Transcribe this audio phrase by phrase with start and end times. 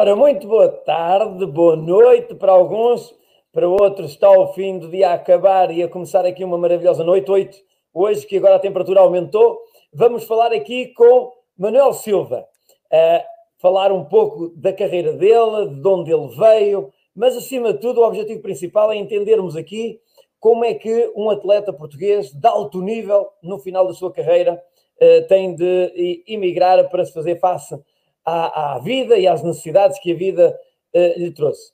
[0.00, 3.12] Ora, muito boa tarde, boa noite para alguns,
[3.52, 7.02] para outros está o fim do dia a acabar e a começar aqui uma maravilhosa
[7.02, 7.28] noite.
[7.28, 7.58] Oito,
[7.92, 9.58] hoje que agora a temperatura aumentou,
[9.92, 12.46] vamos falar aqui com Manuel Silva,
[12.92, 13.24] uh,
[13.60, 18.06] falar um pouco da carreira dele, de onde ele veio, mas acima de tudo o
[18.06, 19.98] objetivo principal é entendermos aqui
[20.38, 24.62] como é que um atleta português de alto nível, no final da sua carreira,
[25.02, 27.76] uh, tem de emigrar para se fazer face
[28.24, 30.58] à, à, vida e às necessidades que a vida
[30.94, 31.72] uh, lhe trouxe.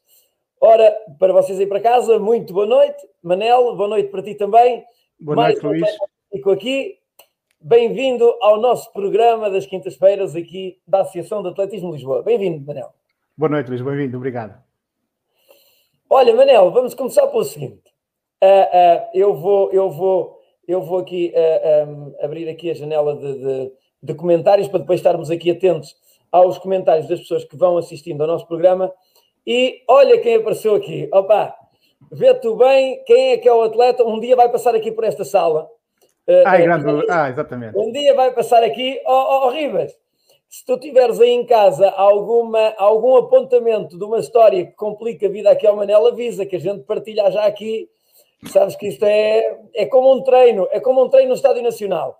[0.60, 3.06] Ora, para vocês aí para casa, muito boa noite.
[3.22, 4.84] Manel, boa noite para ti também.
[5.20, 5.96] Boa Mais noite, Luís.
[6.32, 6.98] Fico aqui.
[7.60, 12.22] Bem-vindo ao nosso programa das quintas-feiras aqui da Associação de Atletismo de Lisboa.
[12.22, 12.92] Bem-vindo, Manel.
[13.36, 13.80] Boa noite, Luís.
[13.80, 14.16] Bem-vindo.
[14.16, 14.62] Obrigado.
[16.08, 17.82] Olha, Manel, vamos começar pelo seguinte.
[18.42, 23.16] Uh, uh, eu, vou, eu, vou, eu vou aqui uh, um, abrir aqui a janela
[23.16, 25.96] de, de, de comentários para depois estarmos aqui atentos
[26.34, 28.92] aos comentários das pessoas que vão assistindo ao nosso programa.
[29.46, 31.08] E olha quem apareceu aqui.
[31.12, 31.54] Opa,
[32.10, 34.02] vê tu bem quem é que é o atleta.
[34.02, 35.70] Um dia vai passar aqui por esta sala.
[36.44, 37.06] Ah, grande...
[37.08, 37.78] ah exatamente.
[37.78, 39.00] Um dia vai passar aqui.
[39.06, 39.96] Ó oh, oh, Ribas,
[40.48, 45.30] se tu tiveres aí em casa alguma, algum apontamento de uma história que complica a
[45.30, 47.88] vida aqui ao Manel, avisa que a gente partilha já aqui.
[48.46, 52.18] Sabes que isto é, é como um treino, é como um treino no Estádio Nacional.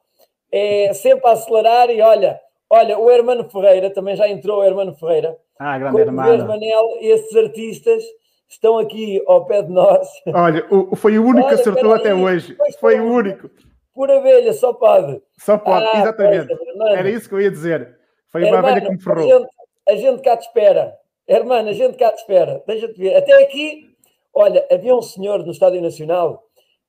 [0.53, 4.95] É sempre a acelerar e olha, Olha, o Hermano Ferreira, também já entrou o Hermano
[4.95, 5.37] Ferreira.
[5.59, 6.47] Ah, grande Hermano.
[6.47, 8.03] Manel, estes artistas
[8.49, 10.09] estão aqui ao pé de nós.
[10.35, 12.57] Olha, o, foi o único Olha, que acertou até aí, hoje.
[12.81, 13.51] Foi o único.
[13.95, 15.23] Por abelha, só pode.
[15.39, 16.49] Só pode, ah, exatamente.
[16.77, 17.97] Pois, Era isso que eu ia dizer.
[18.29, 19.25] Foi uma abelha que me ferrou.
[19.25, 19.49] A gente,
[19.89, 20.97] a gente cá te espera.
[21.29, 22.63] Hermano, a gente cá te espera.
[22.67, 23.15] Deixa-te ver.
[23.15, 23.95] Até aqui,
[24.33, 26.43] olha, havia um senhor no Estádio Nacional,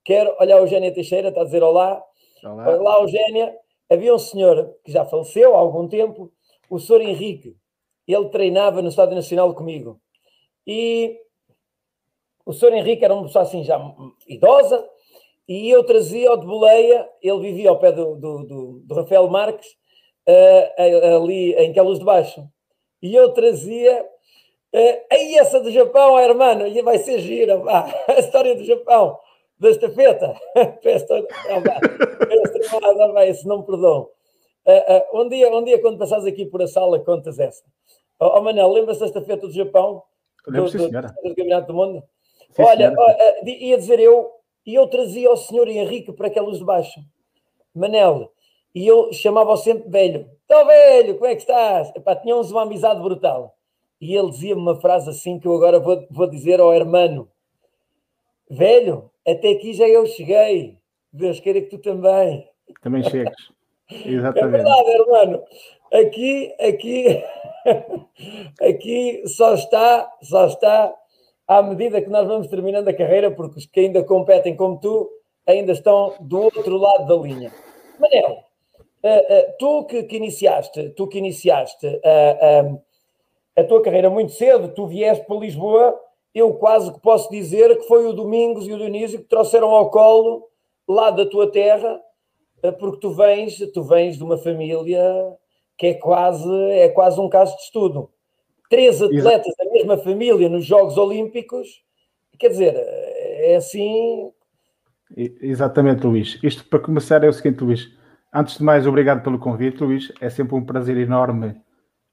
[0.04, 2.02] quero, olha, a Eugénia Teixeira está a dizer olá.
[2.42, 3.54] Olá, olá Eugénia
[3.90, 6.32] havia um senhor que já faleceu há algum tempo,
[6.68, 7.56] o senhor Henrique.
[8.06, 10.00] Ele treinava no Estádio Nacional comigo.
[10.66, 11.18] E
[12.44, 13.78] o senhor Henrique era uma pessoa assim já
[14.26, 14.88] idosa,
[15.48, 19.76] e eu trazia-o de boleia, ele vivia ao pé do, do, do, do Rafael Marques,
[20.28, 22.48] uh, ali em Queluz de Baixo.
[23.00, 28.18] E eu trazia uh, aí essa do Japão, hermano, e vai ser gira, pá, a
[28.18, 29.18] história do Japão
[29.58, 30.34] da estafeta.
[30.82, 31.06] Peço
[33.12, 34.08] vai, se não me perdão.
[34.66, 37.62] Uh, uh, um, dia, um dia, quando passares aqui por a sala, contas essa.
[38.18, 40.02] Oh, oh Manel, lembra-se da estafeta do Japão?
[40.46, 42.02] Lembro, do, do, do, do Campeonato do Mundo?
[42.50, 44.30] Sim, Olha, uh, ia dizer eu,
[44.66, 47.00] e eu trazia o senhor Henrique para aquela luz de baixo.
[47.74, 48.32] Manel,
[48.74, 50.28] e eu chamava-o sempre velho.
[50.44, 51.92] Então, velho, como é que estás?
[51.94, 53.56] Epá, tínhamos uma amizade brutal.
[54.00, 57.28] E ele dizia-me uma frase assim que eu agora vou, vou dizer ao hermano.
[58.50, 60.78] Velho, até aqui já eu cheguei.
[61.12, 62.48] Deus queira que tu também.
[62.82, 63.50] Também chegues.
[63.90, 64.60] Exatamente.
[64.60, 65.44] É verdade, hermano.
[65.92, 67.24] Aqui, aqui,
[68.60, 70.94] aqui só está, só está
[71.46, 75.08] à medida que nós vamos terminando a carreira, porque os que ainda competem como tu
[75.46, 77.52] ainda estão do outro lado da linha.
[78.00, 78.44] Manel,
[79.02, 82.82] uh, uh, tu que, que, iniciaste, tu que iniciaste uh,
[83.56, 85.98] a tua carreira muito cedo, tu vieste para Lisboa
[86.38, 89.90] eu quase que posso dizer que foi o Domingos e o Dionísio que trouxeram ao
[89.90, 90.46] colo
[90.86, 91.98] lá da tua terra,
[92.62, 95.00] eh, porque tu vens, tu vens de uma família
[95.78, 98.10] que é quase, é quase um caso de estudo.
[98.68, 99.64] Três atletas Exato.
[99.64, 101.82] da mesma família nos Jogos Olímpicos,
[102.38, 104.30] quer dizer, é assim.
[105.16, 106.38] Exatamente, Luís.
[106.42, 107.88] Isto para começar é o seguinte, Luís.
[108.34, 110.12] Antes de mais, obrigado pelo convite, Luís.
[110.20, 111.56] É sempre um prazer enorme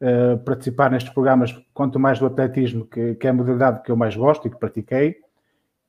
[0.04, 3.96] uh, participar nestes programas, quanto mais do atletismo, que, que, é a modalidade que eu
[3.96, 5.18] mais gosto e que pratiquei,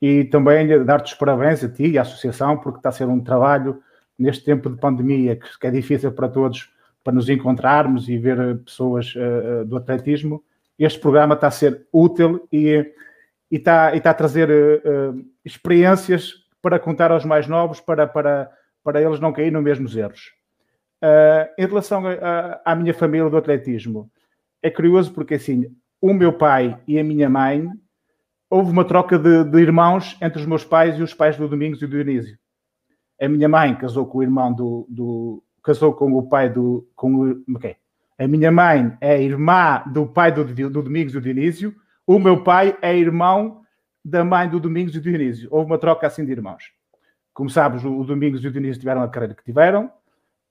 [0.01, 3.21] e também dar-te os parabéns a ti e à associação, porque está a ser um
[3.21, 3.83] trabalho
[4.19, 6.71] neste tempo de pandemia que, que é difícil para todos,
[7.03, 10.43] para nos encontrarmos e ver pessoas uh, do atletismo.
[10.79, 12.93] Este programa está a ser útil e,
[13.51, 18.51] e, está, e está a trazer uh, experiências para contar aos mais novos, para, para,
[18.83, 20.33] para eles não caírem nos mesmos erros.
[21.05, 24.11] Uh, em relação a, a, à minha família do atletismo,
[24.63, 25.67] é curioso porque assim,
[26.01, 27.69] o meu pai e a minha mãe,
[28.49, 31.83] houve uma troca de, de, irmãos entre os meus pais e os pais do Domingos
[31.83, 32.39] e do Dionísio.
[33.21, 34.87] A minha mãe casou com o irmão do.
[34.89, 36.89] do casou com o pai do.
[36.97, 37.77] Com o, okay.
[38.19, 41.75] A minha mãe é irmã do pai do, do Domingos e do Dionísio.
[42.07, 43.61] O meu pai é irmão
[44.03, 45.49] da mãe do Domingos e do Dionísio.
[45.51, 46.65] Houve uma troca assim de irmãos.
[47.35, 49.91] Como sabes, o Domingos e o Dionísio tiveram a carreira que tiveram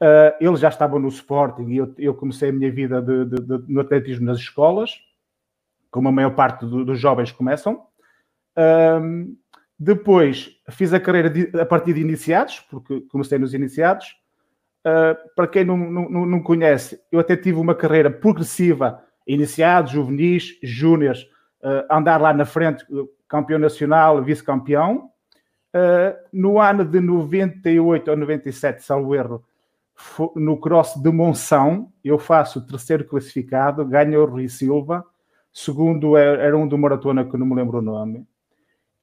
[0.03, 3.35] Uh, eles já estavam no Sporting e eu, eu comecei a minha vida de, de,
[3.37, 4.99] de, no atletismo nas escolas,
[5.89, 7.85] como a maior parte do, dos jovens começam.
[8.57, 9.33] Uh,
[9.79, 14.07] depois fiz a carreira de, a partir de iniciados, porque comecei nos iniciados.
[14.85, 20.59] Uh, para quem não, não, não conhece, eu até tive uma carreira progressiva iniciados, juvenis,
[20.61, 21.23] júniores,
[21.63, 22.85] uh, andar lá na frente,
[23.29, 25.09] campeão nacional, vice-campeão.
[26.31, 29.43] No ano de 98 ou 97, salvo erro,
[30.35, 35.05] no cross de Monção, eu faço o terceiro classificado, ganho o Rui Silva,
[35.51, 38.27] segundo é, era um do Maratona que não me lembro o nome.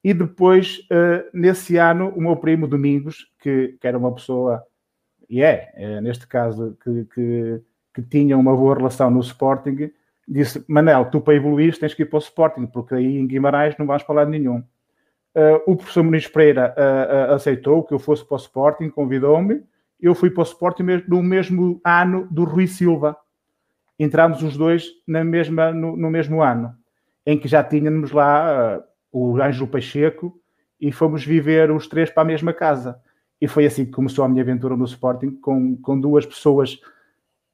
[0.02, 4.62] E depois, uh, nesse ano, o meu primo Domingos, que, que era uma pessoa,
[5.28, 7.62] e é, é neste caso, que, que,
[7.94, 9.90] que, tinha uma boa relação no Sporting,
[10.26, 13.76] disse: Manel, tu para evoluir tens que ir para o Sporting, porque aí em Guimarães
[13.78, 14.64] não vais falar nenhum.
[15.34, 19.62] Uh, o professor Muniz Pereira uh, aceitou que eu fosse para o Sporting, convidou-me.
[20.02, 23.16] Eu fui para o Sporting no mesmo ano do Rui Silva.
[23.98, 26.74] Entramos os dois na mesma, no, no mesmo ano,
[27.26, 28.82] em que já tínhamos lá
[29.12, 30.40] o Ângelo Pacheco,
[30.80, 32.98] e fomos viver os três para a mesma casa.
[33.40, 36.80] E foi assim que começou a minha aventura no Sporting, com, com duas pessoas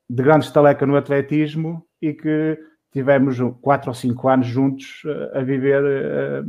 [0.09, 2.59] de grande estaleca no atletismo e que
[2.93, 6.47] tivemos quatro ou cinco anos juntos uh, a viver uh,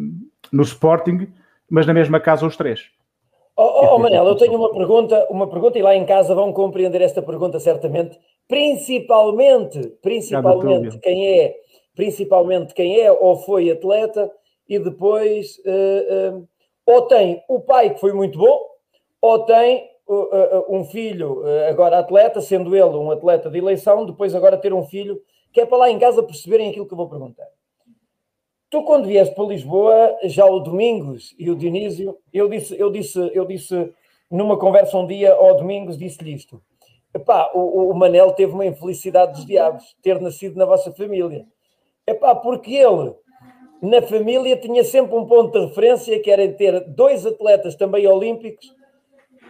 [0.52, 1.28] no Sporting,
[1.70, 2.92] mas na mesma casa os três.
[3.60, 6.54] Oh, oh, oh Manel, eu tenho uma pergunta, uma pergunta e lá em casa vão
[6.54, 8.20] compreender esta pergunta certamente.
[8.48, 11.56] Principalmente, principalmente quem é,
[11.96, 14.32] principalmente quem é ou foi atleta
[14.70, 16.48] e depois uh, uh,
[16.86, 18.60] ou tem o pai que foi muito bom,
[19.20, 24.56] ou tem uh, um filho agora atleta, sendo ele um atleta de eleição, depois agora
[24.56, 25.20] ter um filho
[25.52, 27.48] que é para lá em casa perceberem aquilo que eu vou perguntar.
[28.70, 33.32] Tu, quando vieste para Lisboa, já o Domingos e o Dionísio, eu disse, eu disse,
[33.34, 33.94] eu disse
[34.30, 36.62] numa conversa um dia ao Domingos, disse-lhe isto.
[37.14, 41.46] Epá, o, o Manel teve uma infelicidade dos diabos, ter nascido na vossa família.
[42.06, 43.16] Epá, porque ele
[43.82, 48.76] na família tinha sempre um ponto de referência que era ter dois atletas também olímpicos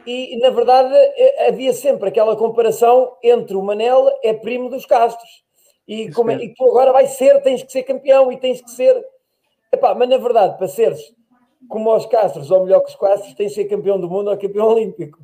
[0.05, 5.46] e na verdade eh, havia sempre aquela comparação entre o Manel é primo dos Castros
[5.87, 8.71] e, como é, e tu agora vais ser, tens que ser campeão e tens que
[8.71, 9.05] ser
[9.71, 11.13] Epá, mas na verdade para seres
[11.67, 14.37] como os Castros ou melhor que os Castros tens que ser campeão do mundo ou
[14.37, 15.19] campeão olímpico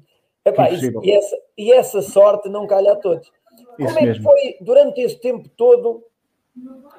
[0.46, 3.32] Epá, isso, e, essa, e essa sorte não calha a todos
[3.80, 4.16] isso como é mesmo.
[4.16, 6.04] que foi durante este tempo todo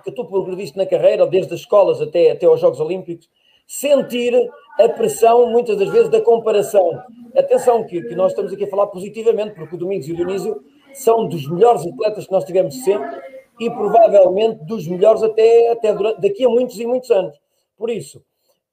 [0.02, 3.28] que tu progrediste na carreira, desde as escolas até, até aos Jogos Olímpicos,
[3.66, 4.34] sentir
[4.78, 7.02] a pressão, muitas das vezes, da comparação.
[7.36, 10.62] Atenção, que, que nós estamos aqui a falar positivamente, porque o Domingos e o Dionísio
[10.92, 13.20] são dos melhores atletas que nós tivemos sempre
[13.58, 17.40] e provavelmente dos melhores até, até durante, daqui a muitos e muitos anos.
[17.76, 18.18] Por isso,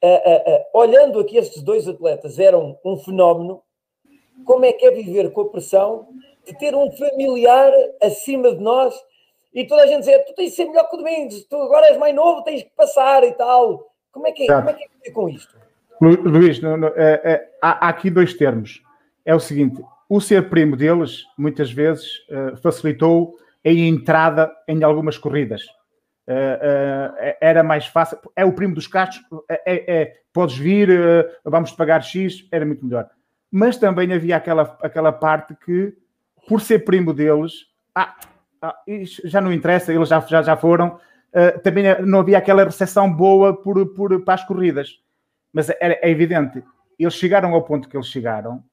[0.03, 3.61] uh, uh, uh, olhando aqui estes dois atletas, eram um fenómeno.
[4.45, 6.07] Como é que é viver com a pressão
[6.45, 8.93] de ter um familiar acima de nós
[9.53, 11.87] e toda a gente dizia, tu tens de ser melhor que o Domingos, tu agora
[11.87, 13.91] és mais novo, tens que passar e tal.
[14.11, 15.55] Como é que, como é, que é com isto?
[16.01, 18.81] Luís, não, não, é, é, há, há, aqui dois termos.
[19.25, 23.35] É o seguinte, o ser primo deles, muitas vezes, uh, facilitou
[23.65, 25.63] a entrada em algumas corridas.
[26.27, 28.17] Uh, uh, era mais fácil.
[28.35, 30.89] É o primo dos Castros, é, é, é podes vir,
[31.43, 33.09] vamos pagar X, era muito melhor.
[33.51, 35.93] Mas também havia aquela, aquela parte que,
[36.47, 38.15] por ser primo deles, ah,
[38.61, 38.75] ah,
[39.25, 40.99] já não interessa, eles já, já, já foram.
[41.33, 44.99] Uh, também não havia aquela recepção boa por, por, para as corridas.
[45.51, 46.63] Mas é, evidente,
[46.97, 48.63] eles chegaram ao ponto que eles chegaram.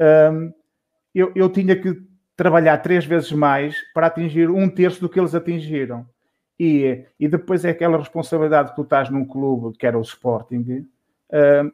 [0.00, 0.52] Um,
[1.14, 1.96] eu, eu tinha que
[2.36, 6.06] trabalhar três vezes mais para atingir um terço do que eles atingiram.
[6.58, 10.86] E, e depois é aquela responsabilidade que tu estás num clube que era o Sporting,
[11.30, 11.72] uh,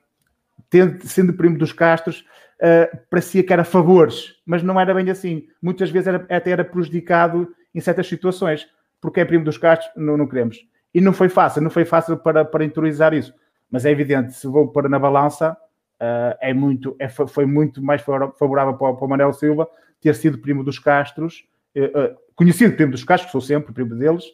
[0.71, 2.25] tendo, sendo primo dos Castros,
[2.61, 5.47] uh, parecia que era favores, mas não era bem assim.
[5.61, 8.69] Muitas vezes era, até era prejudicado em certas situações,
[9.01, 10.67] porque é primo dos Castros, não, não queremos.
[10.95, 13.33] E não foi fácil, não foi fácil para, para interiorizar isso.
[13.71, 18.03] Mas é evidente, se vou pôr na balança, uh, é muito, é, foi muito mais
[18.03, 19.69] favorável para, para o Manuel Silva
[20.03, 21.45] ter sido primo dos Castros,
[21.77, 24.25] uh, uh, conhecido primo dos Castros, sou sempre primo deles,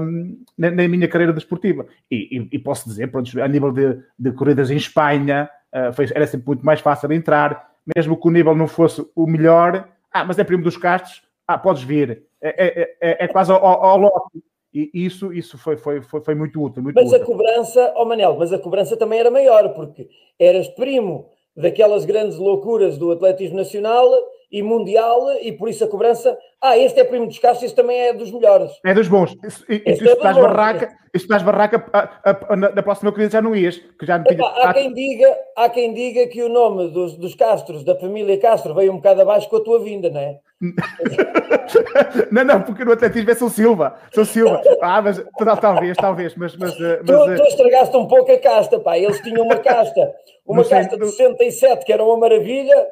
[0.00, 1.86] um, na, na, minha carreira desportiva.
[2.10, 5.48] E, e, e, posso dizer, pronto, a nível de, de corridas em Espanha,
[5.92, 9.86] foi, era sempre muito mais fácil entrar, mesmo que o nível não fosse o melhor.
[10.10, 12.22] Ah, mas é primo dos Castros, ah, podes vir.
[12.40, 14.42] É, é, é, é quase ao, ao lote.
[14.76, 16.82] E isso, isso foi, foi, foi, foi muito útil.
[16.82, 17.22] Muito mas útil.
[17.22, 20.08] a cobrança, oh Manel, mas a cobrança também era maior, porque
[20.38, 24.08] eras primo daquelas grandes loucuras do atletismo nacional
[24.50, 26.36] e mundial, e por isso a cobrança.
[26.60, 28.70] Ah, este é primo dos Castros, este também é dos melhores.
[28.84, 29.34] É dos bons.
[29.44, 33.42] Isso, isso, é estás barraca, isso estás barraca, a, a, a, na próxima corrida já
[33.42, 33.76] não ias.
[33.98, 34.46] Que já não tinha...
[34.46, 38.74] há, quem diga, há quem diga que o nome dos, dos Castros, da família Castro,
[38.74, 40.38] veio um bocado abaixo com a tua vinda, não é?
[42.32, 43.98] não, não, porque no atletismo é São Silva.
[44.12, 44.62] São Silva.
[44.80, 45.22] Ah, mas
[45.60, 46.34] talvez, talvez.
[46.34, 48.96] Mas, mas, mas, tu, tu eh, estragaste um pouco a casta, pá.
[48.98, 50.14] Eles tinham uma casta,
[50.46, 52.86] uma casta de 67 que era uma maravilha,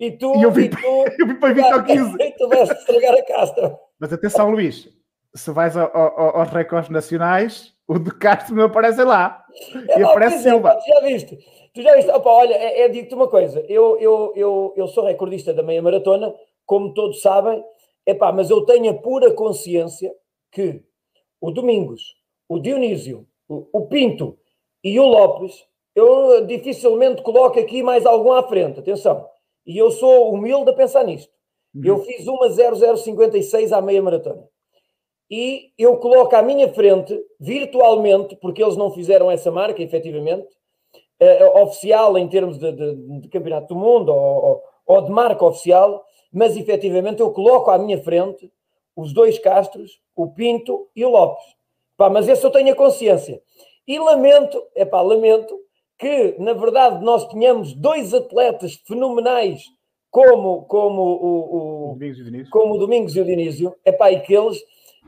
[0.00, 0.36] e tu.
[0.36, 0.76] E eu vim, e tu,
[1.18, 2.16] eu vim para 20 ao 15.
[2.20, 3.78] E tu vais estragar a casta.
[3.98, 4.88] Mas atenção, Luís.
[5.34, 9.44] se vais ao, ao, aos recordes nacionais, o de Castro não aparece lá.
[9.96, 10.70] E é, aparece Silva.
[10.70, 11.38] É, tu já viste?
[11.74, 12.10] Tu já viste?
[12.10, 13.64] Opa, olha, é, é digo-te uma coisa.
[13.68, 16.34] Eu, eu, eu, eu sou recordista da meia maratona,
[16.66, 17.62] como todos sabem,
[18.06, 20.14] epá, mas eu tenho a pura consciência
[20.50, 20.82] que
[21.40, 22.02] o Domingos,
[22.48, 24.38] o Dionísio, o, o Pinto
[24.82, 28.80] e o Lopes, eu dificilmente coloco aqui mais algum à frente.
[28.80, 29.28] Atenção.
[29.66, 31.32] E eu sou humilde a pensar nisto.
[31.74, 31.82] Uhum.
[31.84, 34.46] Eu fiz uma 0056 à meia maratona.
[35.30, 40.46] E eu coloco à minha frente, virtualmente, porque eles não fizeram essa marca, efetivamente,
[41.20, 46.04] uh, oficial em termos de, de, de campeonato do mundo ou, ou, de marca oficial,
[46.34, 48.52] mas efetivamente eu coloco à minha frente
[48.96, 51.44] os dois Castros, o Pinto e o Lopes.
[51.96, 53.40] Pá, mas esse eu tenho a consciência.
[53.86, 55.56] E lamento, é pá, lamento
[55.96, 59.62] que, na verdade, nós tínhamos dois atletas fenomenais
[60.10, 61.98] como, como o, o,
[62.50, 64.58] como o Domingos e o Dinísio, epá, e que eles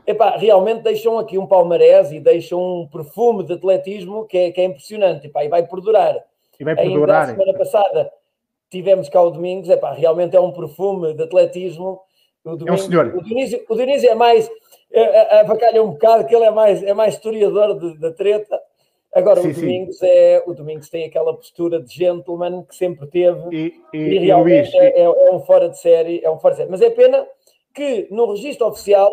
[0.05, 4.61] epá, realmente deixam aqui um palmarés e deixam um perfume de atletismo que é, que
[4.61, 6.15] é impressionante epá, e vai perdurar.
[6.57, 7.27] E vai perdurar.
[7.27, 8.11] Ainda a semana passada
[8.69, 12.01] tivemos cá o Domingos, epá, realmente é um perfume de atletismo.
[12.43, 13.15] O Domingos, é um senhor.
[13.15, 14.49] O Dinísio, o Dinísio é mais,
[15.41, 18.59] avacalha um bocado, que ele é mais, é mais historiador da treta,
[19.17, 23.49] Agora, sim, o, Domingos é, o Domingos tem aquela postura de gentleman que sempre teve
[23.51, 26.57] e, e, e realmente e é, é, um fora de série, é um fora de
[26.59, 26.69] série.
[26.69, 27.25] Mas é pena
[27.73, 29.11] que no registro oficial,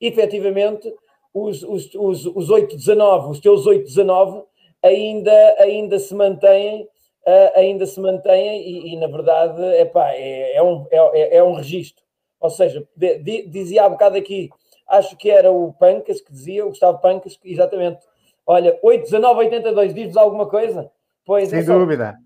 [0.00, 0.90] efetivamente,
[1.34, 4.44] os, os, os, os 819, os teus 819,
[4.82, 6.88] ainda, ainda se mantêm,
[7.28, 11.52] uh, ainda se mantêm e, e, na verdade epá, é, é, um, é, é um
[11.52, 12.04] registro.
[12.40, 14.48] Ou seja, de, de, dizia há bocado aqui,
[14.88, 18.00] acho que era o Pancas que dizia, o Gustavo Pancas, exatamente
[18.48, 20.90] Olha, 81982, diz-vos alguma coisa?
[21.26, 22.16] Pois, Sem é só, dúvida.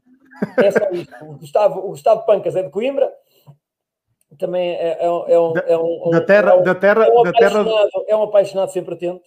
[0.57, 1.13] É só isto.
[1.25, 3.13] O Gustavo, o Gustavo Pancas é de Coimbra,
[4.39, 7.23] também é, é, é um, é um, da terra, é um, da terra, é um
[7.25, 7.65] da terra,
[8.07, 9.21] é um apaixonado sempre atento.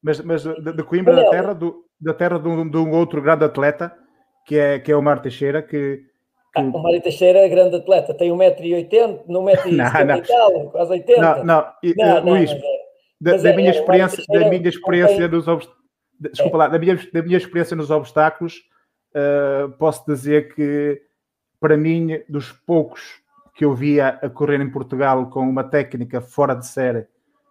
[0.00, 3.20] Mas, mas de, de Coimbra, da terra, do, da terra de um, de um outro
[3.20, 3.92] grande atleta,
[4.48, 6.02] que é, que é o Mário Teixeira, que.
[6.56, 11.44] Ah, o Mário Teixeira é grande atleta, tem 1,80m, 1,70m e tal, quase 80 Não,
[11.44, 11.64] não,
[11.96, 12.60] não, não Luís, é,
[13.20, 15.78] da, da, minha experiência, da minha experiência nos obstáculos
[16.18, 18.62] desculpa lá, da minha, da minha experiência nos obstáculos,
[19.14, 21.00] uh, posso dizer que,
[21.60, 23.20] para mim, dos poucos
[23.54, 27.06] que eu via a correr em Portugal com uma técnica fora de série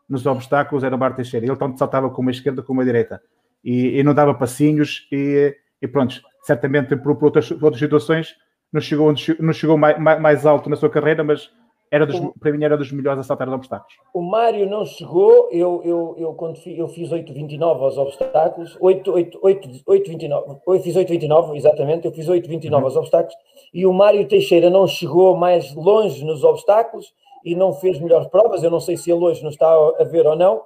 [0.08, 1.46] nos obstáculos, era o Bar Teixeira.
[1.46, 3.22] Ele tanto saltava com uma esquerda como uma direita.
[3.63, 8.36] E, e não dava passinhos e, e pronto, certamente por, por, outras, por outras situações
[8.72, 11.50] não chegou, não chegou mais, mais alto na sua carreira, mas
[11.92, 13.94] era dos, o, para mim era dos melhores a saltar os obstáculos.
[14.13, 19.12] O Mário não chegou, eu, eu, eu quando fi, eu fiz 8,29 aos obstáculos, 8,
[19.12, 22.84] 8, 8, 8,29, eu fiz 8,29, exatamente, eu fiz 8,29 uhum.
[22.84, 23.36] aos obstáculos,
[23.74, 27.13] e o Mário Teixeira não chegou mais longe nos obstáculos
[27.44, 30.27] e não fez melhores provas, eu não sei se ele hoje não está a ver
[30.27, 30.62] ou não,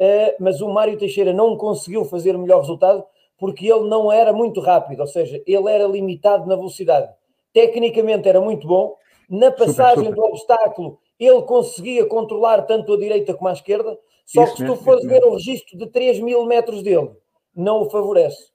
[0.00, 3.04] eh, mas o Mário Teixeira não conseguiu fazer o melhor resultado
[3.42, 7.12] porque ele não era muito rápido, ou seja, ele era limitado na velocidade.
[7.52, 8.94] Tecnicamente era muito bom,
[9.28, 10.14] na passagem super, super.
[10.14, 14.66] do obstáculo, ele conseguia controlar tanto a direita como a esquerda, só isso que se
[14.68, 17.10] tu fores ver o registro de 3 mil metros dele,
[17.52, 18.52] não o favorece.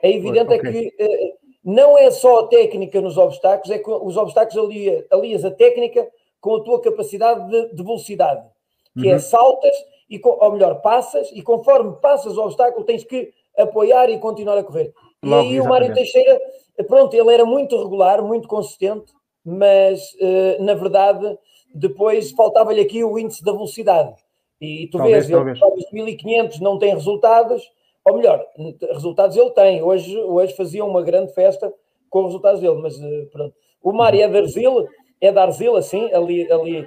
[0.00, 0.68] É evidente é okay.
[0.68, 5.04] é que uh, não é só a técnica nos obstáculos, é que os obstáculos alia,
[5.10, 6.08] alias a técnica
[6.40, 8.46] com a tua capacidade de, de velocidade,
[8.94, 9.16] que é uhum.
[9.16, 9.74] é saltas,
[10.08, 14.64] e, ou melhor, passas, e conforme passas o obstáculo tens que apoiar e continuar a
[14.64, 14.92] correr.
[15.22, 15.66] E Logo, aí exatamente.
[15.66, 16.40] o Mário Teixeira,
[16.86, 19.12] pronto, ele era muito regular, muito consistente,
[19.44, 21.38] mas uh, na verdade
[21.74, 24.14] depois faltava-lhe aqui o índice da velocidade.
[24.60, 27.62] E tu talvez, vês, ele talvez 1500 não tem resultados,
[28.04, 28.44] ou melhor,
[28.92, 29.82] resultados ele tem.
[29.82, 31.72] Hoje, hoje fazia uma grande festa
[32.10, 33.54] com os resultados dele, mas uh, pronto.
[33.82, 34.88] O Mário é de Arzil,
[35.20, 36.50] é de Arzil, assim, ali.
[36.50, 36.84] ali,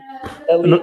[0.49, 0.73] ali.
[0.73, 0.81] Uh,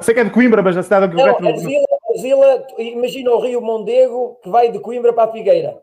[0.00, 3.60] sei que é de Coimbra, mas a cidade de Não, Arzila, Arzila, imagina o Rio
[3.60, 5.82] Mondego que vai de Coimbra para a Figueira.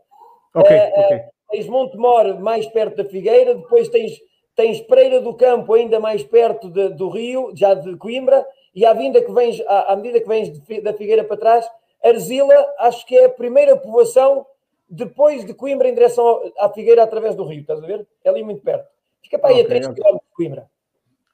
[0.54, 1.20] Ok, ok.
[1.50, 4.20] Tens Montemor mais perto da Figueira, depois tens
[4.54, 8.92] tens Pereira do Campo ainda mais perto de, do Rio, já de Coimbra, e à,
[8.92, 11.66] vinda que vens, à, à medida que vens de, da Figueira para trás,
[12.04, 14.46] Arzila, acho que é a primeira povoação
[14.88, 18.06] depois de Coimbra em direção à Figueira através do Rio, estás a ver?
[18.24, 18.86] É ali muito perto.
[19.22, 20.02] Fica para aí okay, a 3 okay.
[20.02, 20.70] km de Coimbra.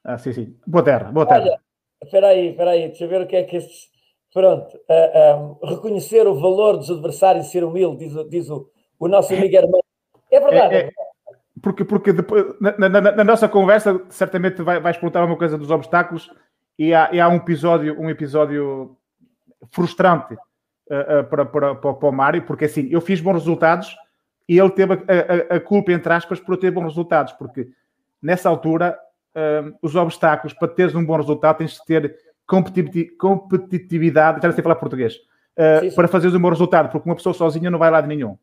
[0.05, 0.57] Ah, sim, sim.
[0.67, 1.41] Boa terra, boa terra.
[1.41, 1.61] Olha,
[2.03, 3.91] espera aí, espera aí, deixa eu ver o que é que estes...
[4.37, 8.51] Pronto, uh, ah, um, ah, reconhecer o valor dos adversários e ser humilde, diz, diz
[8.51, 9.83] o, o nosso amigo Armando.
[10.31, 10.93] É verdade, é, é, é
[11.63, 15.71] porque, porque depois, na, na, na, nossa conversa, certamente vai, vais perguntar uma coisa dos
[15.71, 16.31] obstáculos
[16.79, 18.95] e há, e há um episódio, um episódio
[19.71, 23.97] frustrante uh, uh, para, para, para, para, o Mário, porque assim, eu fiz bons resultados
[24.47, 27.69] e ele teve a, a, a culpa, entre aspas, por eu ter bons resultados, porque
[28.21, 28.99] nessa altura
[29.35, 34.63] uh, os obstáculos, para teres um bom resultado, tens de ter competitividade, já não sei
[34.63, 35.97] falar português, uh, sim, sim.
[35.97, 38.37] para fazeres o meu resultado, porque uma pessoa sozinha não vai lá de nenhum.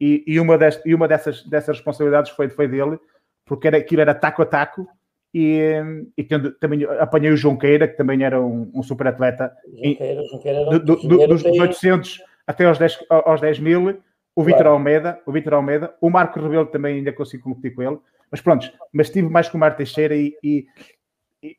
[0.00, 2.98] E, e uma, e uma dessas, dessas responsabilidades foi, foi dele,
[3.44, 4.88] porque era, aquilo era taco a taco,
[5.32, 5.82] e,
[6.16, 6.24] e
[6.60, 9.52] também apanhei o Junqueira, que também era um, um super atleta.
[9.66, 14.00] Junqueira, e, Junqueira era, do, do, dos, dos 800 até aos 10, aos 10 mil,
[14.36, 14.76] o Vitor claro.
[14.76, 17.98] Almeida, o Vitor Almeida, o Marco Rebelo também ainda consigo competir com ele,
[18.30, 20.66] mas pronto, mas tive mais com o Marco Teixeira e, e,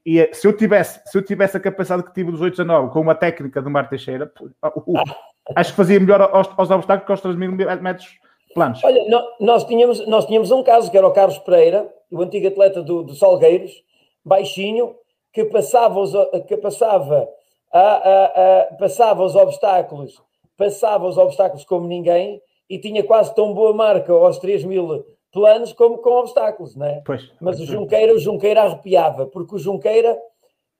[0.06, 2.92] e, se eu tivesse se eu tivesse a capacidade que tive dos 8 a 9
[2.92, 4.94] com uma técnica do Marco Teixeira, uh,
[5.56, 8.08] acho que fazia melhor aos, aos obstáculos que aos 3 mil metros
[8.54, 8.84] planos.
[8.84, 9.04] Olha,
[9.40, 13.04] nós tínhamos, nós tínhamos um caso que era o Carlos Pereira, o antigo atleta do,
[13.04, 13.84] do Salgueiros,
[14.24, 14.96] baixinho,
[15.32, 16.14] que passava os,
[16.48, 17.28] que passava,
[17.72, 20.22] a, a, a, passava os obstáculos,
[20.58, 25.74] passava os obstáculos como ninguém e tinha quase tão boa marca aos 3 mil planos
[25.74, 27.02] como com obstáculos, não é?
[27.06, 27.30] Pois.
[27.42, 30.18] Mas o Junqueira, o Junqueira arrepiava, porque o Junqueira,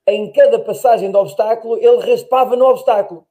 [0.06, 3.26] em cada passagem de obstáculo, ele raspava no obstáculo.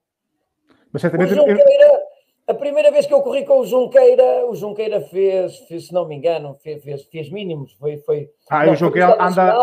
[0.94, 2.04] Mas certamente o Junqueira,
[2.46, 6.08] a primeira vez que eu corri com o Junqueira, o Junqueira fez, fez se não
[6.08, 7.74] me engano, fez, fez, fez mínimos.
[7.80, 9.58] Foi, foi, ah, não, o Junqueira anda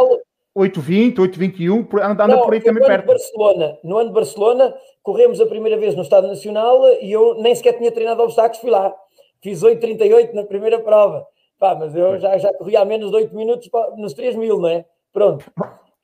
[0.56, 3.06] 8,20, 8,21, anda, anda não, por aí também perto.
[3.06, 7.54] Barcelona, no ano de Barcelona, corremos a primeira vez no Estado Nacional e eu nem
[7.54, 8.92] sequer tinha treinado obstáculos, fui lá.
[9.40, 11.24] Fiz 8,38 na primeira prova.
[11.62, 14.68] Pá, mas eu já, já corri há menos de 8 minutos nos 3 mil, não
[14.68, 14.84] é?
[15.12, 15.48] Pronto.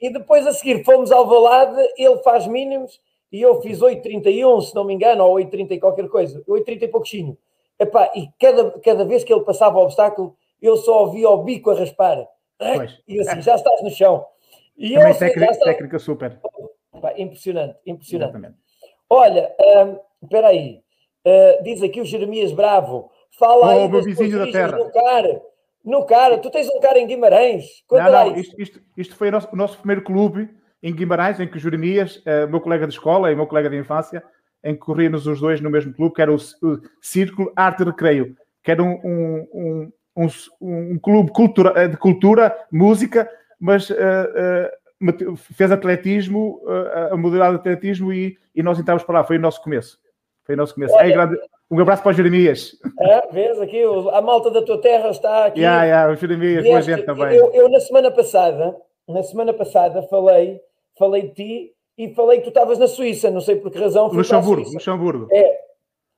[0.01, 3.01] E depois a seguir fomos ao Valade, ele faz mínimos
[3.33, 6.87] e eu fiz 8,31, se não me engano, ou 8,30 e qualquer coisa, 8,30 e
[6.89, 7.39] pouquinho.
[7.77, 11.73] Epá, e cada, cada vez que ele passava o obstáculo, eu só ouvia o bico
[11.73, 12.25] a raspar.
[12.57, 12.97] Pois.
[13.09, 14.25] E assim, já estás no chão.
[14.77, 15.65] E Também eu, técnica, está...
[15.65, 16.41] técnica super.
[16.95, 18.31] Epá, impressionante, impressionante.
[18.31, 18.59] Exatamente.
[19.11, 20.81] Olha, um, espera aí.
[21.27, 23.11] Uh, diz aqui o Jeremias Bravo.
[23.39, 24.77] Fala oh, aí vizinho da terra.
[24.77, 25.43] no cara.
[25.85, 27.83] No cara, tu tens um cara em Guimarães.
[27.87, 30.51] Conta não, não, isto, isto, isto, foi o nosso, o nosso primeiro clube
[30.83, 33.77] em Guimarães, em que o Jeremias, uh, meu colega de escola e meu colega de
[33.77, 34.23] infância,
[34.63, 38.37] em que corríamos os dois no mesmo clube, que era o, o Círculo Arte Recreio,
[38.63, 39.01] que era um,
[39.55, 40.29] um, um,
[40.61, 46.61] um clube cultura, eh, de cultura, música, mas uh, uh, fez atletismo,
[47.11, 49.25] a modalidade de atletismo e, e nós entramos para lá.
[49.25, 49.99] Foi o nosso começo.
[50.45, 50.93] Foi o nosso começo.
[50.95, 51.39] Olha, grande,
[51.71, 52.77] um abraço para o Jeremias.
[53.01, 55.61] É, vês aqui, a malta da tua terra está aqui.
[55.61, 57.37] Yeah, yeah, o Jeremias, boa gente também.
[57.37, 58.77] Eu, eu, na semana passada,
[59.09, 60.61] na semana passada, falei
[60.99, 64.09] falei de ti e falei que tu estavas na Suíça, não sei por que razão.
[64.09, 65.29] Luxemburgo, Luxemburgo.
[65.33, 65.59] É.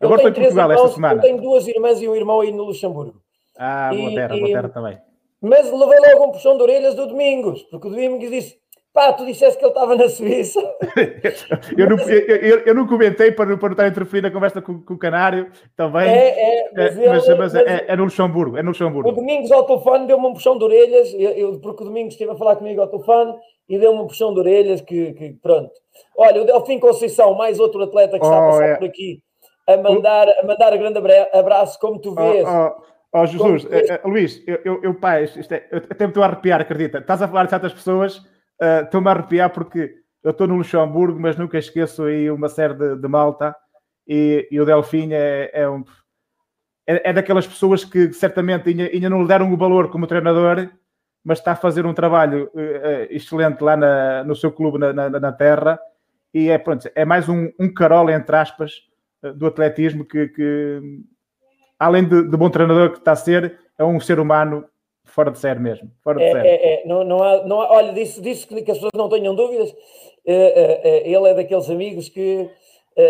[0.00, 1.14] Agora estou em Portugal irmãos, esta semana.
[1.14, 3.20] Eu tenho duas irmãs e um irmão aí no Luxemburgo.
[3.58, 4.98] Ah, boa terra, boa terra também.
[5.42, 8.58] Mas levei logo um puxão de orelhas do Domingos, porque o Domingos disse:
[8.92, 10.60] pá, tu disseste que ele estava na Suíça.
[11.76, 14.80] eu, não, eu, eu, não comentei para, para não estar a interferir na conversa com,
[14.82, 16.08] com o Canário também.
[16.08, 19.08] É, é, mas, é, mas, mas é, é, no Luxemburgo, é no Luxemburgo.
[19.08, 22.36] O Domingos ao telefone deu-me um puxão de orelhas, eu, porque o Domingos esteve a
[22.36, 23.34] falar comigo ao telefone
[23.68, 25.70] e deu-me um puxão de orelhas que, que, pronto.
[26.16, 28.76] Olha, o Delfim Conceição, mais outro atleta que está oh, a passar é.
[28.76, 29.22] por aqui,
[29.68, 30.98] a mandar, a mandar a grande
[31.32, 32.44] abraço, como tu vês.
[32.46, 32.72] Oh,
[33.12, 36.22] oh, oh Jesus, uh, Luís, eu, eu, eu pá, isto é, eu até me estou
[36.22, 36.98] a arrepiar, acredita.
[36.98, 38.20] Estás a falar de certas pessoas,
[38.60, 42.74] uh, estou-me a arrepiar porque eu estou no Luxemburgo, mas nunca esqueço aí uma série
[42.74, 43.56] de, de malta
[44.06, 45.84] e, e, o Delfim é, é um.
[46.86, 50.68] É, é, daquelas pessoas que certamente ainda, ainda não lhe deram o valor como treinador,
[51.24, 55.10] mas está a fazer um trabalho uh, excelente lá na, no seu clube na, na,
[55.10, 55.78] na, terra
[56.32, 58.72] e é, pronto, é mais um, um carol, entre aspas,
[59.22, 60.80] uh, do atletismo que, que
[61.78, 64.64] além de, de, bom treinador que está a ser, é um ser humano
[65.10, 65.90] fora de série mesmo.
[66.02, 66.48] Fora de é, série.
[66.48, 69.08] É, é, não, não, há, não há, olha, disse, disse que, que as pessoas não
[69.08, 69.74] tenham dúvidas.
[70.24, 72.48] ele é daqueles amigos que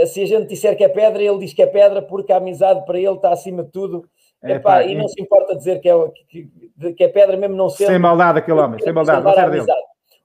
[0.07, 2.85] se a gente disser que é pedra, ele diz que é pedra porque a amizade
[2.85, 4.05] para ele está acima de tudo
[4.43, 5.95] é, Epá, pá, e não se importa dizer que é,
[6.29, 7.89] que, que é pedra, mesmo não sendo.
[7.89, 9.73] Sem maldade, aquele homem, sem maldade, não serve dele.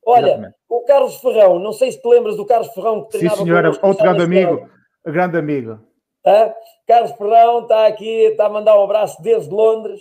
[0.06, 0.56] Olha, Exatamente.
[0.70, 3.70] o Carlos Ferrão, não sei se te lembras do Carlos Ferrão que treinava Sim, senhora,
[3.82, 4.70] outro grande amigo,
[5.06, 5.80] grande amigo.
[6.26, 6.54] Ah,
[6.88, 10.00] Carlos Ferrão está aqui, está a mandar um abraço desde Londres.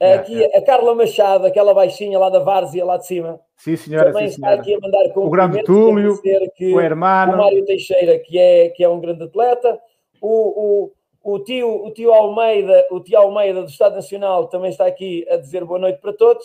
[0.00, 3.40] É, aqui a Carla Machado, aquela baixinha lá da Várzea, lá de cima.
[3.56, 4.12] Sim, senhora.
[4.12, 6.20] Também sim, está aqui a mandar com o grande Túlio,
[6.54, 7.34] que o hermano.
[7.34, 9.78] O Mário Teixeira, que é, que é um grande atleta.
[10.20, 10.92] O,
[11.24, 15.26] o, o tio, o tio Almeida, o tio Almeida do Estado Nacional também está aqui
[15.28, 16.44] a dizer boa noite para todos.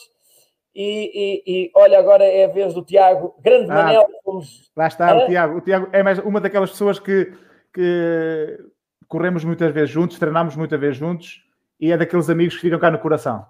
[0.76, 4.08] E, e, e olha, agora é a vez do Tiago, grande ah, Manel.
[4.24, 4.72] Fomos...
[4.76, 5.24] Lá está ah?
[5.24, 5.58] o Tiago.
[5.58, 7.32] O Tiago é mais uma daquelas pessoas que,
[7.72, 8.60] que
[9.08, 11.43] corremos muitas vezes juntos, treinamos muitas vezes juntos
[11.84, 13.46] e é daqueles amigos que ficam cá no coração.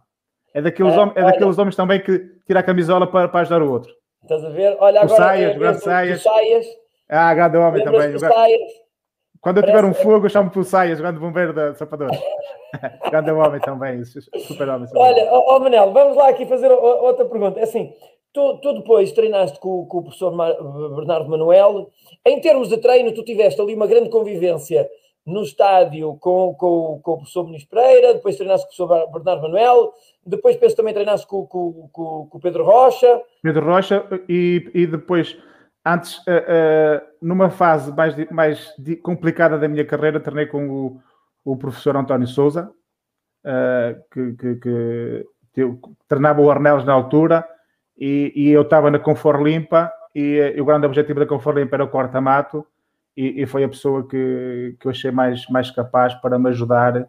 [0.55, 2.17] É daqueles, é, homens, é daqueles homens também que
[2.47, 3.93] tira a camisola para, para ajudar o outro.
[4.23, 4.75] Estás a ver?
[4.79, 5.13] Olha, agora.
[5.13, 6.23] O Saias, é grande Saias.
[6.23, 6.65] Saias.
[7.07, 8.17] Ah, grande homem também.
[8.17, 8.71] Saias.
[9.39, 12.11] Quando eu tiver um fogo, eu chamo por Saias, grande bombeiro da Sapadora.
[13.11, 14.87] grande homem também, super homem.
[14.87, 17.59] Super Olha, ó oh, Manel, vamos lá aqui fazer outra pergunta.
[17.59, 17.93] É assim,
[18.33, 20.31] tu, tu, depois treinaste com, com o professor
[20.95, 21.91] Bernardo Manuel.
[22.25, 24.89] Em termos de treino, tu tiveste ali uma grande convivência
[25.25, 29.41] no estádio com, com, com o professor Muniz Pereira, depois treinaste com o professor Bernardo
[29.43, 29.93] Manuel,
[30.25, 33.21] depois penso também treinaste com, com, com, com o Pedro Rocha.
[33.41, 35.37] Pedro Rocha e, e depois,
[35.85, 41.01] antes, uh, uh, numa fase mais, mais complicada da minha carreira, treinei com o,
[41.45, 42.69] o professor António Souza,
[43.45, 47.47] uh, que, que, que, que, treinava o Arnelos na altura,
[47.97, 51.77] e, e eu estava na Confor Limpa, e, e, o grande objetivo da Confor Limpa
[51.77, 52.65] era o corta-mato,
[53.15, 57.07] e, e, foi a pessoa que, que eu achei mais, mais capaz para me ajudar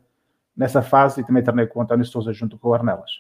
[0.56, 3.10] nessa fase e também treinei com o António Souza junto com o Arnelas.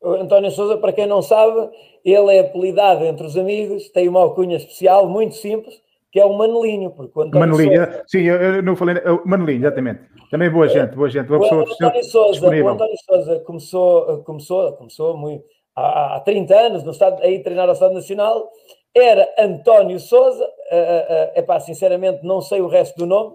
[0.00, 1.70] O António Souza, para quem não sabe,
[2.04, 6.36] ele é apelidado entre os amigos, tem uma alcunha especial, muito simples, que é o
[6.36, 6.90] Manelinho.
[6.90, 10.00] Porque o António Manelinho, sim, eu, eu, não falei, o Manelinho, exatamente.
[10.30, 14.72] Também boa gente, boa gente, boa pessoa o António Souza, o António Souza começou, começou,
[14.74, 18.50] começou muito, há, há 30 anos no estado, aí treinar ao Estado Nacional,
[18.94, 23.34] era António Souza, é uh, uh, pá, sinceramente não sei o resto do nome,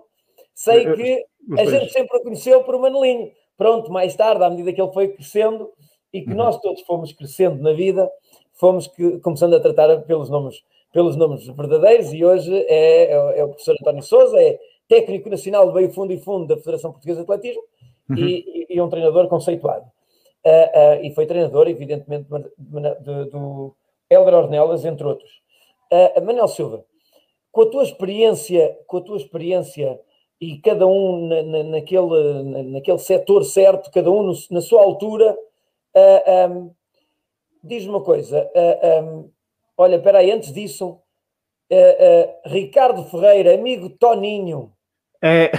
[0.53, 1.25] sei que
[1.57, 3.31] a gente sempre o conheceu por Manelinho.
[3.57, 5.69] Pronto, mais tarde, à medida que ele foi crescendo
[6.13, 6.37] e que uhum.
[6.37, 8.09] nós todos fomos crescendo na vida,
[8.53, 13.43] fomos que, começando a tratar pelos nomes, pelos nomes verdadeiros e hoje é, é, é
[13.43, 17.19] o professor António Souza, é técnico nacional de meio fundo e fundo da Federação Portuguesa
[17.19, 17.61] de Atletismo
[18.09, 18.17] uhum.
[18.17, 19.85] e, e, um treinador conceituado.
[20.45, 23.75] Uh, uh, e foi treinador, evidentemente, de, de, do
[24.09, 25.29] Helder Ornelas, entre outros.
[25.91, 26.85] Uh, Manuel Silva,
[27.51, 29.99] com a tua experiência, com a tua experiência
[30.39, 34.81] e cada um na, na, naquele, na, naquele setor certo, cada um no, na sua
[34.81, 35.37] altura,
[35.95, 36.71] uh, um,
[37.63, 39.31] diz-me uma coisa, uh, um,
[39.77, 40.99] olha, espera aí, antes disso,
[42.45, 44.73] Ricardo Ferreira, amigo Toninho.
[45.21, 45.51] É,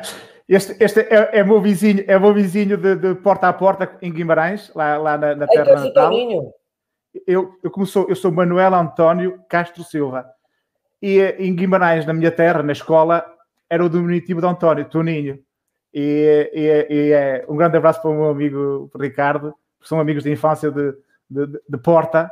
[0.48, 4.10] este, este é, é meu vizinho, é meu vizinho de, de, porta a porta em
[4.10, 6.10] Guimarães, lá, lá na, na terra então, natal.
[6.10, 6.52] Toninho.
[7.26, 10.24] Eu, eu, como sou, eu sou Manuel António Castro Silva.
[11.00, 13.24] E em Guimarães, na minha terra, na escola,
[13.70, 15.38] era o diminutivo de António, Toninho.
[15.92, 20.30] E, e, e é um grande abraço para o meu amigo Ricardo, são amigos de
[20.30, 20.92] infância de,
[21.30, 22.30] de, de Porta.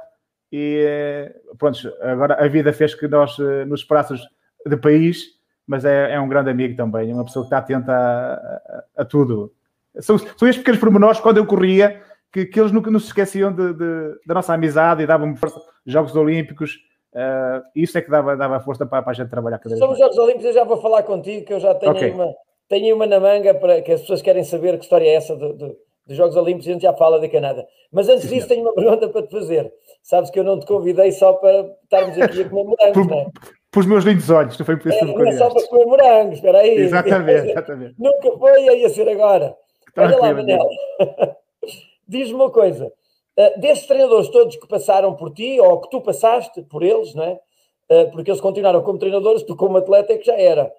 [0.53, 4.21] E pronto, agora a vida fez que nós eh, nos espaços
[4.65, 5.27] de país,
[5.67, 9.05] mas é, é, um grande amigo também, uma pessoa que está atenta a, a, a
[9.05, 9.53] tudo.
[9.99, 12.01] São, são estes pequenos pormenores, quando eu corria,
[12.33, 15.61] que, que eles nunca nos esqueciam de, de, da nossa amizade e davam-me força.
[15.85, 16.79] Jogos Olímpicos,
[17.17, 19.91] Uh, isso é que dava, dava força para, para a gente trabalhar cada vez São
[19.91, 22.11] os Jogos Olímpicos, eu já vou falar contigo, que eu já tenho, okay.
[22.11, 22.35] uma,
[22.69, 25.55] tenho uma na manga para que as pessoas querem saber que história é essa do,
[25.55, 25.77] do,
[26.07, 27.65] dos Jogos Olímpicos, a gente já fala de Canadá.
[27.91, 29.73] Mas antes Sim, disso, tenho uma pergunta para te fazer.
[30.03, 33.27] Sabes que eu não te convidei só para estarmos aqui a comer morangos, não é?
[33.71, 35.87] Por os meus lindos olhos, não foi por isso é, Não é só para comer
[35.87, 36.77] morangos, espera aí.
[36.77, 37.95] Exatamente, exatamente.
[37.99, 39.57] Nunca foi, ia ser agora.
[39.97, 40.69] Olha lá, Manel.
[42.07, 42.93] Diz-me uma coisa.
[43.39, 47.25] Uh, desses treinadores todos que passaram por ti, ou que tu passaste por eles, não
[47.25, 47.41] é?
[47.91, 50.73] Uh, porque eles continuaram como treinadores, tu como atleta é que já era.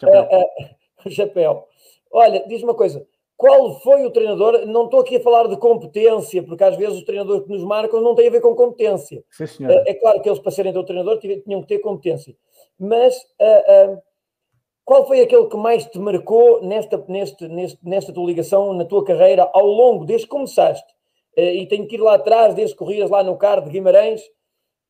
[0.00, 0.28] Chapéu.
[1.02, 1.66] Uh, chapéu.
[2.12, 3.06] Olha, diz uma coisa.
[3.34, 4.66] Qual foi o treinador?
[4.66, 8.02] Não estou aqui a falar de competência, porque às vezes os treinadores que nos marcam
[8.02, 9.24] não têm a ver com competência.
[9.30, 12.36] Sim, é claro que eles, para serem teu treinador, tinham que ter competência.
[12.78, 13.16] Mas
[14.84, 19.04] qual foi aquele que mais te marcou nesta, neste, neste, nesta tua ligação, na tua
[19.04, 20.92] carreira, ao longo, desde que começaste?
[21.36, 24.20] Eh, e tenho que ir lá atrás, desde corrias lá no carro de Guimarães,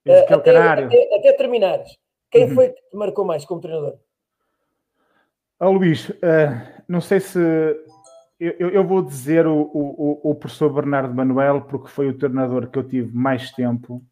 [0.07, 1.99] uh, até, até, até, terminares.
[2.31, 2.55] Quem uhum.
[2.55, 3.99] foi que te marcou mais como treinador?
[5.59, 6.15] Oh, Luís, uh,
[6.89, 7.39] não sei se
[8.41, 12.79] eu, eu, vou dizer o, o, o, professor Bernardo Manuel, porque foi o treinador que
[12.79, 14.03] eu tive mais tempo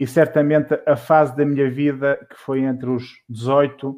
[0.00, 3.96] e certamente a fase da minha vida que foi entre os 18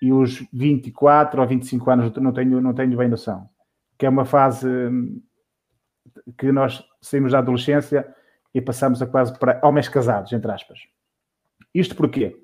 [0.00, 3.48] e os 24 ou 25 anos, não tenho, não tenho bem noção,
[3.98, 5.20] que é uma fase hum,
[6.38, 8.06] que nós saímos da adolescência
[8.54, 10.78] e passamos a quase para homens casados, entre aspas.
[11.74, 12.40] Isto porquê?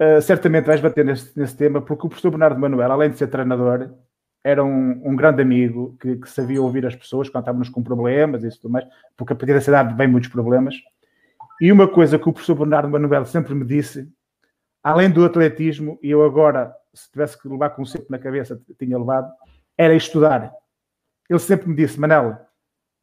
[0.00, 3.28] Uh, certamente vais bater nesse, nesse, tema, porque o professor Bernardo Manuel, além de ser
[3.28, 3.90] treinador,
[4.42, 8.42] era um, um grande amigo que, que, sabia ouvir as pessoas quando estávamos com problemas
[8.42, 8.84] e tudo mais,
[9.16, 10.74] porque a partir dessa idade vem muitos problemas.
[11.60, 14.10] E uma coisa que o professor Bernardo Manuel sempre me disse,
[14.82, 19.30] além do atletismo, e eu agora, se tivesse que levar conceito na cabeça, tinha levado,
[19.78, 20.52] era estudar.
[21.30, 22.36] Ele sempre me disse, Manel,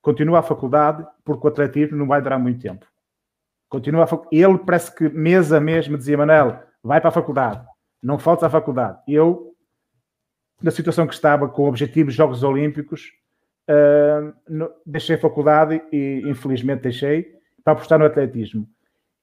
[0.01, 2.85] continua a faculdade, porque o atletismo não vai durar muito tempo.
[3.69, 4.07] Continua.
[4.31, 7.65] Ele parece que mês a mês me dizia, Manel, vai para a faculdade,
[8.01, 8.99] não faltes à faculdade.
[9.07, 9.53] Eu,
[10.61, 13.11] na situação que estava, com objetivos Jogos Olímpicos,
[13.69, 14.71] uh, no...
[14.85, 18.67] deixei a faculdade e, infelizmente, deixei para apostar no atletismo.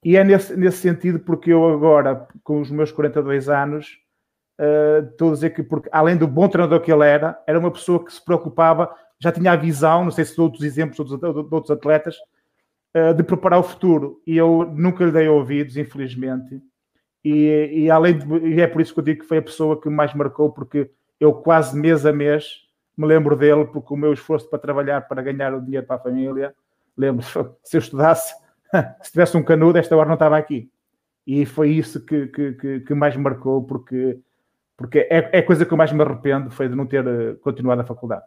[0.04, 3.98] E é nesse, nesse sentido porque eu agora, com os meus 42 anos,
[4.60, 7.72] uh, estou a dizer que, porque, além do bom treinador que ele era, era uma
[7.72, 11.26] pessoa que se preocupava já tinha a visão, não sei se de outros exemplos de
[11.26, 12.16] outros atletas,
[12.94, 14.20] uh, de preparar o futuro.
[14.26, 16.60] E eu nunca lhe dei ouvidos, infelizmente.
[17.24, 19.80] E, e além de, e é por isso que eu digo que foi a pessoa
[19.80, 24.12] que mais marcou, porque eu quase mês a mês me lembro dele, porque o meu
[24.12, 26.54] esforço para trabalhar, para ganhar o dinheiro para a família,
[26.96, 27.24] lembro
[27.62, 28.34] se eu estudasse,
[29.02, 30.70] se tivesse um canudo, esta hora não estava aqui.
[31.26, 34.18] E foi isso que, que, que, que mais marcou, porque,
[34.76, 37.34] porque é, é a coisa que eu mais me arrependo, foi de não ter eh,
[37.42, 38.24] continuado a faculdade.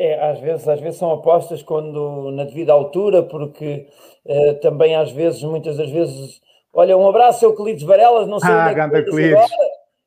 [0.00, 3.88] É, às vezes, às vezes são apostas quando na devida altura, porque
[4.24, 6.40] uh, também às vezes, muitas das vezes,
[6.72, 9.48] olha, um abraço Euclides Varelas, não sei ah, onde é que tu agora.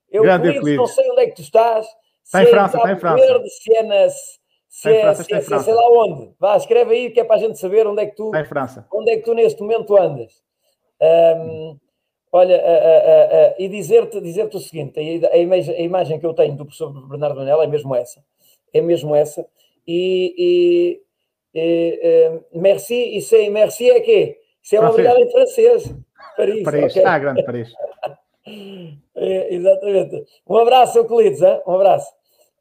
[0.10, 1.86] Euclides, não sei onde é que tu estás.
[2.24, 3.26] Está em é França, está em França.
[3.28, 4.10] Verde, se é na,
[4.70, 6.32] se é, França, se é, se é sei lá onde.
[6.40, 8.46] Vá, escreve aí que é para a gente saber onde é que tu, está em
[8.46, 8.88] França.
[8.94, 10.42] onde é que tu neste momento andas.
[11.02, 11.78] Um,
[12.32, 16.26] olha, uh, uh, uh, e dizer-te dizer o seguinte: a, a, imagem, a imagem que
[16.26, 18.24] eu tenho do professor Bernardo Manela é mesmo essa.
[18.74, 19.46] É mesmo essa.
[19.88, 21.02] E,
[21.54, 21.62] e,
[22.54, 24.38] e merci, e sei, merci é quê?
[24.62, 25.94] Isso é uma obrigado em francês.
[26.38, 26.63] Paris.
[26.63, 26.91] Paris.
[26.91, 27.06] Okay.
[27.06, 27.74] Ah, grande Paris.
[29.15, 30.26] é, exatamente.
[30.48, 31.41] Um abraço, Euclides.
[31.41, 31.62] Hein?
[31.65, 32.12] Um abraço.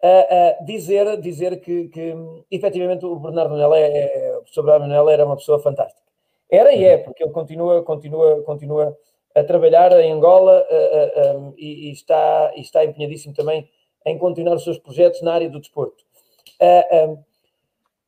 [0.03, 2.15] Uh, uh, dizer, dizer que, que
[2.51, 6.01] efetivamente o Bernardo Manela, é, é, o professor Bernardo Manela era uma pessoa fantástica.
[6.51, 8.97] Era e é, porque ele continua, continua, continua
[9.35, 13.69] a trabalhar em Angola uh, um, e, e, está, e está empenhadíssimo também
[14.07, 16.03] em continuar os seus projetos na área do desporto.
[16.61, 17.23] Um,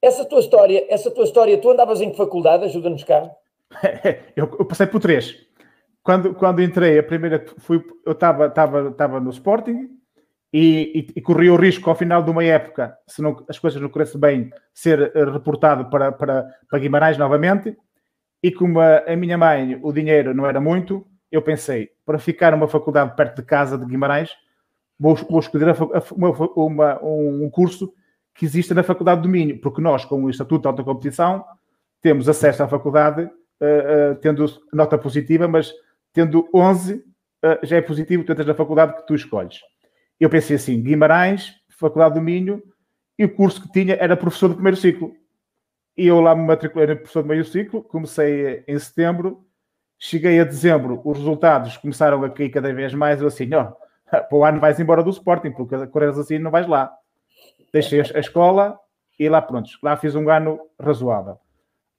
[0.02, 2.64] essa tua história, essa tua história, tu andavas em que faculdade?
[2.64, 3.30] Ajuda-nos cá.
[4.36, 5.36] eu, eu, passei por três.
[6.02, 9.90] Quando, quando entrei, a primeira fui, eu estava no Sporting
[10.52, 13.80] e, e, e corri o risco ao final de uma época, se não, as coisas
[13.80, 17.76] não corressem bem, ser eh, reportado para, para, para Guimarães novamente
[18.42, 22.50] e como a, a, minha mãe, o dinheiro não era muito, eu pensei, para ficar
[22.50, 24.30] numa faculdade perto de casa de Guimarães,
[24.98, 25.74] vou, vou escolher a,
[26.12, 27.94] uma, uma, um curso
[28.34, 31.44] que existe na Faculdade do Minho, porque nós, com o Estatuto de Alta Competição,
[32.00, 35.72] temos acesso à faculdade, uh, uh, tendo nota positiva, mas
[36.12, 37.02] tendo 11, uh,
[37.62, 39.60] já é positivo, tu entras na faculdade que tu escolhes.
[40.18, 42.62] Eu pensei assim, Guimarães, Faculdade do Minho,
[43.18, 45.14] e o curso que tinha era professor do primeiro ciclo.
[45.96, 49.44] E eu lá me matriculei no professor de meio ciclo, comecei em setembro,
[49.98, 53.72] cheguei a dezembro, os resultados começaram a cair cada vez mais, eu assim, ó,
[54.10, 56.92] para o ano vais embora do Sporting, porque correres assim não vais lá.
[57.72, 58.78] Deixei a escola
[59.18, 61.38] e lá prontos, lá fiz um ano razoável.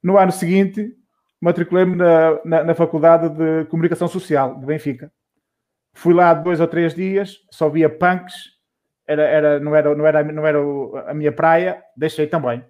[0.02, 0.96] No ano seguinte,
[1.40, 5.12] matriculei-me na, na, na, Faculdade de Comunicação Social de Benfica.
[5.94, 8.54] Fui lá dois ou três dias, só via punks,
[9.08, 10.60] era, era, não, era, não, era, não era
[11.10, 12.64] a minha praia, deixei também.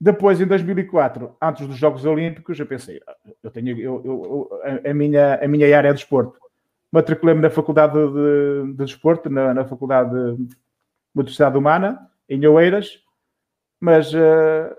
[0.00, 3.00] Depois, em 2004, antes dos Jogos Olímpicos, eu pensei,
[3.42, 4.50] eu tenho eu, eu,
[4.88, 6.38] a, minha, a minha área é desporto.
[6.92, 10.56] Matriculei-me na Faculdade de, de Desporto, na, na Faculdade de
[11.14, 13.00] Motricidade Humana, em Oeiras,
[13.80, 14.76] mas uh,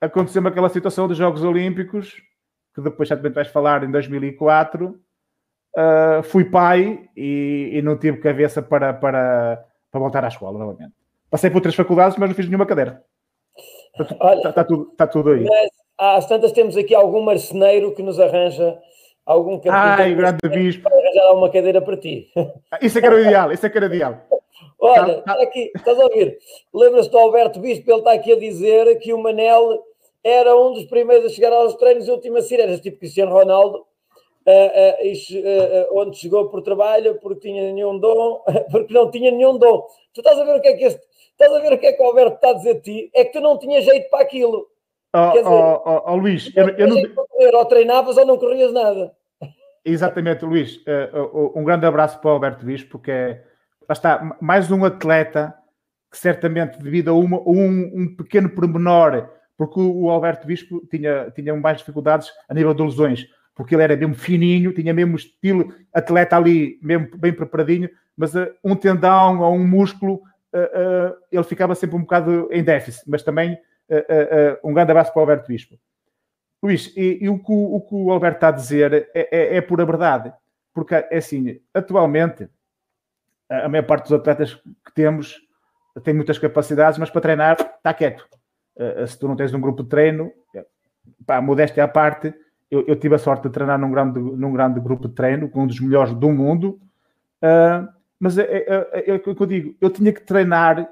[0.00, 2.22] aconteceu-me aquela situação dos Jogos Olímpicos,
[2.74, 4.88] que depois também vais falar, em 2004.
[4.88, 4.98] Uh,
[5.78, 10.94] eh, fui pai e, e, não tive cabeça para, para, para voltar à escola novamente.
[11.30, 13.02] Passei por três faculdades, mas não fiz nenhuma cadeira.
[13.98, 15.44] Está, está, tudo, está tudo aí.
[15.44, 18.78] Mas, às tantas temos aqui algum marceneiro que nos arranja
[19.24, 20.84] algum Ai, grande bispo.
[20.84, 22.30] para arranjar uma cadeira para ti.
[22.80, 24.22] Isso é que era o ideal, isso é que era o ideal.
[24.78, 26.38] Olha, está aqui, estás a ouvir?
[26.72, 29.82] Lembras-te do Alberto Bispo, ele está aqui a dizer que o Manel
[30.22, 35.92] era um dos primeiros a chegar aos treinos últimas sirenas, tipo Cristiano Ronaldo, uh, uh,
[35.92, 39.86] uh, onde chegou por trabalho, porque tinha nenhum dom, porque não tinha nenhum dom.
[40.12, 41.06] Tu estás a ver o que é que este
[41.38, 43.10] Estás a ver o que é que o Alberto está a dizer a ti?
[43.14, 44.66] É que tu não tinhas jeito para aquilo.
[45.14, 47.14] Oh, Quer dizer, oh, oh, oh Luís, eu, eu não.
[47.14, 49.14] Correr, ou treinavas ou não corrias nada.
[49.84, 50.78] Exatamente, Luís.
[50.78, 53.44] Uh, um grande abraço para o Alberto Bispo, porque é,
[53.92, 55.54] está, mais um atleta
[56.10, 61.54] que certamente, devido a uma, um, um pequeno pormenor, porque o Alberto Bispo tinha, tinha
[61.54, 66.36] mais dificuldades a nível de lesões, porque ele era mesmo fininho, tinha mesmo estilo atleta
[66.36, 70.22] ali, mesmo bem preparadinho, mas uh, um tendão ou um músculo
[70.54, 73.58] uh, ele ficava sempre um bocado em déficit, mas também
[74.64, 75.78] um grande abraço para o Alberto Bispo.
[76.60, 79.60] Luís, e, e o, que, o, que, o Alberto está a dizer é, é, é
[79.60, 80.32] pura verdade,
[80.74, 82.48] porque é assim, atualmente
[83.48, 85.40] a maior parte dos atletas que temos
[86.02, 88.26] tem muitas capacidades, mas para treinar está quieto.
[88.76, 90.30] Uh, se tu não tens um grupo de treino,
[91.26, 92.34] pá, modéstia à parte,
[92.70, 95.62] eu, eu, tive a sorte de treinar num grande, num grande grupo de treino, com
[95.62, 96.80] um dos melhores do mundo,
[97.42, 100.88] uh, mas é, é, o que eu digo, eu tinha que treinar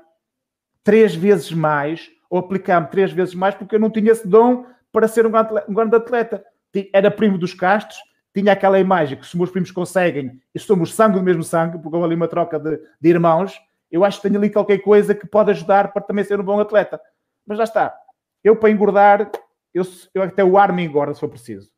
[0.83, 5.09] três vezes mais, ou aplicar-me três vezes mais, porque eu não tinha esse dom para
[5.09, 5.65] ser um grande.
[5.69, 6.45] Um grande atleta.
[6.93, 7.97] Era primo dos castos,
[8.35, 11.95] tinha aquela imagem que se meus primos conseguem, e somos sangue do mesmo sangue, porque
[11.97, 13.59] houve ali uma troca de, de irmãos,
[13.91, 16.59] eu acho que tenho ali qualquer coisa que pode ajudar para também ser um bom
[16.59, 17.01] atleta.
[17.47, 17.97] Mas já está.
[18.43, 19.31] Eu, para engordar,
[19.73, 21.71] eu, eu até o ar me engorda se for preciso.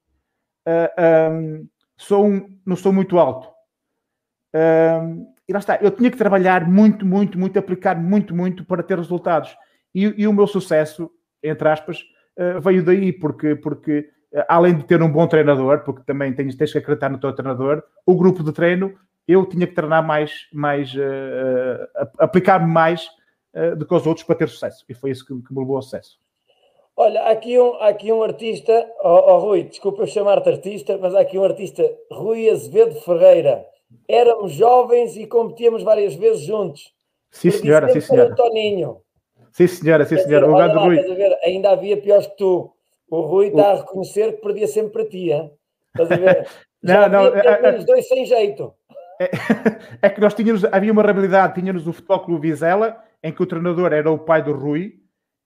[0.66, 3.48] Uh, um, sou um, não sou muito alto.
[4.54, 8.82] Um, e lá está, eu tinha que trabalhar muito, muito, muito, aplicar muito, muito para
[8.82, 9.54] ter resultados.
[9.94, 11.10] E, e o meu sucesso,
[11.42, 12.00] entre aspas,
[12.38, 14.15] uh, veio daí, porque, porque uh,
[14.48, 17.82] além de ter um bom treinador, porque também tens, tens que acreditar no teu treinador,
[18.04, 18.94] o grupo de treino,
[19.26, 21.86] eu tinha que treinar mais, mais uh,
[22.18, 23.08] aplicar-me mais
[23.78, 24.84] do que os outros para ter sucesso.
[24.86, 26.18] E foi isso que, que me levou ao sucesso.
[26.94, 28.72] Olha, há aqui um, há aqui um artista,
[29.02, 33.66] oh, oh Rui, desculpa eu chamar-te artista, mas há aqui um artista, Rui Azevedo Ferreira.
[34.08, 36.94] Éramos jovens e competíamos várias vezes juntos.
[37.30, 38.34] Sim, senhora, sim, senhora.
[38.34, 39.02] Toninho.
[39.52, 40.46] Sim, senhora, sim, senhora.
[40.46, 40.96] Dizer, o lá, Rui.
[41.14, 42.72] Ver, ainda havia piores que tu.
[43.10, 45.50] O Rui está a reconhecer que perdia sempre para ti, hein?
[45.94, 46.48] Estás a ver?
[46.82, 47.36] Já não, não.
[47.36, 48.72] É, é, dois sem jeito.
[49.20, 49.30] É,
[50.02, 53.46] é, que nós tínhamos, havia uma realidade, tínhamos o Futebol Clube Vizela, em que o
[53.46, 54.94] treinador era o pai do Rui,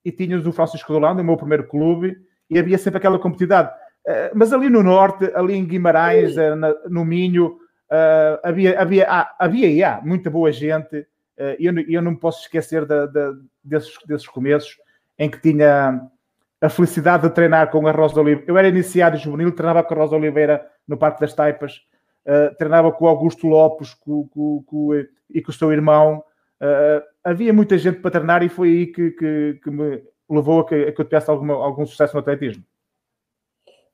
[0.03, 2.15] e tínhamos o Francisco Rolando, o meu primeiro clube,
[2.49, 3.71] e havia sempre aquela competitividade.
[4.07, 7.57] Uh, mas ali no Norte, ali em Guimarães, na, no Minho,
[7.91, 11.07] uh, havia, havia, ah, havia e há muita boa gente,
[11.57, 14.77] e eu, eu, não me posso esquecer de, de, desses, desses começos
[15.17, 15.99] em que tinha
[16.61, 18.45] a felicidade de treinar com a Rosa Oliveira.
[18.47, 21.81] Eu era iniciado juvenil, treinava com a Rosa Oliveira no Parque das Taipas,
[22.57, 26.23] treinava com o Augusto Lopes com, com, com, e com o seu irmão,
[26.61, 30.67] Uh, havia muita gente para treinar e foi aí que, que, que me levou a
[30.67, 32.63] que, a que eu tivesse alguma, algum sucesso no atletismo.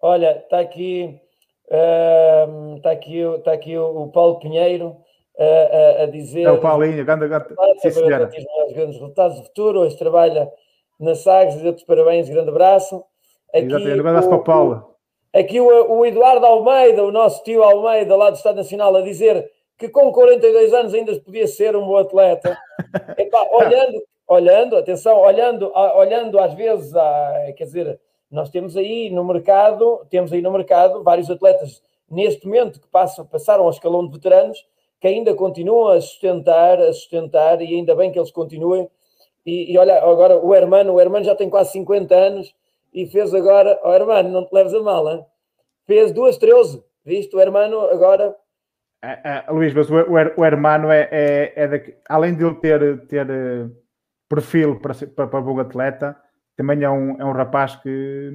[0.02, 1.18] Olha, está aqui,
[1.70, 4.98] uh, está aqui, está aqui o, Paulo Pinheiro
[5.38, 6.42] uh, a dizer.
[6.42, 8.30] É o Paulinho, grande, grande, sim, senhora.
[8.68, 9.80] Os grandes resultados do futuro.
[9.80, 10.52] Hoje trabalha
[11.00, 13.04] na Sagres, dizer-te parabéns, grande abraço.
[13.54, 14.96] Aqui, Exatamente, um abraço para o Paulo.
[15.34, 19.50] Aqui o, o Eduardo Almeida, o nosso tio Almeida, lá do Estado Nacional, a dizer
[19.78, 22.58] que com 42 anos ainda podia ser um bom atleta.
[23.18, 28.00] Epá, olhando, olhando, atenção, olhando, olhando às vezes, a, quer dizer,
[28.32, 33.26] nós temos aí no mercado, temos aí no mercado vários atletas neste momento que passam,
[33.26, 34.66] passaram ao escalão de veteranos
[35.00, 38.90] que ainda continuam a sustentar, a sustentar, e ainda bem que eles continuem.
[39.48, 42.54] E, e olha, agora o Hermano, o Hermano já tem quase 50 anos
[42.94, 45.26] e fez agora, o oh, Hermano, não te leves a mal, hein?
[45.86, 47.34] fez duas 13, viste?
[47.36, 48.36] O Hermano agora
[48.98, 52.56] Uh, uh, Luís, mas o, o, o Hermano é, é, é de, além de ele
[52.56, 53.72] ter, ter uh,
[54.28, 56.18] perfil para, para, para bom atleta,
[56.56, 58.32] também é um, é um rapaz que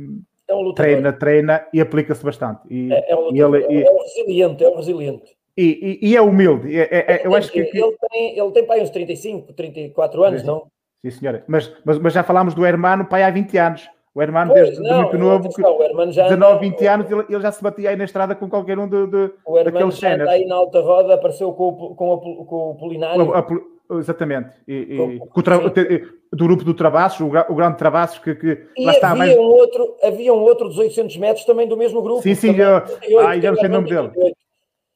[0.46, 2.61] é um treina, treina e aplica-se bastante.
[2.70, 5.37] E, é, é, um, ele, é, um resiliente, é um resiliente.
[5.57, 6.79] E, e, e é humilde.
[6.79, 10.44] É, é, é eu acho que, ele tem, ele tem pai uns 35, 34 anos,
[10.44, 10.70] não?
[11.03, 11.45] Sim, senhora.
[11.49, 13.88] Mas, mas, mas já falámos do Hermano pai há 20 anos.
[14.15, 17.25] O Hermano, pois, desde não, muito novo, atenção, o Hermano já 19, 20 anos, ele,
[17.31, 20.15] ele, já se batia aí na estrada com qualquer um de, de, o Hermano já
[20.15, 23.33] está aí na alta roda, apareceu com, o, com, a, com o Polinário.
[23.33, 24.51] A, a, exatamente.
[24.69, 28.67] E, e, com, o tra, do grupo do Travassos, o, o grande Travassos, que, que
[28.77, 29.12] e lá está.
[29.12, 29.37] Havia, mais...
[29.38, 32.21] um outro, havia um outro dos 800 metros também do mesmo grupo.
[32.21, 34.11] Sim, sim, eu, ah, já não sei o nome dele.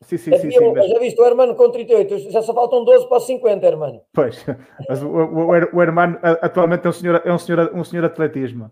[0.07, 0.89] Sim, sim, sim, sim, mas...
[0.89, 4.01] Já viste o Hermano com 38, já só faltam 12 para os 50, Hermano.
[4.15, 4.45] Pois,
[4.89, 8.71] mas o, o, o, Hermano atualmente é um senhor, é um senhor, um senhor atletismo.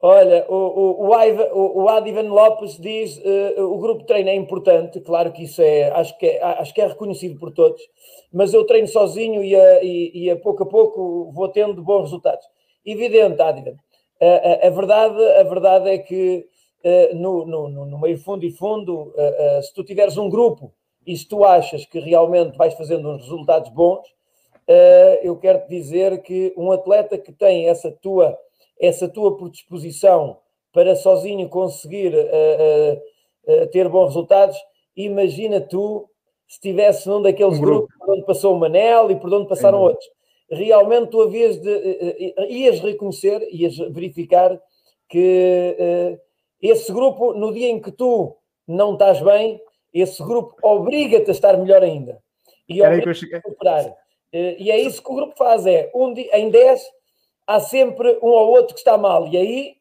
[0.00, 4.30] Olha, o, o, o, Ivan, o, o Adivan Lopes diz uh, o grupo de treino
[4.30, 7.82] é importante, claro que isso é acho, que é, acho que é reconhecido por todos,
[8.32, 12.04] mas eu treino sozinho e a, e, e a pouco a pouco vou tendo bons
[12.04, 12.46] resultados.
[12.86, 13.74] Evidente, Adivan.
[14.22, 16.46] A, a, a verdade, a verdade é que
[17.14, 20.72] no, no, no, meio fundo e fundo, uh, se tu tiveres um grupo
[21.06, 24.06] e se tu achas que realmente vais fazendo uns resultados bons,
[25.22, 28.38] eu quero te dizer que um atleta que tem essa tua
[28.78, 30.38] essa tua predisposição
[30.72, 32.12] para sozinho conseguir
[33.72, 34.56] ter bons resultados,
[34.94, 36.08] imagina tu
[36.46, 39.78] se estivesse num daqueles um grupos por onde passou o Manel e por onde passaram
[39.78, 39.82] é.
[39.88, 40.06] outros.
[40.48, 44.60] Realmente tu havias de, ias reconhecer, ias verificar
[45.08, 46.20] que
[46.60, 49.60] esse grupo, no dia em que tu não estás bem,
[49.92, 52.22] esse grupo obriga-te a estar melhor ainda.
[52.68, 53.96] E obriga-te a superar.
[54.32, 56.80] E é isso que o grupo faz, é um dia, em 10
[57.46, 59.26] há sempre um ou outro que está mal.
[59.26, 59.74] E aí,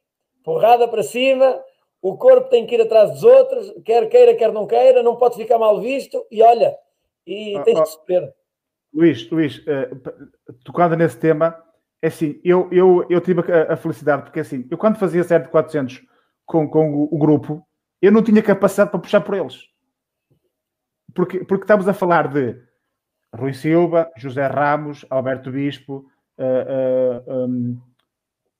[0.44, 1.62] porrada para cima,
[2.02, 5.36] o corpo tem que ir atrás dos outros, quer queira, quer não queira, não pode
[5.36, 6.76] ficar mal visto, e olha,
[7.28, 8.34] e oh, tens oh, que saber.
[8.92, 11.64] Luís, Luís, uh, tocando nesse tema,
[12.02, 15.44] é assim, eu, eu, eu tive a, a, felicidade, porque assim, eu quando fazia série
[15.44, 16.02] de 400
[16.50, 17.64] com, com o, grupo,
[18.02, 19.68] eu não tinha capacidade para puxar por eles.
[21.14, 22.60] Porque, porque estamos a falar de
[23.36, 27.80] Rui Silva, José Ramos, Alberto Bispo, uh, uh, um,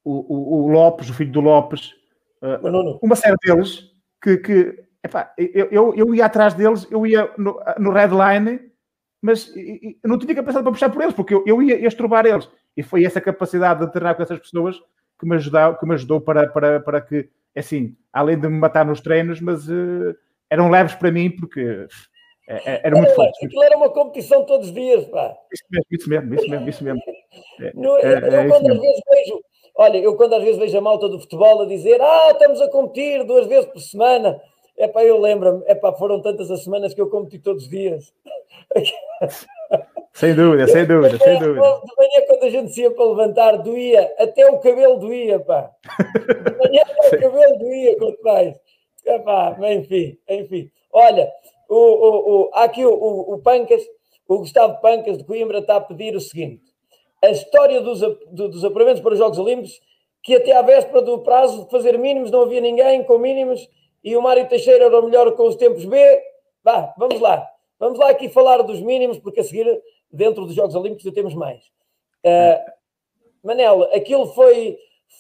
[0.04, 1.94] o, o, Lopes, o filho do Lopes,
[2.44, 7.60] uh, uma série deles que, que epá, eu, eu, ia atrás deles, eu ia no,
[7.80, 8.72] no line,
[9.20, 12.48] mas eu não tinha capacidade para puxar por eles, porque eu, eu ia estrobar eles.
[12.78, 14.80] E foi essa capacidade de treinar com essas pessoas
[15.20, 18.86] que me ajudou, que me ajudou para, para, para que, assim, além de me matar
[18.86, 20.16] nos treinos, mas uh,
[20.50, 21.88] eram leves para mim porque
[22.50, 23.46] é, é, era muito forte.
[23.46, 25.38] Aquilo era uma competição todos os dias, pá.
[25.54, 26.70] Isso mesmo, isso mesmo, isso mesmo.
[26.70, 27.02] Isso mesmo.
[27.62, 29.42] É, no, é, eu, é quando às vezes vejo,
[29.76, 32.70] olha, eu quando às vezes vejo a malta do futebol a dizer, ah, estamos a
[32.70, 34.42] competir duas vezes por semana.
[34.80, 37.70] É pá, eu lembro-me, é pá, foram tantas as semanas que eu competi todos os
[37.70, 38.14] dias.
[40.14, 41.62] Sem dúvida, sem dúvida, sem dúvida.
[41.62, 45.72] De manhã, quando a gente se ia para levantar, doía, até o cabelo doía, pá.
[46.44, 48.60] De manhã até o cabelo doía, quanto mais.
[49.06, 50.72] Epá, enfim, enfim.
[50.92, 51.32] Olha,
[51.70, 53.82] o, o, o, aqui o, o, o Pancas,
[54.28, 56.64] o Gustavo Pancas de Coimbra está a pedir o seguinte:
[57.24, 58.02] a história dos,
[58.32, 59.80] dos apuramentos para os Jogos Olímpicos,
[60.24, 63.70] que até à véspera do prazo de fazer mínimos não havia ninguém com mínimos
[64.04, 65.98] e o Mário Teixeira era o melhor com os tempos B.
[66.64, 67.46] Vá, vamos lá.
[67.80, 69.82] Vamos lá aqui falar dos mínimos, porque a seguir,
[70.12, 71.64] dentro dos Jogos Olímpicos, já temos mais.
[72.26, 72.72] Uh,
[73.42, 74.78] Manel, aquilo foi,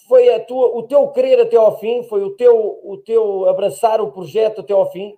[0.07, 4.01] foi a tua, o teu querer até ao fim, foi o teu, o teu abraçar
[4.01, 5.15] o projeto até ao fim?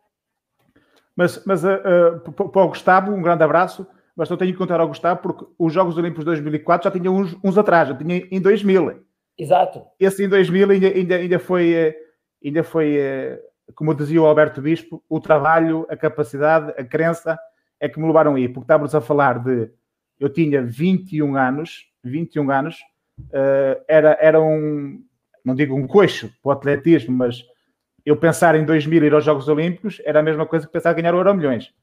[1.16, 4.80] Mas, mas uh, uh, para o Gustavo, um grande abraço, mas eu tenho que contar
[4.80, 8.28] ao Gustavo porque os Jogos Olímpicos de 2004 já tinha uns, uns atrás, já tinha
[8.32, 9.04] em 2000.
[9.38, 9.84] Exato.
[10.00, 11.96] Esse em 2000 ainda, ainda, ainda foi, eh,
[12.44, 12.98] ainda foi
[13.76, 17.38] como dizia o Alberto Bispo, o trabalho, a capacidade, a crença
[17.80, 19.70] é que me levaram aí, porque estávamos a falar de.
[20.20, 22.76] Eu tinha 21 anos, 21 anos,
[23.20, 25.04] uh, era, era um,
[25.44, 27.44] não digo um coxo para o atletismo, mas
[28.06, 30.96] eu pensar em 2000 ir aos Jogos Olímpicos era a mesma coisa que pensar em
[30.96, 31.74] ganhar o Euro Milhões.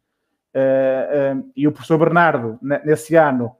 [0.54, 3.56] Uh, uh, e o professor Bernardo, nesse ano,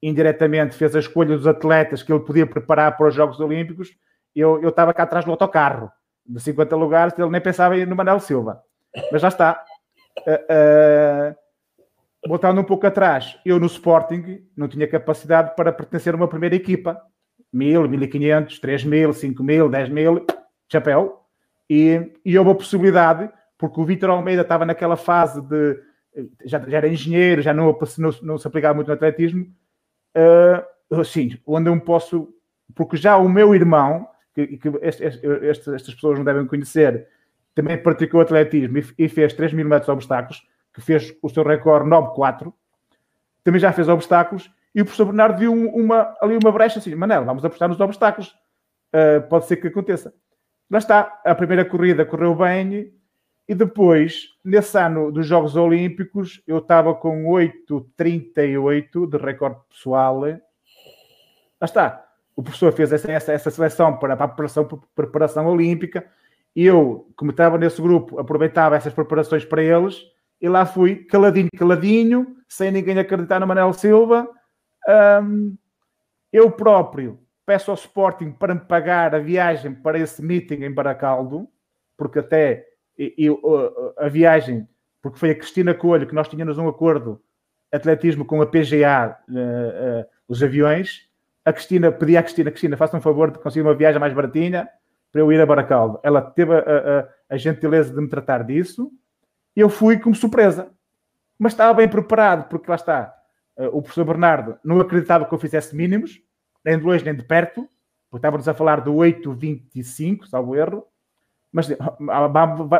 [0.00, 3.90] indiretamente fez a escolha dos atletas que ele podia preparar para os Jogos Olímpicos.
[4.34, 5.90] Eu, eu estava cá atrás do autocarro
[6.26, 8.62] de 50 lugares, ele nem pensava no Manel Silva.
[9.10, 9.64] Mas já está.
[10.26, 16.16] Uh, uh, voltando um pouco atrás, eu no Sporting não tinha capacidade para pertencer a
[16.16, 17.00] uma primeira equipa.
[17.52, 20.24] Mil, mil e quinhentos, três mil, cinco mil, dez mil,
[20.70, 21.22] chapéu.
[21.68, 25.78] E, e houve a possibilidade, porque o Vitor Almeida estava naquela fase de.
[26.44, 29.46] Já, já era engenheiro, já não, não, não, se aplicava muito no atletismo.
[30.16, 32.28] Uh, sim, onde eu posso.
[32.74, 37.06] Porque já o meu irmão, que, que este, este, estas pessoas não devem conhecer,
[37.54, 41.42] também praticou atletismo e, e fez 3 mil metros de obstáculos, que fez o seu
[41.42, 42.52] recorde 9.4,
[43.44, 47.24] também já fez obstáculos, e o professor Bernardo viu uma, ali uma brecha assim, Manel,
[47.24, 48.34] vamos apostar nos obstáculos,
[48.94, 50.14] uh, pode ser que aconteça.
[50.70, 52.94] Lá está, a primeira corrida correu bem,
[53.46, 60.20] e depois, nesse ano dos Jogos Olímpicos, eu estava com 8,38 de recorde pessoal.
[60.20, 60.38] Lá
[61.60, 64.64] está o professor fez essa, essa, essa seleção para, para a preparação,
[64.94, 66.06] preparação olímpica.
[66.54, 70.02] Eu, como estava nesse grupo, aproveitava essas preparações para eles
[70.40, 74.28] e lá fui, caladinho, caladinho, sem ninguém acreditar no Manel Silva.
[75.22, 75.56] Um,
[76.32, 81.48] eu próprio peço ao Sporting para me pagar a viagem para esse meeting em Baracaldo,
[81.96, 82.66] porque até
[82.96, 83.40] eu,
[83.96, 84.68] a viagem,
[85.00, 87.20] porque foi a Cristina Coelho que nós tínhamos um acordo
[87.72, 91.08] atletismo com a PGA, uh, uh, os aviões,
[91.44, 94.68] a Cristina, pedi à Cristina, Cristina, faça um favor de conseguir uma viagem mais baratinha
[95.10, 95.98] para eu ir a Baracaldo.
[96.02, 98.90] Ela teve a, a, a gentileza de me tratar disso
[99.54, 100.70] eu fui como surpresa.
[101.38, 103.14] Mas estava bem preparado, porque lá está,
[103.56, 106.20] uh, o professor Bernardo não acreditava que eu fizesse mínimos,
[106.64, 107.68] nem de longe nem de perto,
[108.10, 110.86] porque estávamos a falar do 8,25, salvo erro,
[111.50, 112.26] mas ah,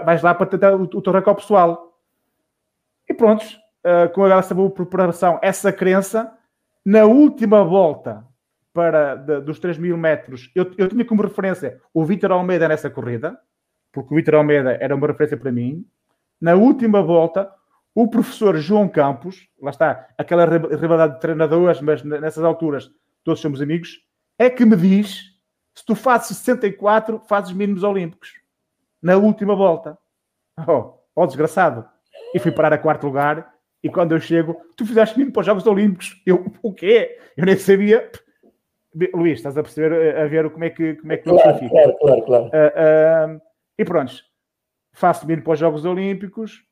[0.05, 1.99] vais lá para tentar o, o teu recorde pessoal.
[3.09, 3.55] E prontos,
[3.85, 6.33] uh, com essa boa preparação, essa crença,
[6.85, 8.27] na última volta
[8.73, 12.89] para de, dos 3 mil metros, eu, eu tinha como referência o Vitor Almeida nessa
[12.89, 13.39] corrida,
[13.93, 15.87] porque o Vitor Almeida era uma referência para mim.
[16.41, 17.51] Na última volta,
[17.95, 22.91] o professor João Campos, lá está, aquela rivalidade de treinadores, mas nessas alturas
[23.23, 24.01] todos somos amigos,
[24.39, 25.33] é que me diz
[25.75, 28.35] se tu fazes 64, fazes mínimos olímpicos.
[29.01, 29.99] Na última volta.
[30.67, 31.89] Oh, oh desgraçado.
[32.35, 33.53] E fui parar a quarto lugar.
[33.83, 36.23] E quando eu chego, tu fizeste mínimo para os Jogos Olímpicos.
[36.25, 37.19] Eu, o quê?
[37.37, 38.11] Eu nem sabia.
[39.15, 41.71] Luís, estás a perceber eh, a ver como é que como é que claro, fica.
[41.71, 42.45] Claro, claro, claro.
[42.47, 43.43] Uh, uh,
[43.79, 44.13] e pronto,
[44.93, 46.65] faço vir para os Jogos Olímpicos,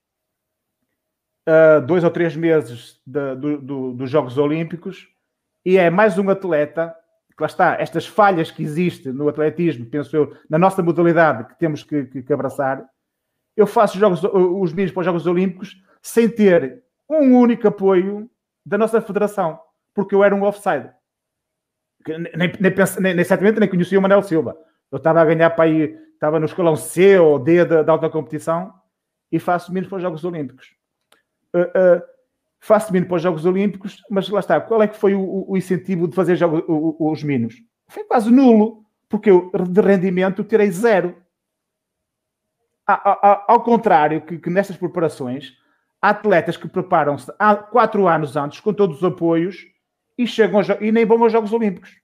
[1.48, 5.08] uh, dois ou três meses de, do, do, dos Jogos Olímpicos,
[5.64, 6.94] e é mais um atleta,
[7.36, 11.58] que lá está, estas falhas que existem no atletismo, penso eu, na nossa modalidade que
[11.58, 12.84] temos que, que, que abraçar.
[13.56, 18.30] Eu faço os, jogos, os para os Jogos Olímpicos sem ter um único apoio
[18.64, 19.58] da nossa federação,
[19.94, 20.90] porque eu era um offside
[22.08, 24.56] nem, nem, nem, certamente nem conhecia o Manel Silva.
[24.90, 28.10] Eu estava a ganhar para aí, estava no escalão C ou D da, da alta
[28.10, 28.72] competição
[29.30, 30.74] e faço menos para os Jogos Olímpicos.
[31.54, 32.02] Uh, uh,
[32.60, 35.56] faço menos para os Jogos Olímpicos, mas lá está, qual é que foi o, o
[35.56, 37.54] incentivo de fazer jogos, o, os mínimos?
[37.88, 41.16] Foi quase nulo, porque eu de rendimento tirei zero.
[42.86, 45.52] Ao contrário que, que nestas preparações,
[46.02, 49.64] há atletas que preparam-se há quatro anos antes com todos os apoios
[50.20, 51.98] e chegam e nem vão aos Jogos Olímpicos.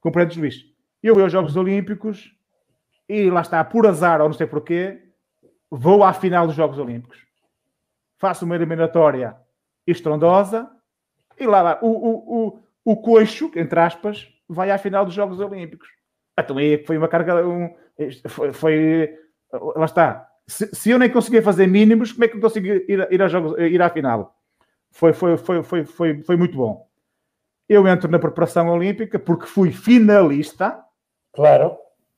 [0.00, 0.64] Compreendes, Luís?
[1.02, 2.34] Eu vou aos Jogos Olímpicos
[3.06, 5.12] e lá está, por azar ou não sei porquê,
[5.70, 7.18] vou à final dos Jogos Olímpicos.
[8.16, 9.36] Faço uma eliminatória
[9.86, 10.70] estrondosa
[11.38, 11.78] e lá vai.
[11.82, 15.88] O, o, o, o coxo, entre aspas, vai à final dos Jogos Olímpicos.
[16.38, 17.46] Então aí foi uma carga.
[17.46, 17.74] Um,
[18.26, 19.18] foi, foi,
[19.76, 20.26] Lá está.
[20.46, 23.58] Se, se, eu nem conseguia fazer mínimos, como é que eu consigo ir, ir, jogos,
[23.58, 24.39] ir à final?
[24.90, 26.86] Foi, foi, foi, foi, foi, foi muito bom.
[27.68, 30.78] Eu entro na preparação olímpica porque fui finalista.
[31.32, 31.76] Claro.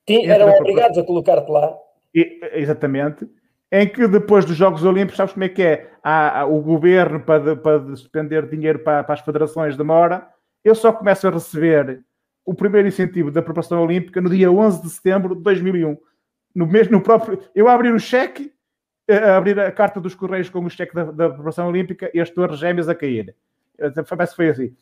[0.09, 1.77] Eram obrigados a colocar-te lá.
[2.15, 3.29] E, exatamente.
[3.71, 5.91] Em que depois dos Jogos Olímpicos, sabes como é que é?
[6.03, 10.27] Há, há o governo para, para despender dinheiro para, para as federações demora.
[10.65, 12.05] Eu só começo a receber
[12.45, 15.97] o primeiro incentivo da preparação olímpica no dia 11 de setembro de 2001.
[16.55, 18.53] No mesmo, no próprio, eu abri o cheque,
[19.09, 22.31] a abrir a carta dos Correios com o cheque da, da preparação olímpica e as
[22.31, 23.35] torres gêmeas a cair.
[24.09, 24.77] Parece que foi assim.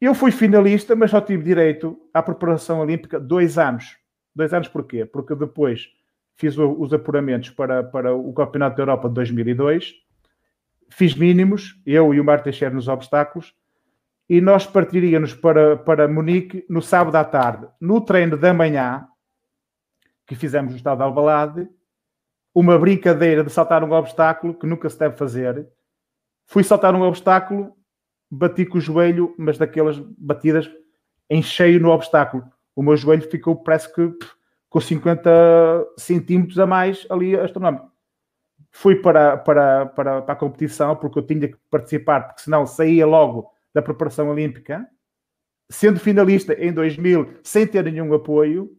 [0.00, 3.96] Eu fui finalista, mas só tive direito à preparação olímpica dois anos.
[4.34, 5.04] Dois anos porquê?
[5.04, 5.90] Porque depois
[6.36, 9.94] fiz os apuramentos para, para o Campeonato da Europa de 2002,
[10.90, 13.54] fiz mínimos, eu e o Marta Teixeira nos obstáculos,
[14.28, 17.68] e nós partiríamos para, para Munique no sábado à tarde.
[17.80, 19.06] No treino da manhã,
[20.26, 21.68] que fizemos no estado de Alvalade,
[22.54, 25.68] uma brincadeira de saltar um obstáculo que nunca se deve fazer.
[26.46, 27.74] Fui saltar um obstáculo,
[28.30, 30.70] bati com o joelho, mas daquelas batidas
[31.30, 32.44] em cheio no obstáculo.
[32.76, 34.12] O meu joelho ficou, parece que
[34.68, 35.30] com 50
[35.98, 37.90] centímetros a mais ali astronómico.
[38.70, 43.06] Fui para, para, para, para a competição porque eu tinha que participar, porque senão saía
[43.06, 44.86] logo da preparação olímpica,
[45.70, 48.70] sendo finalista em 2000 sem ter nenhum apoio,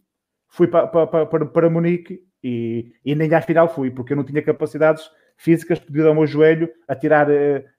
[0.47, 4.23] fui para, para, para, para Munique e, e nem à final fui, porque eu não
[4.23, 7.33] tinha capacidades físicas devido ao meu joelho a tirar uh,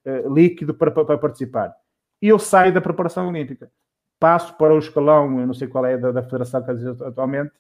[0.07, 1.75] uh, líquido para, para, para, participar.
[2.21, 3.71] E eu saio da preparação olímpica.
[4.19, 6.71] Passo para o escalão, eu não sei qual é da, da federação que
[7.05, 7.53] atualmente,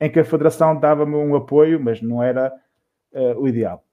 [0.00, 2.52] em que a federação dava-me um apoio, mas não era
[3.12, 3.84] uh, o ideal.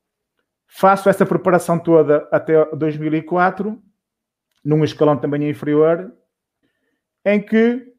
[0.67, 3.81] Faço essa preparação toda até 2004
[4.63, 6.11] num escalão também inferior,
[7.25, 7.92] em que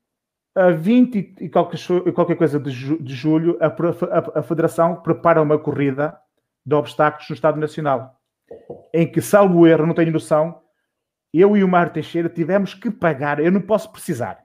[0.54, 6.16] a 20 e qualquer, coisa de, ju, de julho, a, Federação prepara uma corrida
[6.64, 8.20] de obstáculos no Estado Nacional,
[8.92, 10.60] em que, salvo erro, não tenho noção,
[11.32, 14.44] eu e o Mário Teixeira tivemos que pagar, eu não posso precisar,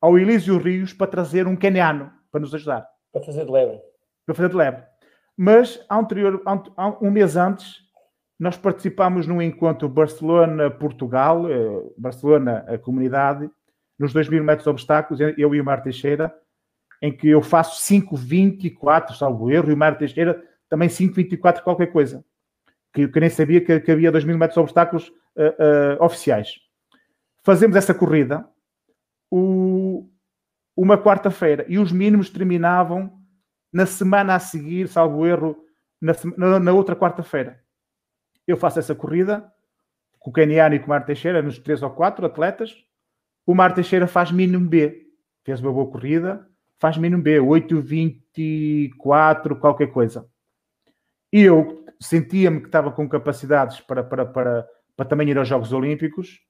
[0.00, 2.86] ao Elísio Rios para trazer um caniano para nos ajudar.
[3.12, 3.80] Para fazer de lebre.
[4.26, 4.82] Para fazer de lebre.
[5.36, 6.42] Mas, anterior,
[7.00, 7.84] um mês antes,
[8.38, 13.48] nós participámos num encontro Barcelona-Portugal, eh, Barcelona, a comunidade,
[13.98, 16.34] nos 2 mil metros de obstáculos, eu e o Mar Teixeira,
[17.00, 22.24] em que eu faço 5,24, salvo erro, e o Mar Teixeira também 5,24 qualquer coisa.
[22.92, 26.60] Que, que nem sabia que, que havia 2 mil metros de obstáculos uh, uh, oficiais.
[27.42, 28.48] Fazemos essa corrida
[29.30, 30.08] o,
[30.76, 33.12] uma quarta-feira e os mínimos terminavam
[33.72, 35.56] na semana a seguir, salvo erro,
[36.00, 37.60] na, na outra quarta-feira.
[38.46, 39.50] Eu faço essa corrida
[40.18, 42.74] com o Keniano e com o Mar Teixeira, nos três ou quatro atletas.
[43.46, 45.06] O Mar Teixeira faz mínimo B.
[45.44, 46.46] Fez uma boa corrida,
[46.78, 50.26] faz mínimo B, 8,24, qualquer coisa.
[51.32, 54.66] E eu sentia-me que estava com capacidades para, para, para,
[54.96, 56.40] para também ir aos Jogos Olímpicos.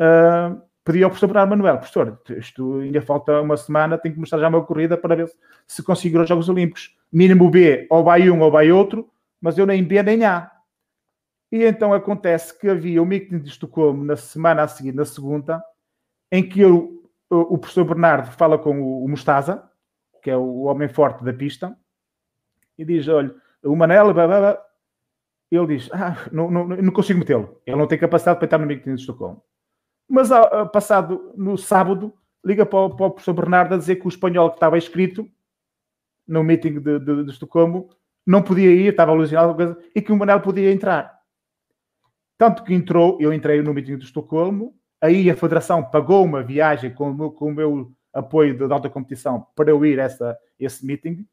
[0.00, 4.40] Uh, pedi ao professor Bernardo Manuel, professor, isto ainda falta uma semana, tenho que mostrar
[4.40, 5.30] já uma corrida para ver
[5.66, 6.96] se consigo ir aos Jogos Olímpicos.
[7.12, 9.08] Mínimo B, ou vai um ou vai outro,
[9.40, 10.50] mas eu nem B nem A.
[11.52, 15.62] E então acontece que havia o meeting de Estocolmo na semana a seguir, na segunda,
[16.34, 19.70] em que eu, o professor Bernardo fala com o, Mostaza,
[20.20, 21.78] que é o homem forte da pista,
[22.76, 23.32] e diz: Olha,
[23.62, 24.62] o Manel, blá, blá, blá.
[25.48, 27.62] ele diz: Ah, não, não, não consigo metê-lo.
[27.64, 29.44] Ele não tem capacidade para estar no meeting de Estocolmo.
[30.08, 30.28] Mas
[30.72, 32.12] passado no sábado,
[32.44, 35.30] liga para o, para o, professor Bernardo a dizer que o espanhol que estava escrito
[36.26, 37.90] no meeting de, de, de Estocolmo
[38.26, 41.16] não podia ir, estava alucinado, e que o Manel podia entrar.
[42.36, 44.74] Tanto que entrou, eu entrei no meeting de Estocolmo,
[45.04, 48.88] aí a Federação pagou uma viagem com o meu, com o meu apoio de, alta
[48.88, 51.26] competição para eu ir a essa, esse meeting.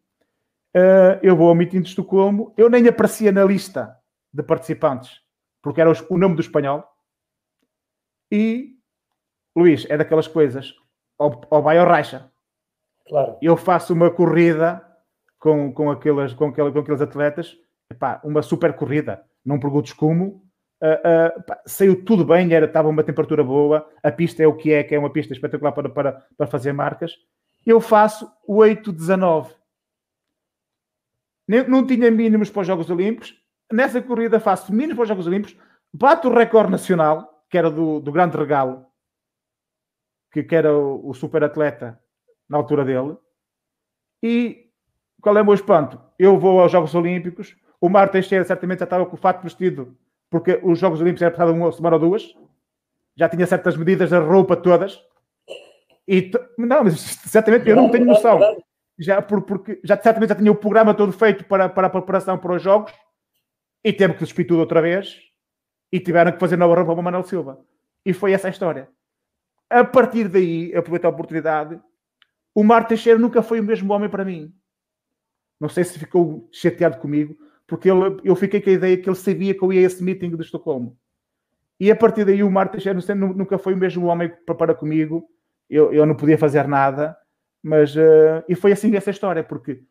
[0.75, 3.97] Uh, eu vou ao meeting de Estocolmo, eu nem aparecia na lista
[4.33, 5.21] de participantes,
[5.61, 6.83] porque era o, nome do espanhol.
[8.29, 8.75] E,
[9.55, 10.73] Luís, é daquelas coisas,
[11.17, 12.29] ou, ou vai ou racha.
[13.07, 13.37] Claro.
[13.41, 14.85] Eu faço uma corrida
[15.39, 17.57] com, com, aquelas, com, aquelas, com aqueles atletas,
[17.89, 19.23] epá, uma super corrida.
[19.45, 20.45] Não perguntes como,
[20.81, 24.73] Uh, uh, saiu tudo bem, era, estava uma temperatura boa, a pista é o que
[24.73, 27.13] é, que é uma pista espetacular para, para, para fazer marcas.
[27.63, 29.53] Eu faço 8-19.
[31.67, 33.35] Não tinha mínimos para os Jogos Olímpicos.
[33.71, 35.57] Nessa corrida faço mínimos para os Jogos Olímpicos,
[35.93, 38.85] bato o recorde nacional, que era do, do grande regalo,
[40.31, 42.01] que, que era o, o super atleta
[42.49, 43.17] na altura dele.
[44.23, 44.71] E
[45.21, 46.01] qual é o meu espanto?
[46.17, 49.97] Eu vou aos Jogos Olímpicos, o Mar Teixeira certamente já estava com o fato vestido
[50.31, 52.33] porque os Jogos Olímpicos era passado uma semana ou duas,
[53.15, 54.97] já tinha certas medidas da roupa todas.
[56.07, 58.39] E não, mas certamente eu não tenho noção.
[58.97, 62.37] Já, por, porque já certamente já tinha o programa todo feito para, para a preparação
[62.37, 62.93] para os Jogos
[63.83, 65.19] e teve que despir tudo outra vez
[65.91, 67.59] e tiveram que fazer nova roupa para Manuel Silva.
[68.05, 68.87] E foi essa a história.
[69.69, 71.79] A partir daí, aproveito a oportunidade,
[72.55, 74.53] o Mar Teixeira nunca foi o mesmo homem para mim.
[75.59, 77.35] Não sei se ficou chateado comigo,
[77.71, 80.03] porque ele, eu fiquei com a ideia que ele sabia que eu ia a esse
[80.03, 80.97] meeting de Estocolmo.
[81.79, 85.23] E a partir daí o Teixeira nunca foi o mesmo homem para, comigo,
[85.69, 87.15] eu, eu não podia fazer nada,
[87.63, 89.81] mas uh, e foi assim essa história, porque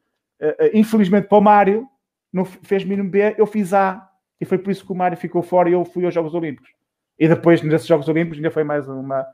[0.43, 1.89] uh, infelizmente para o Mário
[2.31, 4.07] não fez mínimo B, eu fiz A,
[4.39, 6.68] e foi por isso que o Mário ficou fora e eu fui aos Jogos Olímpicos.
[7.18, 9.26] E depois, nesses Jogos Olímpicos, ainda foi mais uma,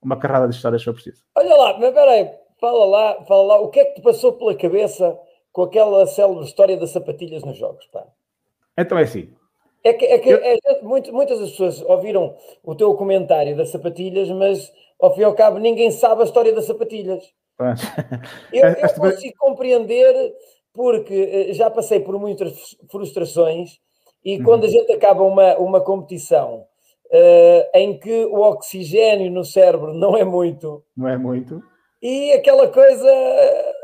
[0.00, 1.22] uma carrada de histórias se eu preciso.
[1.34, 4.56] Olha lá, mas peraí, fala lá, fala lá, o que é que te passou pela
[4.56, 5.18] cabeça
[5.52, 7.86] com aquela célebre história das sapatilhas nos jogos.
[7.86, 8.06] Pá.
[8.76, 9.32] Então é assim.
[9.82, 10.38] É que, é que eu...
[10.38, 14.70] é, muito, muitas pessoas ouviram o teu comentário das sapatilhas, mas
[15.00, 17.32] ao fim e ao cabo ninguém sabe a história das sapatilhas.
[18.52, 20.34] eu, eu consigo compreender
[20.72, 23.78] porque eh, já passei por muitas frustrações
[24.24, 24.44] e uhum.
[24.44, 26.66] quando a gente acaba uma, uma competição
[27.06, 30.82] uh, em que o oxigênio no cérebro não é muito.
[30.96, 31.62] Não é muito.
[32.02, 33.10] E aquela coisa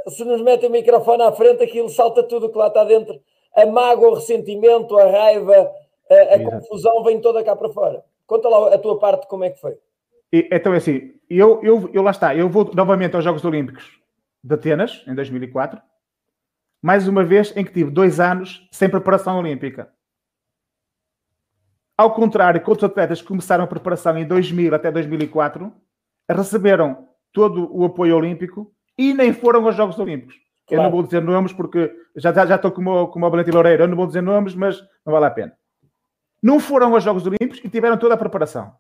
[0.08, 3.20] se nos metem o microfone à frente, aquilo salta tudo que lá está dentro.
[3.54, 5.70] A mágoa, o ressentimento, a raiva,
[6.10, 8.04] a, a confusão vem toda cá para fora.
[8.26, 9.76] Conta lá a tua parte, como é que foi.
[10.32, 14.00] E, então é assim, eu, eu, eu lá está, eu vou novamente aos Jogos Olímpicos
[14.42, 15.80] de Atenas, em 2004,
[16.82, 19.92] mais uma vez em que tive dois anos sem preparação olímpica.
[21.96, 25.72] Ao contrário que outros atletas que começaram a preparação em 2000 até 2004,
[26.28, 30.36] receberam todo o apoio olímpico e nem foram aos Jogos Olímpicos.
[30.66, 30.82] Claro.
[30.82, 33.88] Eu não vou dizer nomes porque já, já, já estou como, o Valente Loureiro, eu
[33.88, 35.56] não vou dizer nomes, mas não vale a pena.
[36.42, 38.74] Não foram aos Jogos Olímpicos e tiveram toda a preparação.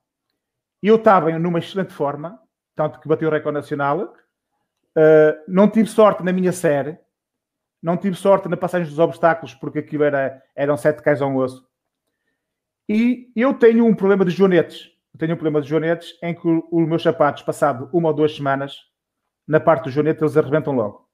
[0.82, 2.38] E eu estava numa excelente forma,
[2.74, 4.14] tanto que bati o recorde nacional.
[4.96, 6.98] Uh, não tive sorte na minha série,
[7.82, 11.66] não tive sorte na passagem dos obstáculos, porque aquilo era, eram sete cais ao osso.
[12.88, 14.90] E eu tenho um problema de joanetes.
[15.12, 18.34] Eu tenho um problema de joanetes em que os meus sapatos, passado uma ou duas
[18.34, 18.76] semanas,
[19.46, 21.06] na parte do joanete eles arrebentam logo.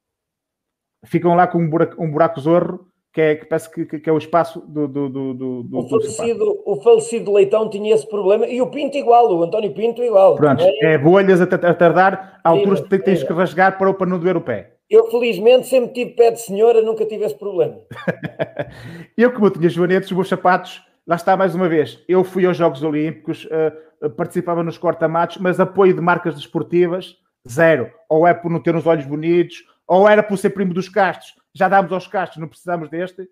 [1.05, 4.13] Ficam lá com um buraco, um buraco zorro, que, é, que parece que, que, é
[4.13, 4.89] o espaço do.
[4.89, 9.31] do, do, do o, falecido, o falecido Leitão tinha esse problema e o Pinto igual,
[9.31, 10.37] o António Pinto igual.
[10.37, 14.07] Pronto, é, é bolhas a, a tardar, a alturas que tens que rasgar para, para
[14.07, 14.77] não doer o pé.
[14.89, 17.79] Eu, felizmente, sempre tive pé de senhora, nunca tive esse problema.
[19.17, 22.03] eu, como eu tinha joanetes, os meus sapatos, lá está mais uma vez.
[22.09, 27.17] Eu fui aos Jogos Olímpicos, uh, participava nos corta-matos, mas apoio de marcas desportivas
[27.49, 27.93] Zero.
[28.09, 31.35] Ou é por não ter uns olhos bonitos, ou era por ser primo dos Castros.
[31.55, 33.29] Já dámos aos Castros, não precisamos deste.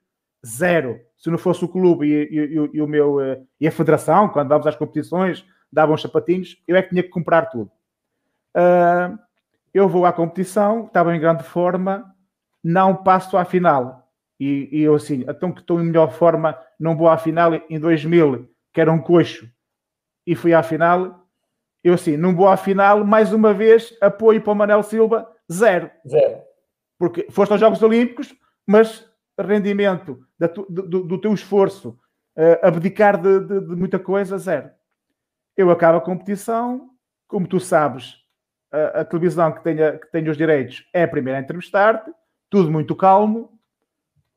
[0.46, 1.00] Zero.
[1.16, 4.48] Se não fosse o clube e, e, e, o meu, eh, e a federação, quando
[4.48, 7.70] vamos às competições, davam os sapatinhos, eu é que tinha que comprar tudo.
[8.56, 9.18] Uh,
[9.72, 12.04] eu vou à competição, estava em grande forma,
[12.62, 14.08] não passo à final.
[14.38, 17.78] E, e, eu assim, então que estou em melhor forma, não vou à final em
[17.78, 19.48] 2000, que era um coxo,
[20.26, 21.19] e fui à final,
[21.82, 25.90] eu assim, num boa final, mais uma vez, apoio para o Manel Silva, zero.
[26.06, 26.42] Zero.
[26.98, 28.34] Porque foste aos Jogos Olímpicos,
[28.66, 29.08] mas
[29.38, 31.98] rendimento do, do, do teu esforço,
[32.36, 34.70] uh, abdicar de, de, de, muita coisa, zero.
[35.56, 36.90] Eu acabo a competição,
[37.26, 38.16] como tu sabes,
[38.70, 42.10] a, a televisão que tenha, que tenha os direitos é a primeira a entrevistar-te,
[42.50, 43.58] tudo muito calmo,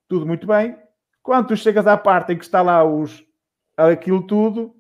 [0.08, 0.78] tudo muito bem.
[1.22, 3.26] Quando tu chegas à parte em que está lá os,
[3.78, 4.76] aquilo tudo,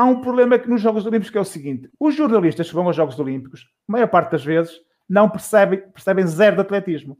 [0.00, 2.86] há um problema que nos Jogos Olímpicos que é o seguinte: os jornalistas que vão
[2.86, 7.18] aos Jogos Olímpicos, a maior parte das vezes, não percebem, percebem zero de atletismo.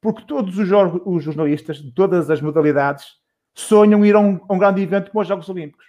[0.00, 0.68] Porque todos os,
[1.04, 3.06] os jornalistas de todas as modalidades
[3.54, 5.86] sonham ir a um, a um, grande evento como os Jogos Olímpicos.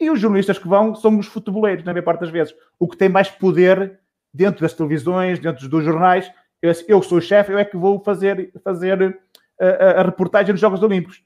[0.00, 2.54] E os jornalistas que vão são os futeboleiros, na maior parte das vezes.
[2.78, 4.00] O que tem mais poder
[4.34, 6.30] dentro das televisões, dentro dos jornais.
[6.60, 9.16] Eu, eu sou o chefe, eu é que vou fazer, fazer
[9.60, 11.22] a, a, a reportagem dos Jogos Olímpicos.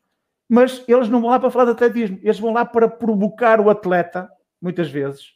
[0.49, 3.71] Mas eles não vão lá para falar de atletismo, eles vão lá para provocar o
[3.71, 4.31] atleta
[4.63, 5.33] muitas vezes,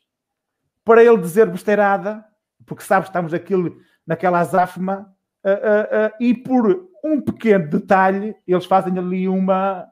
[0.85, 2.25] para ele dizer besteirada,
[2.65, 5.13] porque sabe estamos aquilo, naquela azáfama,
[5.45, 9.87] uh, uh, uh, e por um pequeno detalhe, eles fazem ali uma,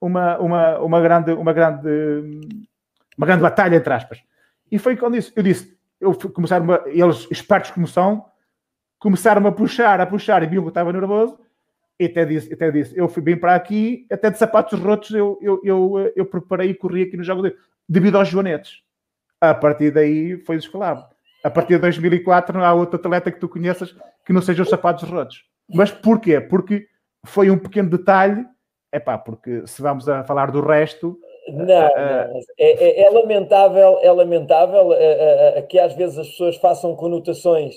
[0.00, 2.40] uma, uma, uma, grande, uma, grande,
[3.16, 4.22] uma grande batalha, entre aspas.
[4.70, 8.24] E foi quando isso, eu disse, eu começaram eles, espertos como são,
[8.98, 11.38] começaram a puxar, a puxar, e viu que eu estava nervoso,
[11.98, 15.38] e até disse, até disse, eu fui bem para aqui, até de sapatos rotos eu,
[15.42, 17.56] eu, eu, eu preparei e corri aqui no jogo dele,
[17.88, 18.82] devido aos joanetes.
[19.40, 21.04] A partir daí foi descolado.
[21.42, 23.94] A partir de 2004 não há outro atleta que tu conheças
[24.24, 25.44] que não seja os sapatos rotos.
[25.68, 26.40] Mas porquê?
[26.40, 26.86] Porque
[27.24, 28.46] foi um pequeno detalhe,
[28.92, 31.18] é pá, porque se vamos a falar do resto,
[31.48, 31.74] não, não.
[31.74, 37.74] É, é, é, lamentável, é lamentável é, que às vezes as pessoas façam conotações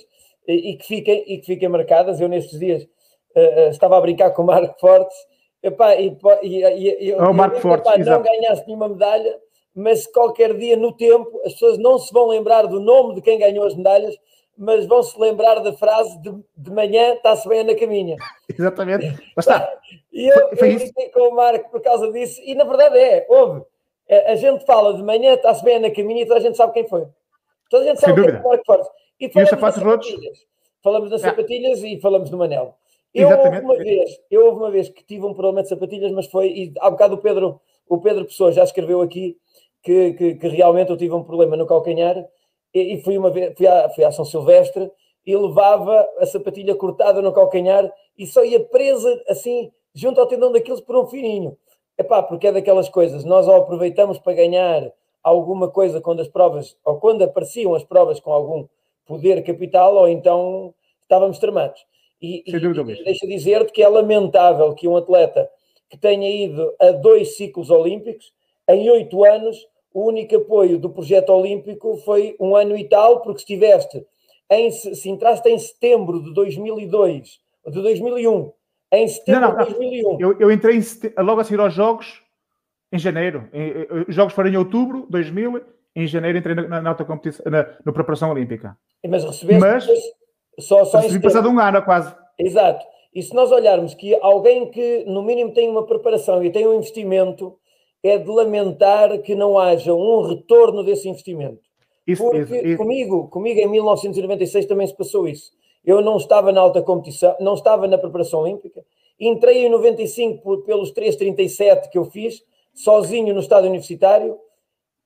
[0.47, 2.19] e, e, que fiquem, e que fiquem marcadas.
[2.19, 2.87] Eu nestes dias
[3.35, 5.17] uh, estava a brincar com o Marco Fortes
[5.61, 9.39] epá, e, e, e, e, oh, Marco Fortes, epá, não ganhasse nenhuma medalha,
[9.75, 13.39] mas qualquer dia no tempo as pessoas não se vão lembrar do nome de quem
[13.39, 14.15] ganhou as medalhas,
[14.57, 18.17] mas vão se lembrar da frase de, de manhã está-se bem na caminha.
[18.49, 19.07] Exatamente.
[19.35, 19.71] Mas está.
[20.13, 23.63] E eu, foi, eu com o Marco por causa disso, e na verdade é, houve.
[24.27, 26.85] A, gente fala de manhã está-se bem na caminha e toda a gente sabe quem
[26.85, 27.07] foi.
[27.69, 28.89] Toda a gente sabe Sem quem foi o Marco Fortes.
[29.21, 30.13] E, e os sapatos rotos?
[30.83, 31.29] Falamos das ah.
[31.29, 32.75] sapatilhas e falamos do Manel.
[33.13, 36.27] Eu houve, uma vez, eu houve uma vez que tive um problema de sapatilhas, mas
[36.27, 39.37] foi, e há bocado o Pedro, o Pedro Pessoa já escreveu aqui
[39.83, 42.15] que, que, que realmente eu tive um problema no calcanhar
[42.73, 44.89] e, e fui uma vez, fui à, fui à São Silvestre
[45.25, 50.51] e levava a sapatilha cortada no calcanhar e só ia presa assim, junto ao tendão
[50.51, 51.57] daqueles por um fininho.
[51.97, 54.91] Epá, porque é daquelas coisas, nós ou aproveitamos para ganhar
[55.21, 58.67] alguma coisa quando as provas, ou quando apareciam as provas com algum
[59.05, 61.85] poder capital, ou então estávamos tramados.
[62.21, 62.43] E,
[63.03, 65.49] deixa dizer-te que é lamentável que um atleta
[65.89, 68.31] que tenha ido a dois ciclos olímpicos,
[68.69, 69.57] em oito anos,
[69.93, 74.05] o único apoio do projeto olímpico foi um ano e tal, porque estiveste
[74.49, 78.51] em, se entraste em setembro de 2002, de 2001,
[78.93, 80.17] em setembro não, não, de 2001.
[80.19, 82.21] Eu, eu entrei em, logo a seguir aos Jogos,
[82.91, 83.49] em janeiro.
[84.07, 85.61] Os Jogos foram em outubro de 2000,
[85.95, 86.95] em janeiro entrei na, na, na,
[87.85, 88.77] na preparação olímpica.
[89.07, 89.87] Mas recebeste Mas,
[90.61, 92.15] só, só passado um ano quase.
[92.37, 92.85] Exato.
[93.13, 96.75] E se nós olharmos que alguém que, no mínimo, tem uma preparação e tem um
[96.75, 97.57] investimento,
[98.03, 101.59] é de lamentar que não haja um retorno desse investimento.
[102.07, 102.77] Isso, Porque isso, isso.
[102.77, 105.51] Comigo, comigo, em 1996, também se passou isso.
[105.85, 108.83] Eu não estava na alta competição, não estava na preparação olímpica.
[109.19, 112.43] Entrei em 95 por, pelos 3,37 que eu fiz,
[112.73, 114.37] sozinho no estado universitário.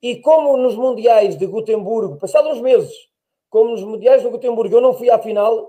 [0.02, 2.94] E como nos Mundiais de Gutemburgo, passados uns meses,
[3.56, 5.66] como nos Mundiais de Gutemburgo eu não fui à final,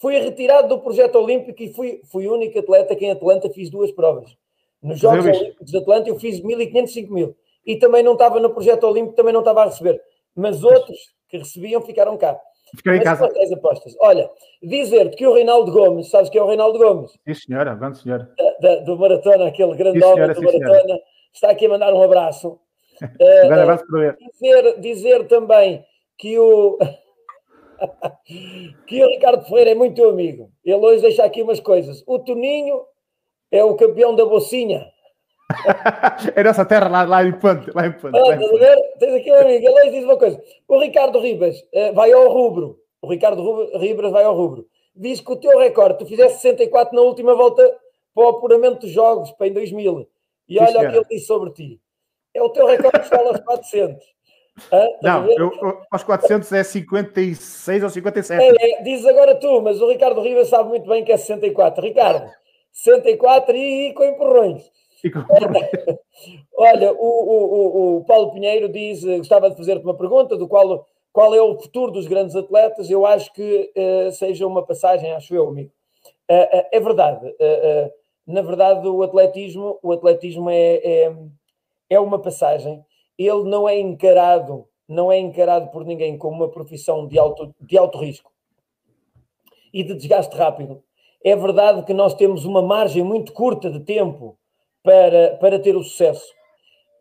[0.00, 3.70] fui retirado do projeto olímpico e fui, fui o único atleta que em Atlanta fiz
[3.70, 4.36] duas provas.
[4.82, 7.34] Nos Jogos Olímpicos de Atlanta eu fiz 1.500, 5.000.
[7.64, 10.02] E também não estava no projeto olímpico, também não estava a receber.
[10.34, 10.98] Mas outros
[11.28, 12.36] que recebiam ficaram cá.
[12.74, 13.26] Fiquei em casa.
[13.26, 13.94] As apostas.
[14.00, 14.28] Olha,
[14.60, 17.12] dizer-te que o Reinaldo Gomes, sabes que é o Reinaldo Gomes?
[17.12, 18.28] Sim, senhora, grande senhora.
[18.60, 21.00] Da, do Maratona, aquele grande sim, homem do Maratona, senhora.
[21.32, 22.58] está aqui a mandar um abraço.
[23.00, 24.16] um grande uh, abraço para ele.
[24.32, 25.84] Dizer, dizer também
[26.18, 26.76] que o.
[28.86, 30.50] que o Ricardo Ferreira é muito amigo.
[30.64, 32.02] Ele hoje deixa aqui umas coisas.
[32.06, 32.82] O Toninho
[33.50, 34.86] é o campeão da Bocinha.
[36.34, 37.70] é nossa terra lá, lá em Ponte.
[37.74, 38.76] Lá em Ponte, ah, Ver?
[38.98, 39.66] Tens aqui um amigo.
[39.66, 40.42] Ele hoje diz uma coisa.
[40.66, 42.78] O Ricardo Ribas uh, vai ao rubro.
[43.02, 44.66] O Ricardo Ribas vai ao rubro.
[44.96, 47.62] Diz que o teu recorde, tu fizeste 64 na última volta
[48.14, 50.08] para o apuramento dos jogos, para em 2000.
[50.48, 51.80] E olha o que ele disse sobre ti.
[52.32, 54.13] É o teu recorde que está aos 400.
[55.02, 58.40] Não, eu, eu, aos 400 é 56 ou 57.
[58.40, 61.84] É, é, diz agora tu, mas o Ricardo Ribas sabe muito bem que é 64.
[61.84, 62.30] Ricardo,
[62.72, 64.70] 64 e, e com empurrões.
[65.02, 65.68] E com empurrões.
[66.56, 70.86] Olha, o, o, o, Paulo Pinheiro diz, eh, gostava de fazer-te uma pergunta do qual,
[71.12, 72.88] qual é o futuro dos grandes atletas.
[72.88, 75.72] Eu acho que uh, seja uma passagem, acho eu, amigo.
[76.30, 77.34] Uh, uh, é verdade.
[78.24, 81.12] na verdade, o atletismo, o atletismo é, é,
[81.90, 82.84] é uma passagem
[83.18, 87.78] ele não é encarado, não é encarado por ninguém como uma profissão de alto, de
[87.78, 88.32] alto risco
[89.72, 90.82] e de desgaste rápido.
[91.22, 94.38] É verdade que nós temos uma margem muito curta de tempo
[94.82, 96.26] para, para ter o sucesso.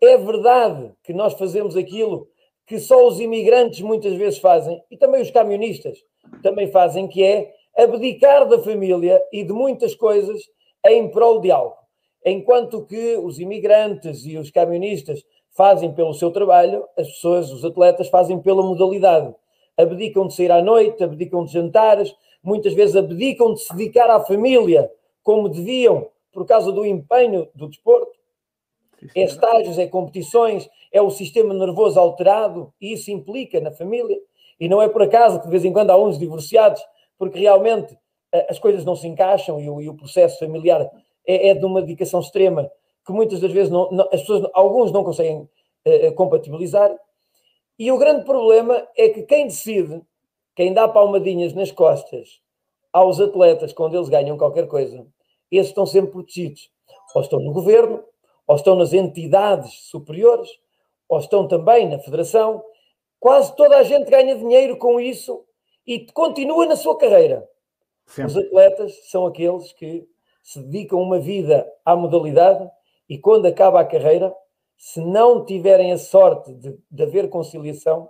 [0.02, 2.28] É verdade que nós fazemos aquilo
[2.66, 5.98] que só os imigrantes muitas vezes fazem, e também os camionistas
[6.42, 10.42] também fazem, que é abdicar da família e de muitas coisas
[10.86, 11.76] em prol de algo.
[12.26, 15.24] Enquanto que os imigrantes e os camionistas
[15.54, 19.34] fazem pelo seu trabalho, as pessoas, os atletas, fazem pela modalidade.
[19.78, 24.20] Abdicam de sair à noite, abdicam de jantares, muitas vezes abdicam de se dedicar à
[24.20, 24.92] família
[25.24, 28.12] como deviam, por causa do empenho do desporto.
[29.16, 34.18] É estágios, é competições, é o sistema nervoso alterado, e isso implica na família.
[34.60, 36.82] E não é por acaso que de vez em quando há uns divorciados,
[37.18, 37.98] porque realmente
[38.32, 40.90] eh, as coisas não se encaixam e o, e o processo familiar
[41.26, 42.70] é, é de uma dedicação extrema
[43.06, 46.96] que muitas das vezes não, não, as pessoas, alguns não conseguem uh, compatibilizar.
[47.78, 50.02] E o grande problema é que quem decide,
[50.56, 52.42] quem dá palmadinhas nas costas
[52.92, 55.06] aos atletas quando eles ganham qualquer coisa,
[55.52, 56.72] esses estão sempre protegidos.
[57.16, 58.04] Ou estão no governo,
[58.48, 60.50] ou estão nas entidades superiores,
[61.08, 62.64] ou estão também na federação.
[63.20, 65.44] Quase toda a gente ganha dinheiro com isso
[65.86, 67.48] e continua na sua carreira.
[68.06, 68.32] Sempre.
[68.32, 70.08] Os atletas são aqueles que
[70.42, 72.70] se dedicam uma vida à modalidade
[73.14, 74.36] e quando acaba a carreira,
[74.76, 78.10] se não tiverem a sorte de, de haver conciliação,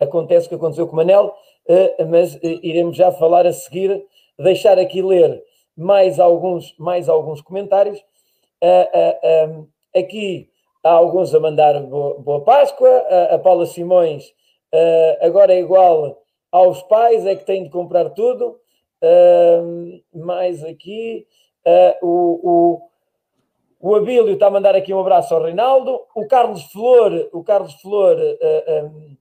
[0.00, 1.32] acontece o que aconteceu com o Manel,
[1.68, 4.04] uh, mas uh, iremos já falar a seguir,
[4.36, 5.40] deixar aqui ler
[5.76, 8.00] mais alguns, mais alguns comentários.
[8.60, 10.50] Uh, aqui
[10.82, 14.34] há alguns a mandar boa, boa Páscoa, a Paula Simões
[15.20, 16.20] agora é igual
[16.50, 18.58] aos pais, é que têm de comprar tudo.
[20.12, 21.26] mais aqui,
[22.02, 22.90] o
[23.82, 26.00] o Abílio está a mandar aqui um abraço ao Reinaldo.
[26.14, 29.16] O Carlos Flor, o Carlos Flor, uh, eh, um, eh,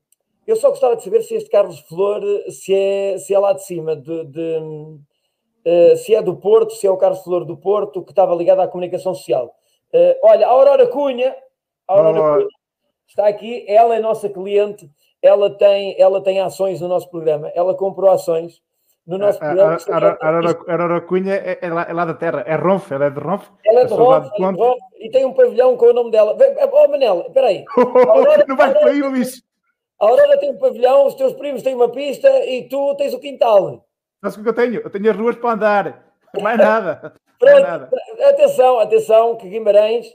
[0.45, 3.65] eu só gostava de saber se este Carlos Flor se é, se é lá de
[3.65, 8.03] cima, de, de uh, se é do Porto, se é o Carlos Flor do Porto,
[8.03, 9.51] que estava ligado à comunicação social.
[9.91, 11.35] Uh, olha, a Aurora Cunha,
[11.87, 12.43] a Aurora.
[12.43, 12.47] Cunha
[13.07, 14.87] está aqui, ela é nossa cliente,
[15.23, 18.61] ela tem, ela tem ações no nosso programa, ela comprou ações
[19.05, 19.77] no nosso programa.
[20.67, 23.19] A Aurora Cunha é, é, lá, é, lá, da terra, é Ronf, ela é de
[23.19, 23.47] Ronf.
[23.65, 26.37] Ela é de Ronf, é de Ronf e tem um pavilhão com o nome dela.
[26.71, 27.65] Oh, Manel, espera aí.
[28.47, 29.43] não vais para aí, Luís.
[29.99, 33.19] A Aurora tem um pavilhão, os teus primos têm uma pista e tu tens o
[33.19, 33.85] quintal.
[34.21, 34.81] Sabes o que eu tenho?
[34.81, 37.13] Eu tenho as ruas para andar, mais nada.
[37.37, 37.89] Pronto, mais nada.
[38.29, 40.07] atenção, atenção, que Guimarães,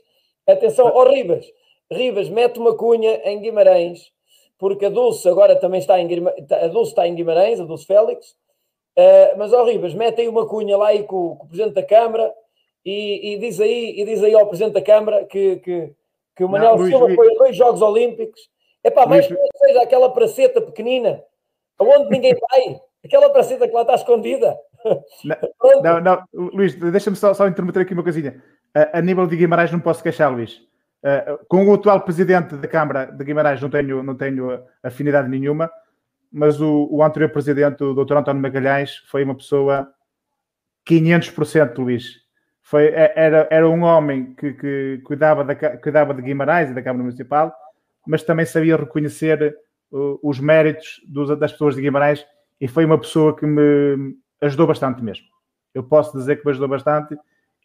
[0.49, 1.45] atenção, ó oh, Ribas,
[1.91, 4.13] Ribas, mete uma cunha em Guimarães,
[4.59, 7.87] porque a Dulce agora também está em Guimarães, a Dulce está em Guimarães, a Dulce
[7.87, 8.37] Félix,
[8.97, 11.75] Uh, mas, ó oh, Ribas, mete aí uma cunha lá aí com, com o Presidente
[11.75, 12.33] da Câmara
[12.83, 15.93] e, e, diz aí, e diz aí ao Presidente da Câmara que, que,
[16.35, 18.41] que o Manuel Silva foi a dois Jogos Olímpicos.
[18.83, 21.23] É pá, mais que seja aquela praceta pequenina,
[21.79, 24.57] aonde ninguém vai, aquela praceta que lá está escondida.
[25.25, 25.37] Não,
[25.83, 28.43] não, não, Luís, deixa-me só, só intermeter aqui uma coisinha.
[28.75, 30.63] Uh, a nível de Guimarães não posso queixar, Luís.
[31.05, 35.71] Uh, com o atual presidente da Câmara de Guimarães não tenho, não tenho afinidade nenhuma
[36.33, 38.17] mas o, o anterior presidente, o Dr.
[38.17, 39.89] António Magalhães, foi uma pessoa
[40.89, 42.27] 500% Luís.
[42.63, 46.83] Foi, é, era, era um homem que, que cuidava, da, cuidava de Guimarães e da
[46.83, 47.55] Câmara Municipal,
[48.07, 49.57] mas também sabia reconhecer
[49.93, 52.25] uh, os méritos dos, das pessoas de Guimarães
[52.61, 55.27] e foi uma pessoa que me ajudou bastante mesmo.
[55.75, 57.17] Eu posso dizer que me ajudou bastante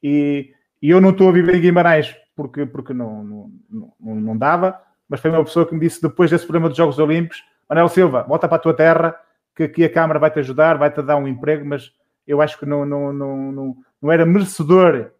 [0.03, 0.51] e,
[0.81, 3.51] e eu não estou a viver em Guimarães porque, porque não, não,
[3.99, 6.99] não, não dava, mas foi uma pessoa que me disse depois desse programa dos Jogos
[6.99, 9.17] Olímpicos Manel Silva, volta para a tua terra,
[9.55, 11.89] que aqui a Câmara vai-te ajudar, vai-te dar um emprego, mas
[12.27, 15.11] eu acho que não, não, não, não, não era merecedor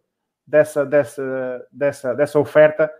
[0.46, 2.92] dessa, dessa, dessa, dessa oferta,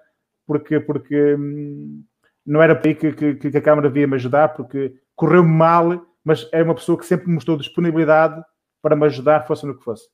[0.46, 2.02] porque, porque hum,
[2.46, 6.00] não era para aí que, que, que a Câmara devia me ajudar, porque correu mal,
[6.24, 8.42] mas é uma pessoa que sempre mostrou disponibilidade
[8.80, 10.08] para me ajudar, fosse no que fosse.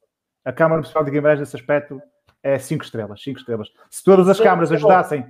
[0.44, 2.02] A Câmara Municipal de Guimarães, nesse aspecto,
[2.42, 3.68] é cinco estrelas, cinco estrelas.
[3.88, 5.24] Se todas as câmaras ajudassem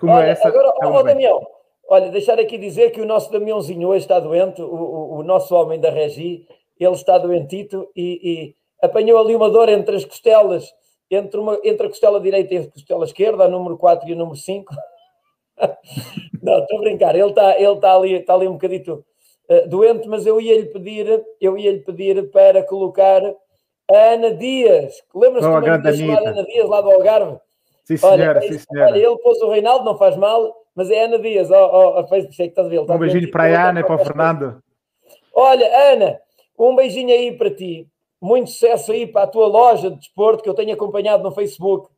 [0.00, 0.48] como Olha, essa.
[0.48, 1.40] Agora, oh, Daniel,
[1.88, 5.54] Olha, deixar aqui dizer que o nosso Damiãozinho hoje está doente, o, o, o nosso
[5.54, 6.46] homem da Regi,
[6.78, 10.72] ele está doentito e, e, apanhou ali uma dor entre as costelas,
[11.10, 14.16] entre, uma, entre a costela direita e a costela esquerda, a número 4 e o
[14.16, 14.74] número 5.
[16.42, 19.04] Não, estou a brincar, ele está, ele está, ali, está ali um bocadito
[19.48, 23.22] uh, doente, mas eu ia-lhe pedir, eu ia-lhe pedir para colocar
[23.90, 25.02] a Ana Dias.
[25.14, 27.38] Lembra-se oh, que chamar Ana Dias lá do Algarve?
[27.84, 28.90] Sim, senhora, olha, sim, senhora.
[28.92, 32.06] Olha, ele pôs o Reinaldo, não faz mal, mas é Ana Dias, ó, ó, ó
[32.06, 32.80] fez, sei que estás a ver.
[32.80, 34.62] Um beijinho para a Ana e para o Fernando.
[35.34, 36.20] Olha, Ana,
[36.58, 37.86] um beijinho aí para ti.
[38.20, 41.90] Muito sucesso aí para a tua loja de desporto que eu tenho acompanhado no Facebook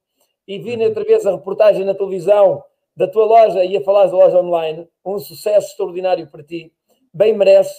[0.49, 0.85] e vi uhum.
[0.85, 2.62] outra vez a reportagem na televisão
[2.97, 4.89] da tua loja e a falar da loja online.
[5.05, 6.72] Um sucesso extraordinário para ti.
[7.12, 7.77] Bem mereces.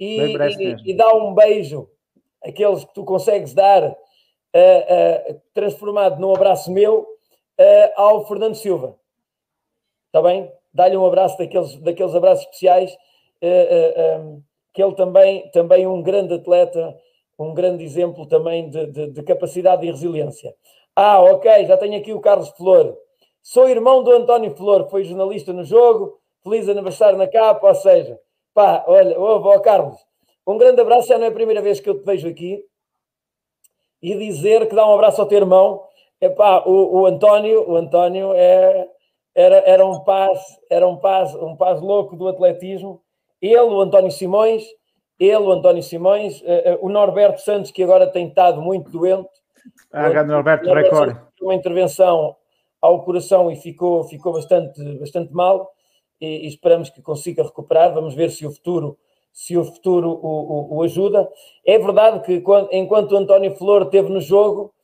[0.00, 1.88] E, Bem merece e, e, dá um beijo,
[2.42, 8.98] aqueles que tu consegues dar, uh, uh, transformado num abraço meu, uh, ao Fernando Silva
[10.12, 10.52] está bem?
[10.74, 12.92] Dá-lhe um abraço daqueles, daqueles abraços especiais,
[13.42, 14.42] uh, uh, um,
[14.74, 16.94] que ele também, também um grande atleta,
[17.38, 20.54] um grande exemplo também de, de, de, capacidade e resiliência.
[20.94, 22.94] Ah, ok, já tenho aqui o Carlos Flor.
[23.42, 28.18] Sou irmão do António Flor, foi jornalista no jogo, feliz aniversário na capa, ou seja,
[28.54, 29.96] pá, olha, ouve, ó Carlos,
[30.46, 32.62] um grande abraço, já não é a primeira vez que eu te vejo aqui,
[34.02, 35.82] e dizer que dá um abraço ao teu irmão,
[36.22, 38.88] Epá, o, o António, o António é,
[39.34, 43.00] era, era um paz, era um paz, um paz louco do atletismo.
[43.40, 44.64] Ele, o António Simões,
[45.18, 49.28] ele, o António Simões, uh, uh, o Norberto Santos, que agora tem estado muito doente.
[49.92, 51.18] Ah, o Norberto, recorde.
[51.40, 52.36] Uma intervenção
[52.80, 55.70] ao coração e ficou, ficou bastante, bastante mal
[56.20, 57.94] e, e esperamos que consiga recuperar.
[57.94, 58.98] Vamos ver se o futuro
[59.32, 61.28] se o futuro o, o, o ajuda.
[61.64, 64.74] É verdade que quando, enquanto o António Flor esteve no jogo,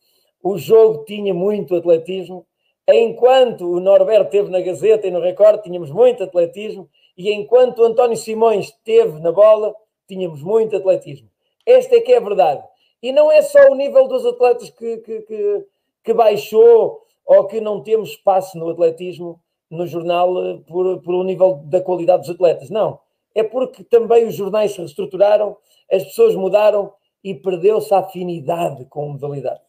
[0.43, 2.47] o jogo tinha muito atletismo.
[2.91, 6.89] Enquanto o Norberto esteve na Gazeta e no Record, tínhamos muito atletismo.
[7.18, 9.74] E enquanto o António Simões esteve na bola,
[10.07, 11.28] tínhamos muito atletismo.
[11.66, 12.62] Esta é que é a verdade.
[13.03, 15.66] E não é só o nível dos atletas que, que, que,
[16.03, 19.39] que baixou ou que não temos espaço no atletismo
[19.70, 22.70] no jornal eh, por, por o nível da qualidade dos atletas.
[22.70, 22.99] Não.
[23.34, 25.59] É porque também os jornais se reestruturaram,
[25.93, 29.61] as pessoas mudaram e perdeu-se a afinidade com a modalidade.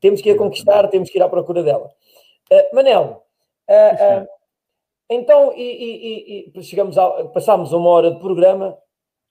[0.00, 1.90] Temos que a conquistar, temos que ir à procura dela.
[2.50, 3.24] Uh, Manel,
[3.68, 4.28] uh, uh,
[5.10, 8.76] então, e, e, e, chegamos a, passámos uma hora de programa,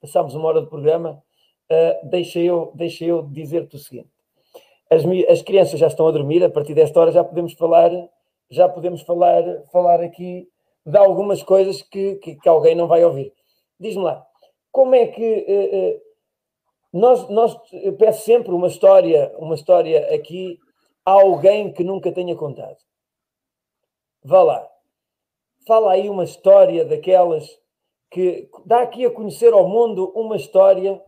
[0.01, 1.22] passámos uma hora de programa,
[2.03, 4.09] deixa, eu, deixa eu dizer-te o seguinte.
[4.89, 7.91] As, as crianças já estão a dormir, a partir desta hora já podemos falar,
[8.49, 10.49] já podemos falar, falar aqui
[10.86, 13.34] de algumas coisas que, que, que alguém não vai ouvir.
[13.80, 14.26] Diz-me lá,
[14.72, 16.01] como é que
[16.91, 20.57] nós, nós, eu peço sempre uma história, uma história aqui
[21.05, 22.86] a alguém que nunca tenha contado.
[24.28, 24.67] Vá lá.
[25.65, 27.47] Fala aí uma história daquelas
[28.11, 31.01] que dá aqui a conhecer ao mundo uma história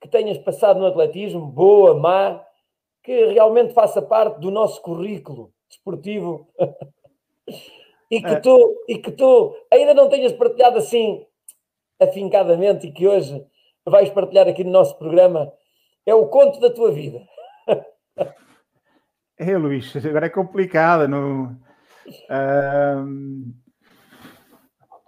[0.00, 2.42] que tenhas passado no atletismo, boa, má,
[3.02, 6.48] que realmente faça parte do nosso currículo desportivo
[8.10, 8.40] e, que é.
[8.40, 11.26] tu, e que tu ainda não tenhas partilhado assim
[12.00, 13.44] afincadamente e que hoje
[13.84, 15.52] vais partilhar aqui no nosso programa
[16.06, 17.20] é o conto da tua vida.
[19.40, 21.06] É, Luís, agora é complicado.
[21.06, 21.56] Não,
[22.30, 23.52] uh,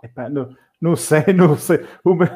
[0.02, 1.84] epá, não, não, sei, não sei.
[2.04, 2.26] Uma,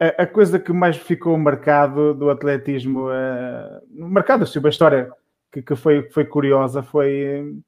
[0.00, 5.10] a, a, coisa que mais ficou marcado do atletismo, uh, marcado assim, uma história
[5.50, 7.62] que, que foi, foi curiosa, foi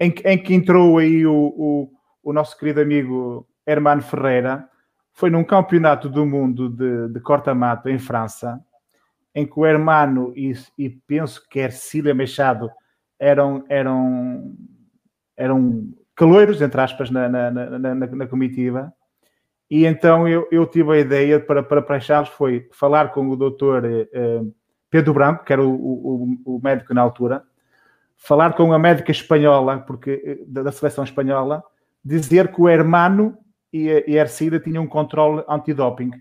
[0.00, 1.90] em, em que entrou aí o, o,
[2.22, 4.68] o nosso querido amigo Hermano Ferreira,
[5.12, 8.60] foi num campeonato do mundo de, de corta-mato em França,
[9.34, 12.70] em que o Hermano e, e penso que Ercília Machado
[13.18, 14.54] eram, eram,
[15.36, 18.92] eram caloiros, entre aspas, na, na, na, na, comitiva.
[19.70, 23.84] E então eu, eu tive a ideia para, para preenchá-los foi falar com o doutor
[23.84, 24.42] eh,
[24.88, 27.42] Pedro Branco, que era o, o, o, médico na altura,
[28.16, 31.62] falar com a médica espanhola, porque eh, da, da seleção espanhola,
[32.02, 33.36] dizer que o Hermano
[33.72, 36.12] e a, e a Ercida tinham um controle antidoping,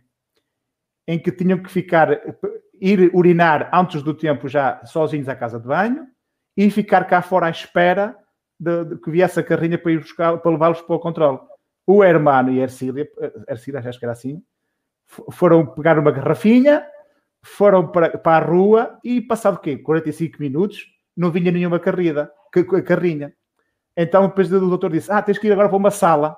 [1.07, 2.20] em que tinham que ficar,
[2.82, 6.07] ir urinar antes do tempo já sozinhos à casa de banho
[6.57, 8.18] e ficar cá fora à espera
[8.60, 11.39] de, de que viesse a carrinha para ir buscar, para levá-los para o controle.
[11.86, 13.10] O Hermano e a Ercília,
[13.47, 14.41] Ercília acho que era assim,
[15.32, 16.86] foram pegar uma garrafinha,
[17.43, 19.78] foram para, para a rua e passado o quê?
[19.78, 22.32] 45 minutos, não vinha nenhuma carrida,
[22.86, 23.34] carrinha.
[23.95, 26.38] Então depois o doutor disse, ah, tens que ir agora para uma sala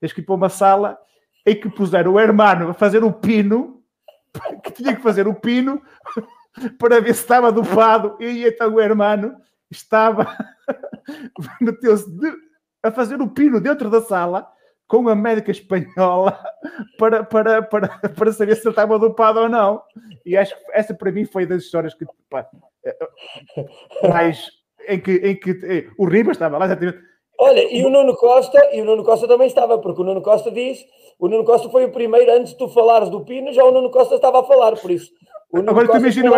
[0.00, 0.98] tens que ir para uma sala
[1.44, 3.82] em que puseram o hermano a fazer o pino,
[4.62, 5.82] que tinha que fazer o pino
[6.78, 9.36] para ver se estava dopado, e então o hermano
[9.70, 10.36] estava
[11.60, 12.06] meteu-se
[12.82, 14.46] a fazer o pino dentro da sala
[14.86, 16.38] com a médica espanhola
[16.98, 19.82] para, para, para, para saber se ele estava dopado ou não.
[20.24, 22.48] E acho que essa para mim foi das histórias que pá,
[22.84, 22.96] eh,
[23.56, 24.48] eh, mais
[24.88, 26.98] em que, em que eh, o Ribas estava lá exatamente
[27.38, 30.50] Olha, e o Nuno Costa, e o Nuno Costa também estava, porque o Nuno Costa
[30.50, 30.82] diz,
[31.18, 33.90] o Nuno Costa foi o primeiro, antes de tu falares do Pino, já o Nuno
[33.90, 35.12] Costa estava a falar, por isso.
[35.52, 36.30] Agora tu imagina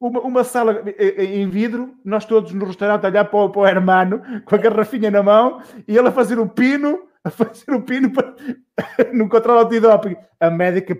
[0.00, 3.66] uma, uma, sala em vidro, nós todos no restaurante a olhar para o, para o
[3.66, 7.82] hermano, com a garrafinha na mão, e ele a fazer o pino, a fazer o
[7.82, 8.34] pino para,
[9.12, 10.16] no controle antidoping.
[10.40, 10.98] A médica,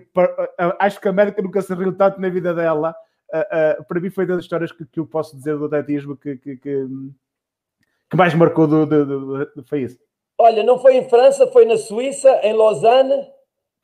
[0.79, 2.95] acho que a médica nunca se riu tanto na vida dela.
[3.33, 6.35] Uh, uh, para mim foi das histórias que, que eu posso dizer do atletismo que,
[6.35, 6.85] que, que
[8.11, 9.97] que mais marcou do, do, do, do, foi isso?
[10.37, 13.25] Olha, não foi em França, foi na Suíça, em Lausanne.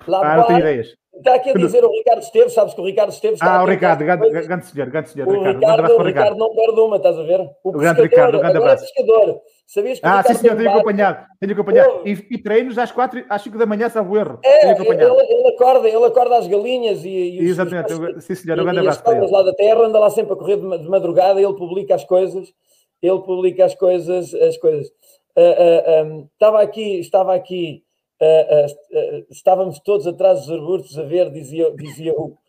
[0.05, 0.97] Lá ah, não tenho ideias.
[1.17, 4.05] Está aqui a dizer o Ricardo Esteves, sabes que o Ricardo Esteves Ah, o Ricardo,
[4.05, 5.27] grande senhor, grande senhor.
[5.27, 7.41] O Ricardo, Ricardo, o Ricardo não perde uma, estás a ver?
[7.63, 8.83] O, o grande Ricardo, o grande é abraço.
[8.83, 9.41] É pescador.
[9.65, 11.25] Sabias que ah, sim, senhor, tenho acompanhado.
[11.39, 12.01] Tenho acompanhado.
[12.05, 14.39] E, e, treinos às, quatro, às 5 da manhã, salvo erro.
[14.43, 18.59] É, ele, ele, acorda, ele acorda as galinhas e, e os, Exatamente, os, sim, senhor,
[18.59, 19.03] um grande abraço.
[19.05, 22.53] As lá da terra, anda lá sempre a correr de madrugada, ele publica as coisas
[23.01, 24.87] ele publica as coisas, as coisas.
[25.37, 27.83] Uh, uh, um, estava aqui, estava aqui,
[28.21, 32.37] uh, estávamos todos atrás dos arbustos a ver, dizia, dizia o.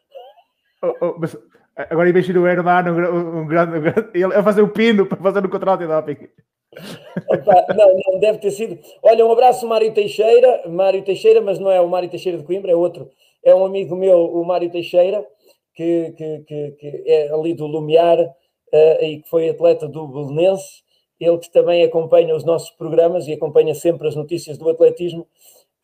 [0.81, 1.37] Oh, oh, mas
[1.75, 5.21] agora imagina o hermano, um, um, grande, um grande, ele a fazer o pino para
[5.21, 5.87] fazer o contrato de
[7.77, 8.79] não, não, deve ter sido.
[9.03, 12.71] Olha, um abraço, Mário Teixeira, Mário Teixeira, mas não é o Mário Teixeira de Coimbra,
[12.71, 13.11] é outro,
[13.45, 15.27] é um amigo meu, o Mário Teixeira,
[15.75, 20.85] que, que, que, que é ali do Lumiar, uh, e que foi atleta do Belenense
[21.21, 25.27] ele que também acompanha os nossos programas e acompanha sempre as notícias do atletismo.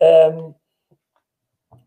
[0.04, 0.54] Um,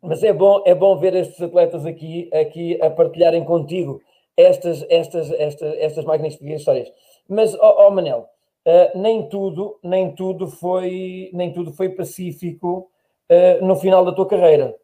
[0.02, 4.02] mas é bom, é bom ver estes atletas aqui, aqui a partilharem contigo
[4.36, 6.92] estas, estas, estas, estas magníficas histórias.
[7.28, 8.30] Mas, ó oh, oh Manel,
[8.66, 12.90] uh, nem tudo, nem tudo foi, nem tudo foi pacífico
[13.30, 14.76] uh, no final da tua carreira.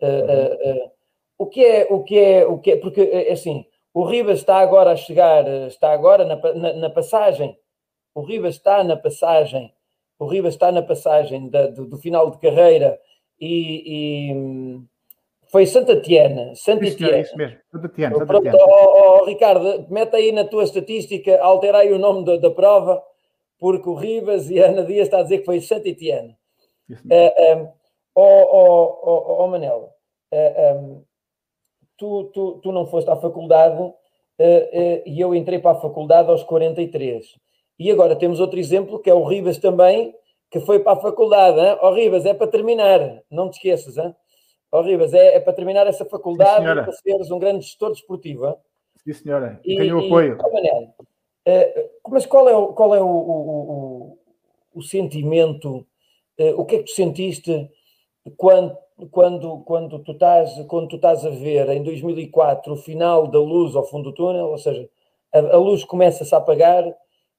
[0.00, 0.90] Uh,
[1.38, 4.92] o que é, o que é, o que é, porque assim, o Ribas está agora
[4.92, 7.56] a chegar, está agora na, na, na passagem,
[8.14, 9.72] o Ribas está na passagem,
[10.18, 12.98] o Ribas está na passagem da, do, do, final de carreira
[13.40, 14.80] e, e
[15.50, 16.54] foi Santa Tiana.
[16.54, 17.18] Santa isso, Tiana.
[17.18, 18.14] isso mesmo, Santa Tiana.
[18.14, 22.36] Santa Pronto, Oh, oh, Ricardo, mete aí na tua estatística, altera aí o nome da,
[22.36, 23.02] da prova,
[23.58, 26.36] porque o Ribas e a Ana Dias está a dizer que foi Santa Tiana.
[26.90, 27.68] Uh, um,
[28.14, 29.94] oh, oh, oh, Manel,
[30.32, 31.04] uh, um,
[31.96, 33.94] tu, tu, tu não foste à faculdade uh,
[34.38, 37.38] e eu entrei para a faculdade aos 43.
[37.82, 40.14] E agora temos outro exemplo, que é o Ribas também,
[40.48, 41.58] que foi para a faculdade.
[41.80, 43.98] Ó oh, Ribas, é para terminar, não te esqueças.
[43.98, 44.14] Ó
[44.70, 48.46] oh, Ribas, é, é, para terminar essa faculdade e para seres um grande gestor desportivo.
[48.46, 48.54] Hein?
[49.04, 49.60] Sim, senhora.
[49.64, 50.38] E, Tenho o apoio.
[51.44, 54.18] E, uh, mas qual é o, qual é o, o, o,
[54.74, 55.84] o sentimento,
[56.56, 57.68] o que é que tu sentiste
[58.36, 58.78] quando
[59.10, 63.74] quando, quando, tu estás, quando tu estás a ver em 2004 o final da luz
[63.74, 64.88] ao fundo do túnel, ou seja,
[65.32, 66.84] a, a luz começa-se a apagar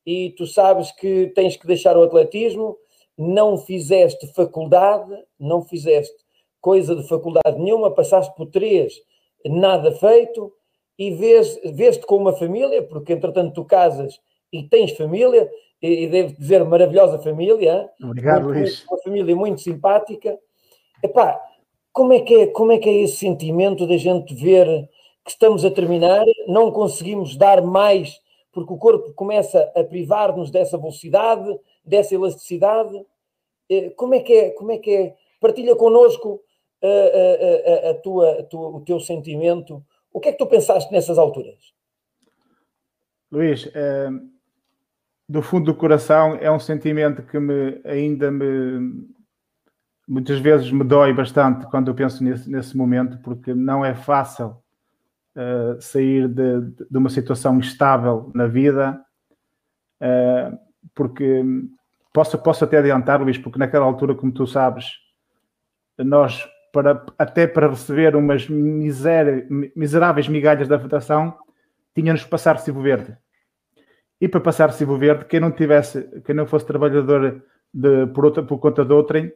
[0.06, 2.78] e tu sabes que tens que deixar o atletismo,
[3.18, 6.16] não fizeste faculdade, não fizeste
[6.60, 8.94] coisa de faculdade nenhuma, passaste por três,
[9.46, 10.52] nada feito,
[10.98, 14.20] e vês, vês-te com uma família, porque entretanto tu casas
[14.52, 15.50] e tens família,
[15.82, 18.86] e, e devo dizer maravilhosa família, Obrigado, Luís.
[18.90, 20.38] Uma família muito simpática.
[21.04, 21.42] Epá,
[21.92, 24.90] como é que é, como é que é esse sentimento da gente ver
[25.26, 28.20] que estamos a terminar, não conseguimos dar mais
[28.54, 33.04] porque o corpo começa a privar-nos dessa velocidade, dessa elasticidade?
[33.70, 34.50] Eh, como é que é?
[34.52, 35.16] Como é que é?
[35.42, 36.42] Partilha connosco
[36.82, 39.84] a, a, a, a tua, tua, o teu sentimento.
[40.14, 41.74] O que é que tu pensaste nessas alturas?
[43.32, 44.10] Luís, é,
[45.28, 49.08] do fundo do coração é um sentimento que me, ainda me,
[50.08, 54.63] muitas vezes me dói bastante quando eu penso nesse, nesse momento, porque não é fácil
[55.36, 59.00] uh, sair de, de, uma situação estável na vida,
[60.02, 60.58] uh,
[60.94, 61.44] porque
[62.14, 64.92] posso, posso até adiantar, Luís, porque naquela altura, como tu sabes,
[65.98, 71.36] nós, para, até para receber umas miser, miseráveis migalhas da Federação,
[71.96, 73.16] tínhamos que passar recibo verde.
[74.20, 78.44] E para passar recibo verde, quem não tivesse, quem não fosse trabalhador de, por, outra,
[78.44, 79.34] por conta de outrem,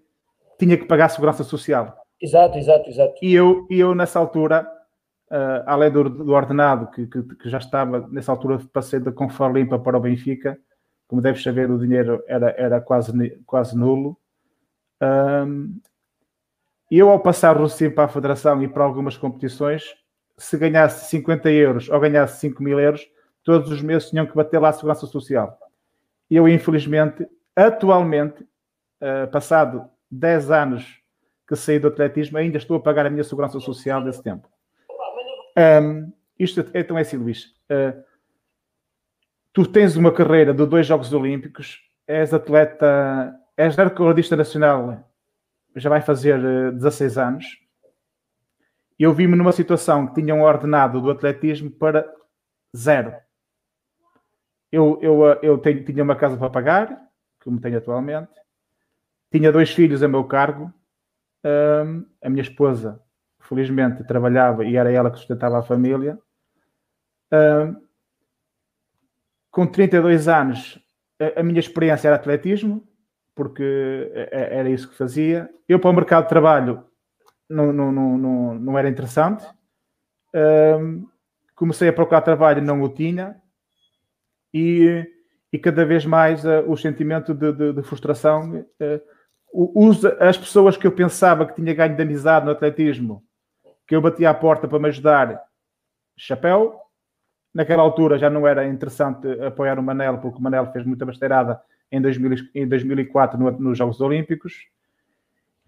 [0.60, 1.96] tinha que pagar a segurança social.
[2.22, 3.14] Exato, exato, exato.
[3.22, 4.68] E eu, e eu nessa altura,
[5.32, 9.52] uh, além do, do ordenado, que, que, que, já estava, nessa altura passei da Confar
[9.52, 10.58] Limpa para o Benfica,
[11.08, 13.12] como deves saber, o dinheiro era, era quase,
[13.46, 14.18] quase nulo.
[15.02, 15.80] Um,
[16.92, 19.84] eu, ao passar o recibo para a Federação e para algumas competições,
[20.38, 23.08] se ganhasse 50 euros ou ganhasse 5 mil euros,
[23.44, 25.58] todos os meses tinham que bater lá a Segurança Social.
[26.30, 27.26] Eu, infelizmente,
[27.56, 31.02] atualmente, uh, passado 10 anos
[31.48, 34.50] que saí do atletismo, ainda estou a pagar a minha segurança social desse tempo.
[35.58, 37.46] Um, isto então é assim, Luís.
[37.70, 38.04] Uh,
[39.52, 45.04] tu tens uma carreira de dois Jogos Olímpicos, és atleta, és recordista nacional,
[45.76, 47.46] já vai fazer uh, 16 anos.
[49.00, 52.12] Eu vi-me numa situação que tinha um ordenado do atletismo para
[52.76, 53.14] zero.
[54.72, 57.10] Eu, eu, eu tenho, tinha uma casa para pagar,
[57.44, 58.32] como tenho atualmente
[59.32, 60.74] tinha dois filhos a meu cargo.
[61.46, 63.02] Um, a minha esposa,
[63.48, 66.18] felizmente, trabalhava e era ela que sustentava a família.
[67.32, 67.76] Um,
[69.50, 70.80] com 32 anos,
[71.20, 72.88] a, a, minha experiência era atletismo,
[73.34, 75.50] porque era isso que fazia.
[75.68, 76.84] Eu, para o mercado de trabalho,
[77.50, 79.46] não, não, não, não, era interessante.
[80.34, 81.08] Um,
[81.56, 83.42] comecei a procurar trabalho, não o tinha.
[84.54, 85.06] E,
[85.52, 88.66] e cada vez mais uh, o sentimento de, de, de frustração.
[88.82, 89.02] Uh,
[89.54, 93.24] usa as pessoas que eu pensava que tinha ganho de amizade no atletismo,
[93.88, 95.42] que eu batia à porta para me ajudar,
[96.18, 96.82] chapéu.
[97.54, 101.60] Naquela altura já não era interessante apoiar o Manel, porque o Manel fez muita besteirada
[101.92, 104.68] em, 2000, em 2004 no, nos Jogos Olímpicos.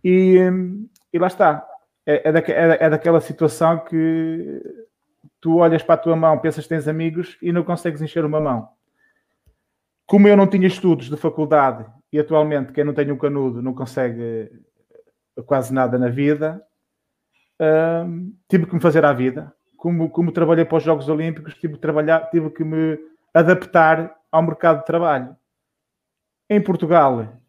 [0.04, 0.38] E,
[1.12, 1.66] e lá está.
[2.06, 4.62] É, é, da, é, é daquela situação que
[5.40, 8.40] tu olhas para a tua mão, pensas que tens amigos e não consegues encher uma
[8.40, 8.70] mão.
[10.06, 13.74] Como eu não tinha estudos de faculdade e atualmente quem não tem um canudo não
[13.74, 14.52] consegue
[15.46, 16.62] quase nada na vida,
[18.48, 19.54] tive que me fazer à vida.
[19.78, 22.98] Como, como trabalhei para os Jogos Olímpicos, tive que, trabalhar, tive que me
[23.34, 25.36] adaptar ao mercado de trabalho.
[26.50, 27.40] Em Portugal,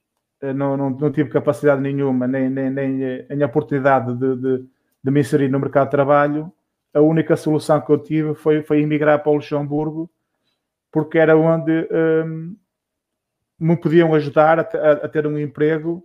[0.54, 4.66] não, não, não tive capacidade nenhuma, nem, nem, nem, nem oportunidade de, de,
[5.02, 6.52] de, me inserir no mercado de trabalho.
[6.94, 10.10] A única solução que eu tive foi, foi emigrar para o Luxemburgo,
[10.90, 12.56] porque era onde um,
[13.58, 16.02] me podiam ajudar a, a, a, ter um emprego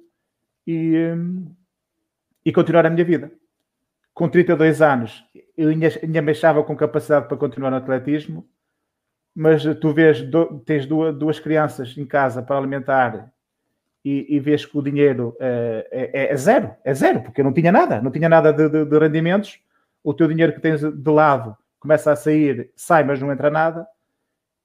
[0.67, 1.55] e, um,
[2.45, 3.31] e continuar a minha vida.
[4.15, 5.25] Com 32 anos,
[5.57, 8.47] eu ainda, ainda me achava com capacidade para continuar no atletismo,
[9.35, 13.29] mas tu vês, do, tens duas, duas crianças em casa para alimentar
[14.05, 17.51] e, e vês que o dinheiro é, é, é, zero, é zero, porque eu não
[17.51, 19.59] tinha nada, não tinha nada de, de, de, rendimentos,
[20.01, 23.85] o teu dinheiro que tens de lado começa a sair, sai, mas não entra nada,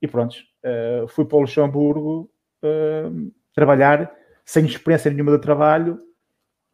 [0.00, 2.30] e pronto, uh, fui para o Luxemburgo
[2.62, 4.12] uh, trabalhar,
[4.44, 5.98] sem experiência nenhuma de trabalho,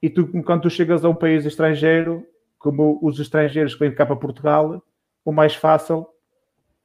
[0.03, 2.27] e tu, quando tu chegas a um país estrangeiro,
[2.67, 4.83] como os estrangeiros que vêm cá para Portugal,
[5.25, 6.05] o mais fácil,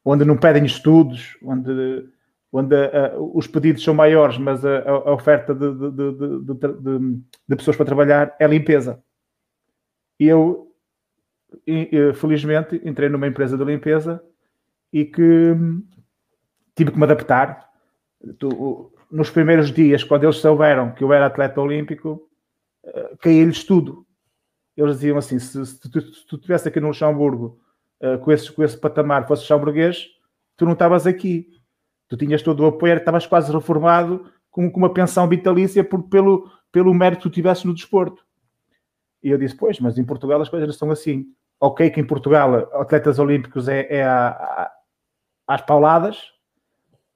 [0.06, 2.08] onde não pedem estudos, onde
[2.54, 7.78] onde uh, os pedidos são maiores, mas a, a oferta de, de, de, de, pessoas
[7.78, 9.02] para trabalhar é limpeza.
[10.20, 10.68] E eu,
[12.16, 14.22] felizmente, entrei numa empresa de limpeza
[14.92, 15.82] e que hum,
[16.76, 17.70] tive que me adaptar.
[19.10, 22.30] Nos primeiros dias, quando eles souberam que eu era atleta olímpico,
[22.84, 24.06] uh, caí-lhes tudo.
[24.76, 27.60] Eles diziam assim: se, se, tu, se tu estivesse aqui no Luxemburgo
[28.02, 30.08] uh, com, esse, com esse patamar, fosse luxemburguês,
[30.56, 31.62] tu não estavas aqui
[32.12, 36.52] Tu tinhas todo o apoio, estavas quase reformado com, com uma pensão vitalícia por, pelo,
[36.70, 38.22] pelo mérito que tu tivesse no desporto.
[39.24, 41.28] E eu disse, pois, mas em Portugal as coisas não são assim.
[41.58, 44.72] Ok que em Portugal atletas olímpicos é, é a, a,
[45.48, 46.22] às pauladas,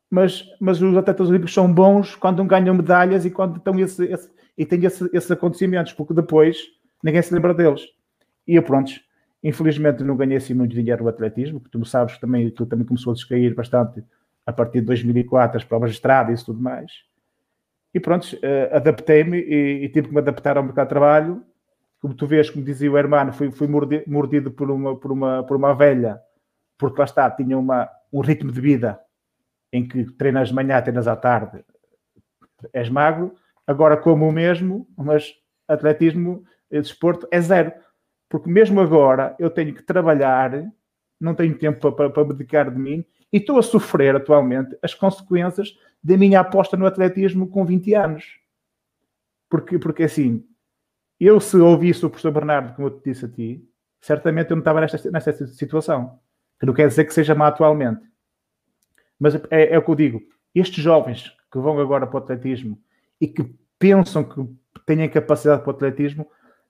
[0.10, 4.32] mas, mas os atletas olímpicos são bons quando ganham medalhas e quando estão esse, esse
[4.58, 6.58] e têm esse, esses acontecimentos, porque depois
[7.06, 7.84] ninguém se lembra deles.
[8.48, 8.92] E eu, pronto,
[9.44, 12.86] infelizmente não ganhei assim muito dinheiro no atletismo, porque tu sabes que também, tu também
[12.86, 14.04] começou a descair bastante
[14.44, 16.92] a partir de 2004, as provas de estrada e isso tudo mais.
[17.94, 21.44] E pronto, uh, adaptei-me e, e, tive que me adaptar ao mercado de trabalho.
[22.02, 25.44] Como tu vês, como dizia o hermano, fui, fui mordido, mordido por, uma, por, uma,
[25.44, 26.20] por uma velha,
[26.78, 29.00] porque lá está, tinha uma, um ritmo de vida
[29.72, 31.64] em que treinas de manhã, treinas à tarde,
[32.74, 33.36] és magro.
[33.66, 35.34] Agora como o mesmo, mas
[35.68, 36.44] atletismo,
[36.82, 37.72] desporto, é zero.
[38.30, 40.64] Porque mesmo agora eu tenho que trabalhar,
[41.20, 44.94] não tenho tempo para, para, para dedicar de mim e estou a sofrer atualmente as
[44.94, 48.40] consequências da minha aposta no atletismo com 20 anos.
[49.50, 50.46] Porque, porque assim,
[51.20, 53.68] eu se ouvisse o professor Bernardo, como eu te disse a ti,
[54.02, 56.20] certamente eu não estava nesta, nesta situação.
[56.60, 58.02] Que não quer dizer que seja má atualmente.
[59.20, 60.22] Mas é, é o que eu digo.
[60.54, 62.82] Estes jovens que vão agora para o atletismo
[63.20, 64.48] e que pensam que
[64.86, 66.28] têm capacidade para o atletismo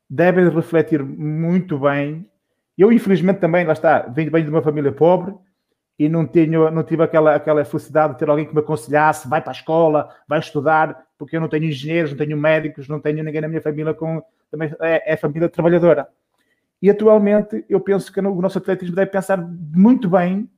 [0.10, 2.30] devem refletir muito bem.
[2.78, 5.34] Eu, infelizmente, também, lá está, venho bem de uma família pobre,
[5.98, 9.42] e não, tenho, não tive aquela, aquela felicidade de ter alguém que me aconselhasse, vai
[9.42, 13.24] para a escola, vai estudar, porque eu não tenho engenheiros, não tenho médicos, não tenho
[13.24, 14.22] ninguém na minha família com
[14.52, 16.08] também é, é família trabalhadora.
[16.82, 20.50] E atualmente eu penso que o nosso atletismo deve pensar muito bem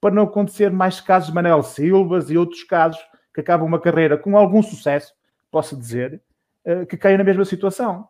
[0.00, 3.00] para não acontecer mais casos de Manel Silvas e outros casos
[3.32, 5.14] que acabam uma carreira com algum sucesso,
[5.50, 6.20] posso dizer,
[6.64, 8.08] eh, que caem na mesma situação.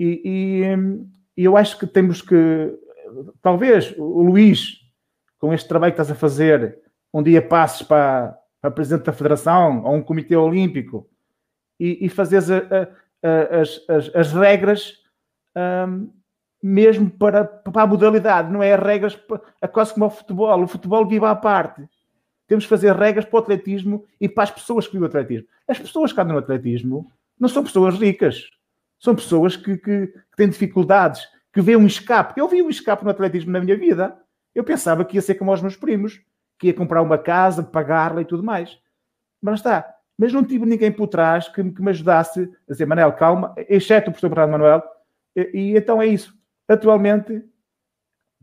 [0.00, 0.62] E, e,
[1.36, 2.74] e eu acho que temos que,
[3.42, 4.80] talvez, o Luís
[5.40, 6.78] com este trabalho que estás a fazer,
[7.12, 11.08] um dia passes para, para presidente da federação ou um comitê olímpico
[11.78, 12.88] e, e fazes a, a,
[13.22, 14.98] a, as, as, as, regras
[15.88, 16.12] um,
[16.62, 19.18] mesmo para, para a modalidade, não é regras
[19.62, 20.62] é quase como o futebol.
[20.62, 21.88] O futebol vive à parte.
[22.46, 25.48] Temos que fazer regras para o atletismo e para as pessoas que vivem o atletismo.
[25.66, 28.50] As pessoas que andam no atletismo não são pessoas ricas,
[29.00, 32.38] são pessoas que, que, que têm dificuldades, que veem um escape.
[32.38, 34.16] Eu vi um escape no atletismo na minha vida.
[34.54, 36.20] Eu pensava que ia ser como os meus primos,
[36.58, 38.78] que ia comprar uma casa, pagar-la e tudo mais.
[39.40, 39.96] Mas está.
[40.18, 44.10] Mas não tive ninguém por trás que, que me ajudasse a dizer, Manel, calma, exceto
[44.10, 44.82] o professor Bernardo Manuel.
[45.34, 46.38] E, e, então é isso.
[46.68, 47.42] Atualmente,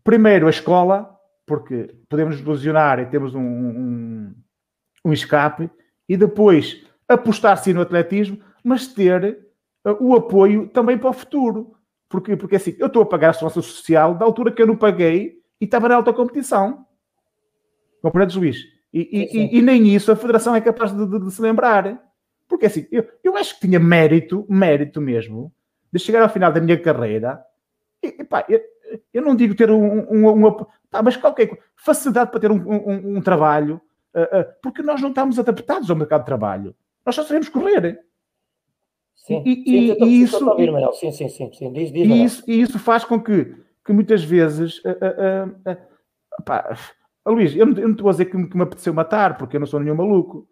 [0.03, 1.15] primeiro a escola,
[1.45, 4.35] porque podemos ilusionar e temos um, um,
[5.05, 5.69] um escape,
[6.09, 9.47] e depois apostar sim no atletismo, mas ter
[9.93, 11.76] o apoio também para o futuro.
[12.09, 14.77] Porque, porque assim, eu estou a pagar a segurança social da altura que eu não
[14.77, 16.85] paguei e estava na alta competição.
[18.01, 18.57] Compreendes, Luís?
[18.93, 22.01] E, e, e, e, nem isso a Federação é capaz de, de, de se lembrar.
[22.47, 25.51] Porque assim, eu, eu acho que tinha mérito, mérito mesmo,
[25.91, 27.43] de chegar ao final da minha carreira.
[28.01, 28.61] E, pá, eu,
[29.14, 30.53] eu, não digo ter um, um, um
[30.89, 33.81] pá, mas qualquer facilidade para ter um, um, um trabalho,
[34.15, 36.76] uh, uh, porque nós não estamos adaptados ao mercado de trabalho.
[37.05, 37.99] Nós só sabemos correr.
[39.27, 41.73] Sim, e, sim, isso, ouvir, sim, sim, sim, sim.
[41.73, 43.53] Diz, diz, e, isso, e isso faz com que
[43.87, 44.79] que muitas vezes.
[44.79, 46.77] Uh, uh, uh, pá,
[47.25, 49.55] Luís, eu não, eu não estou a dizer que me, que me apeteceu matar, porque
[49.55, 50.47] eu não sou nenhum maluco.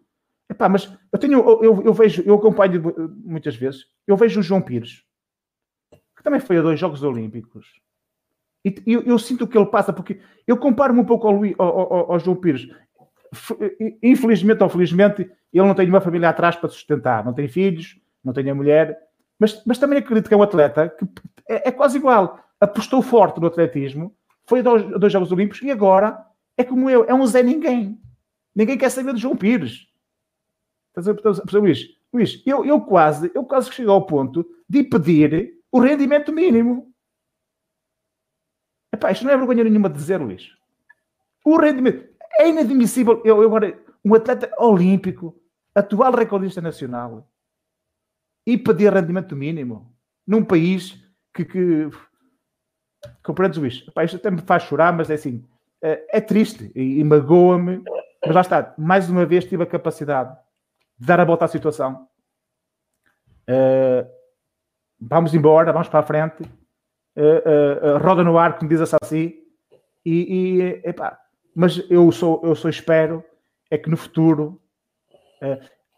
[0.50, 2.82] Epá, mas eu tenho, eu, eu, vejo, eu acompanho
[3.24, 5.02] muitas vezes, eu vejo o João Pires,
[6.16, 7.66] que também foi a dois Jogos Olímpicos.
[8.64, 12.12] E eu, eu sinto que ele passa, porque eu comparo-me um pouco ao, ao, ao,
[12.12, 12.68] ao, João Pires.
[14.02, 15.22] Infelizmente ou felizmente,
[15.52, 18.98] ele não tem uma família atrás para sustentar, não tem filhos, não tem a mulher,
[19.38, 21.04] mas, mas também acredito que é um atleta que
[21.48, 22.40] é, é quase igual.
[22.60, 24.14] Apostou forte no atletismo,
[24.46, 26.26] foi a dois, a dois Jogos Olímpicos e agora
[26.56, 28.00] é como eu, é um Zé Ninguém.
[28.54, 29.86] Ninguém quer saber de João Pires.
[30.96, 31.86] Estás a Luís?
[32.12, 36.92] Luís, eu, eu quase, eu quase chego ao ponto de pedir o rendimento mínimo.
[38.92, 40.50] Epá, isto não é vergonha nenhuma de dizer, Luís.
[41.44, 42.08] O rendimento
[42.40, 43.20] é inadmissível.
[43.24, 45.38] Eu, eu agora, um atleta olímpico,
[45.74, 47.28] atual recordista nacional,
[48.46, 49.94] e pedir rendimento mínimo
[50.26, 51.02] num país
[51.34, 51.90] que, que
[53.22, 53.84] compreendes, Luís?
[53.88, 55.44] Epá, isto até me faz chorar, mas é assim,
[55.82, 57.82] é, é triste e, e magoa-me.
[58.24, 60.36] Mas lá está, mais uma vez tive a capacidade
[60.98, 62.08] de dar a volta à situação.
[63.48, 64.08] Uh,
[65.00, 66.42] vamos embora, vamos para a frente.
[67.16, 69.42] Uh, uh, roda no ar, como diz a Saci.
[70.04, 71.18] E, e epá,
[71.54, 73.24] mas eu sou, eu sou espero
[73.70, 74.60] é que no futuro.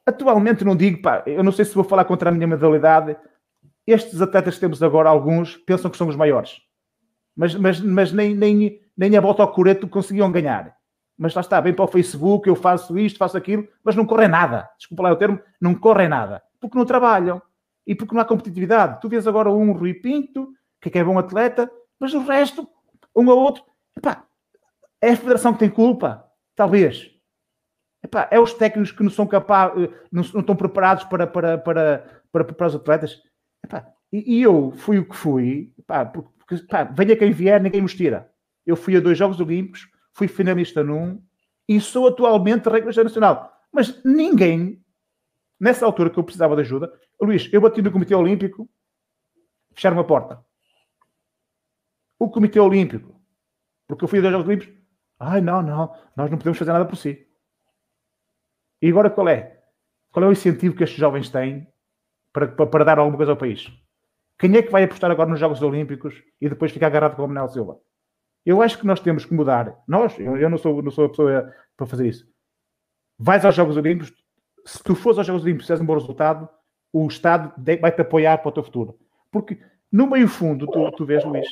[0.09, 3.17] Atualmente não digo, pá, eu não sei se vou falar contra a minha modalidade.
[3.87, 6.61] Estes atletas que temos agora, alguns, pensam que são os maiores.
[7.37, 10.79] Mas, mas, mas nem, nem, nem a volta ao coreto conseguiam ganhar
[11.19, 14.29] mas lá está, vem para o Facebook, eu faço isto, faço aquilo, mas não corre
[14.29, 14.71] nada.
[14.79, 16.41] Desculpa lá o termo, não corre nada.
[16.61, 17.43] Porque não trabalham
[17.85, 19.01] e porque não há competitividade.
[19.01, 21.69] Tu vês agora um Rui Pinto, que é bom atleta,
[21.99, 22.69] mas o resto,
[23.17, 23.65] um ou outro,
[25.03, 26.25] é a federação que tem culpa,
[26.55, 27.11] talvez.
[28.03, 31.59] Epá, é os técnicos que não são capazes, eh, não, não estão preparados para, para,
[31.59, 33.21] para, para, para os atletas.
[33.65, 37.83] Epá, e, e, eu fui o que fui, epá, porque, epá, venha quem vier, ninguém
[37.83, 38.31] me tira.
[38.65, 41.23] Eu fui a dois Jogos Olímpicos, fui finalista num
[41.69, 43.53] e sou atualmente recordista nacional.
[43.73, 44.83] Mas ninguém,
[45.61, 48.69] nessa altura que eu precisava de ajuda, Luís, eu bati no Comitê Olímpico,
[49.75, 50.43] fecharam a porta.
[52.19, 53.21] O Comitê Olímpico,
[53.87, 54.75] porque eu fui a dois Jogos Olímpicos,
[55.19, 57.28] ai não, não, nós não podemos fazer nada por si.
[58.81, 59.61] E agora qual é?
[60.11, 61.67] Qual é o incentivo que estes jovens têm
[62.33, 63.71] para, para, para dar alguma coisa ao país?
[64.39, 67.29] Quem é que vai apostar agora nos Jogos Olímpicos e depois ficar agarrado com o
[67.29, 67.81] Manuel Silva?
[68.47, 69.77] Eu acho que nós temos que mudar.
[69.87, 72.27] Nós, eu, eu não, sou, não sou a pessoa para fazer isso.
[73.19, 74.15] Vais aos Jogos Olímpicos,
[74.65, 76.49] se tu fores aos Jogos Olímpicos e tens um bom resultado,
[76.93, 78.99] o Estado vai-te apoiar para o teu futuro.
[79.31, 79.59] Porque
[79.91, 81.49] no meio fundo, tu, tu vês, Luís,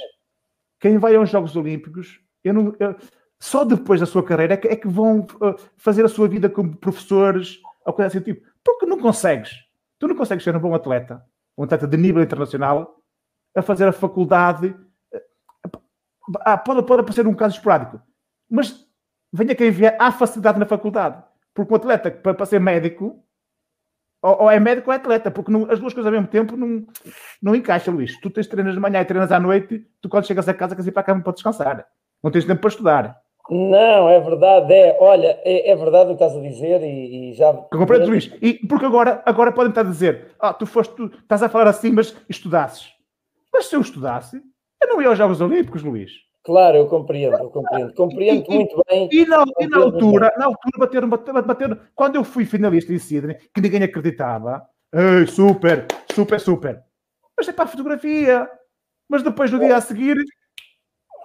[0.80, 2.96] quem vai aos Jogos Olímpicos, eu não, eu,
[3.38, 6.48] só depois da sua carreira é que, é que vão uh, fazer a sua vida
[6.48, 8.46] como professores ou coisa assim tipo.
[8.64, 9.52] Porque não consegues.
[9.98, 11.24] Tu não consegues ser um bom atleta,
[11.56, 13.02] um atleta de nível internacional,
[13.54, 14.74] a fazer a faculdade
[16.40, 18.00] ah, pode, pode aparecer um caso esporádico,
[18.50, 18.84] mas
[19.32, 21.22] venha quem vier, há facilidade na faculdade.
[21.54, 23.22] Porque um atleta, para, para ser médico,
[24.20, 26.56] ou, ou, é médico ou é atleta, porque não, as duas coisas ao mesmo tempo
[26.56, 26.86] não,
[27.40, 28.18] não encaixa, Luís.
[28.20, 30.88] Tu tens treinas de manhã e treinas à noite, tu quando chegas a casa queres
[30.88, 31.86] ir para a cama para descansar.
[32.22, 33.22] Não tens tempo para estudar.
[33.51, 34.97] Não, é verdade, é.
[35.01, 37.52] Olha, é, é verdade o que estás a dizer e, e já.
[37.52, 38.32] Compreendo, Luís.
[38.43, 41.68] E porque agora, agora podem estar a dizer, ah, tu foste, tu estás a falar
[41.68, 42.93] assim, mas estudasses.
[43.52, 44.40] Mas se eu estudasse,
[44.82, 46.10] eu não ia aos Jogos Olímpicos, Luís.
[46.44, 47.94] Claro, eu compreendo, eu compreendo.
[47.94, 49.09] Compreendo e, muito bem.
[49.10, 52.98] E na, e na altura, na altura bateram, bateram, bateram, quando eu fui finalista em
[52.98, 54.62] Sydney, que ninguém acreditava,
[54.93, 56.82] Ei, super, super, super.
[57.36, 58.48] Mas é para a fotografia.
[59.09, 60.16] Mas depois, no dia a seguir,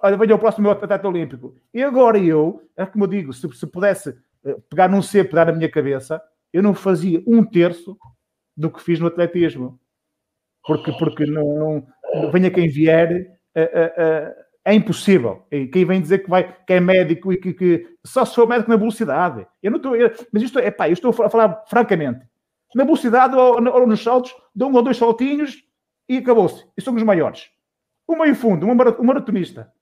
[0.02, 1.54] olha, venha o próximo meu atleta olímpico.
[1.72, 5.46] E agora eu, é como eu digo, se, se pudesse eh, pegar num cepo dar
[5.46, 6.20] na minha cabeça,
[6.52, 7.96] eu não fazia um terço
[8.56, 9.80] do que fiz no atletismo.
[10.64, 15.44] Porque, porque não, não venha quem vier, uh, uh, é impossível.
[15.50, 18.48] E quem vem dizer que, vai, que é médico e que, que só se for
[18.48, 19.46] médico na velocidade.
[19.62, 19.92] Eu não estou.
[20.32, 22.24] mas isto é pá, eu estou a falar francamente.
[22.74, 25.64] Na velocidade ou, ou nos saltos, dou um ou dois saltinhos
[26.08, 26.64] e acabou-se.
[26.76, 27.50] E somos maiores.
[28.06, 29.72] O meio fundo, um maratonista.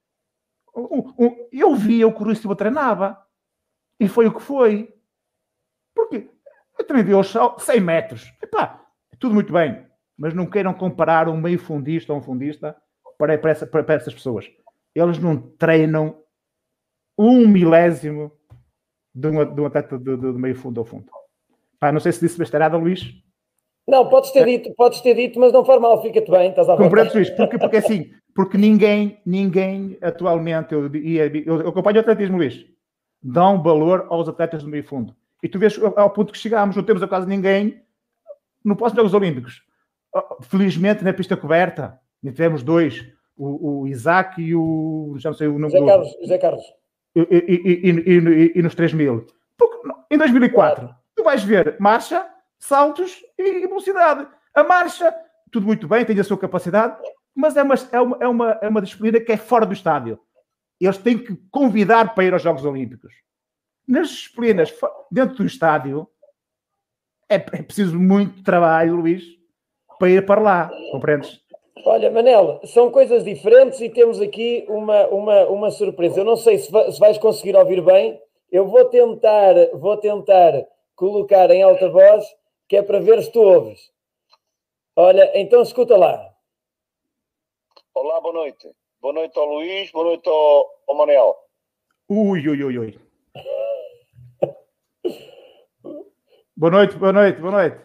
[1.52, 3.18] Eu via o que o Rui Silva treinava.
[3.98, 4.94] E foi o que foi.
[5.94, 6.30] Porque
[6.78, 8.32] eu também vi os 100 metros.
[8.42, 8.86] Epá,
[9.18, 9.86] tudo muito bem.
[10.16, 12.76] Mas não queiram comparar um meio fundista ou um fundista
[13.18, 14.50] para, para, essa, para, essas pessoas.
[14.94, 16.22] Eles não treinam
[17.18, 18.32] um milésimo
[19.14, 21.10] de um, de um atleta de, de, de, meio fundo ao fundo.
[21.78, 23.14] Pá, não sei se disse besteirada, Luís.
[23.86, 24.44] Não, podes ter é.
[24.44, 27.58] dito, podes ter dito, mas não faz mal, fica-te bem, estás a Compreendo, Luís, porque,
[27.58, 32.66] porque assim, porque ninguém, ninguém atualmente, eu, eu, eu acompanho o atletismo, Luís,
[33.22, 35.14] dão valor aos atletas do meio fundo.
[35.42, 37.82] E tu vês ao ponto que chegámos, não temos a quase ninguém
[38.64, 39.62] no próximo Jogos Olímpicos.
[40.42, 45.14] Felizmente, na pista coberta, tivemos dois, o, o Isaac e o.
[45.18, 46.16] Já não sei o nome José Carlos.
[46.20, 46.64] José Carlos.
[47.16, 49.26] E, e, e, e, nos 3 mil.
[49.56, 50.96] Porque, em 2004, claro.
[51.16, 52.26] tu vais ver marcha,
[52.58, 54.26] saltos e velocidade.
[54.54, 55.14] A marcha,
[55.50, 56.96] tudo muito bem, tem a sua capacidade,
[57.34, 60.18] mas é uma, é uma, é uma, é uma disciplina que é fora do estádio.
[60.80, 63.12] Eles têm que convidar para ir aos Jogos Olímpicos.
[63.86, 64.74] Nas disciplinas
[65.10, 66.08] dentro do estádio,
[67.28, 69.24] é, é preciso muito trabalho, Luís,
[69.98, 71.40] para ir para lá, compreendes?
[71.84, 76.20] Olha, Manel, são coisas diferentes e temos aqui uma, uma, uma surpresa.
[76.20, 78.20] Eu não sei se, se vais conseguir ouvir bem.
[78.50, 80.52] Eu vou tentar, vou tentar
[80.94, 82.24] colocar em alta voz,
[82.68, 83.80] que é para ver se tu ouves.
[84.96, 86.29] Olha, então escuta lá.
[87.92, 88.70] Olá, boa noite.
[89.00, 91.34] Boa noite ao Luís, boa noite ao, ao Manel.
[92.08, 93.00] Ui, ui, ui, ui.
[96.56, 97.80] boa noite, boa noite, boa noite.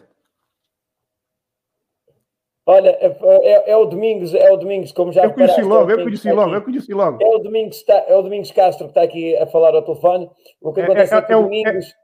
[2.66, 6.02] Olha, é, é, é, o Domingos, é o Domingos, como já Eu conheci logo, eu
[6.04, 7.22] conheci logo, eu conheci logo.
[7.22, 10.30] É o Domingos, está, é o Domingos Castro que está aqui a falar ao telefone.
[10.60, 11.94] O que acontece é, é, é que o Domingos.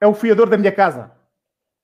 [0.00, 1.14] É, o fiador da minha casa.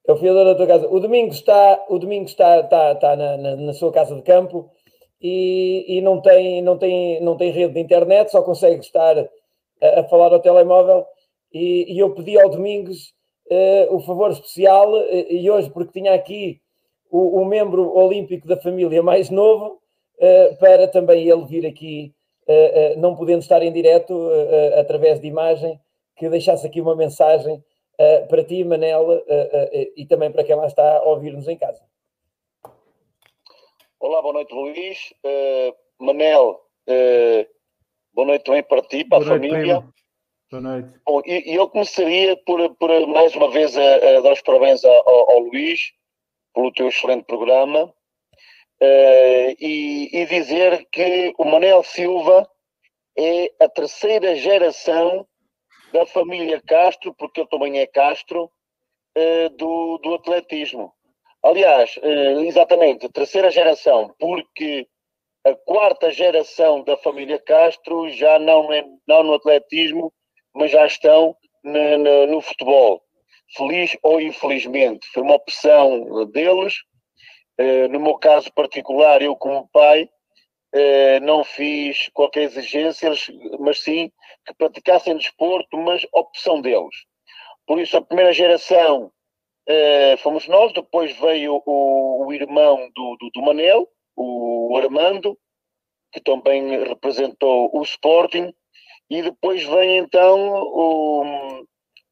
[0.09, 0.89] É o fiador da tua casa.
[0.89, 4.70] O Domingos está, o Domingos está, está, está na, na, na sua casa de campo
[5.20, 10.01] e, e, não, tem, não, tem, não tem rede de internet, só consegue estar a,
[10.01, 11.06] a falar ao telemóvel.
[11.52, 13.14] E, e, eu pedi ao Domingos
[13.51, 16.60] uh, o favor especial, uh, e hoje, porque tinha aqui
[17.10, 19.80] o, o membro olímpico da família mais novo,
[20.18, 22.14] uh, para também ele vir aqui,
[22.98, 24.30] não podendo estar em direto,
[24.78, 25.80] através de imagem,
[26.14, 27.60] que deixasse aqui uma mensagem
[28.28, 29.20] para ti, Manel,
[29.97, 31.82] e também para quem lá está a ouvir-nos em casa.
[34.06, 35.12] Olá, boa noite, Luís.
[35.98, 36.60] Manel,
[38.14, 39.76] boa noite também para ti, para boa a noite, família.
[39.78, 39.94] Primo.
[40.48, 41.00] Boa noite.
[41.04, 45.08] Bom, e, eu começaria por, por mais uma vez a, a dar os parabéns ao,
[45.08, 45.92] ao Luís
[46.54, 52.48] pelo teu excelente programa uh, e, e, dizer que o Manel Silva
[53.18, 55.26] é a terceira geração
[55.92, 60.94] da família Castro, porque ele também é Castro, uh, do, do atletismo.
[61.42, 64.86] Aliás, uh, exatamente, terceira geração, porque
[65.44, 70.12] a quarta geração da família Castro já não, é, não no atletismo,
[70.54, 73.02] mas já estão no, no, no futebol
[73.54, 75.06] feliz ou infelizmente.
[75.12, 76.74] Foi uma opção deles.
[77.58, 80.08] Eh, no meu caso particular, eu como pai,
[80.74, 83.12] eh, não fiz qualquer exigência,
[83.58, 84.10] mas sim
[84.44, 86.94] que praticassem desporto, mas opção deles.
[87.66, 89.10] Por isso, a primeira geração
[89.68, 95.36] eh, fomos nós, depois veio o, o irmão do, do, do, Manel, o Armando,
[96.12, 98.52] que também representou o Sporting,
[99.10, 101.64] e depois vem então o,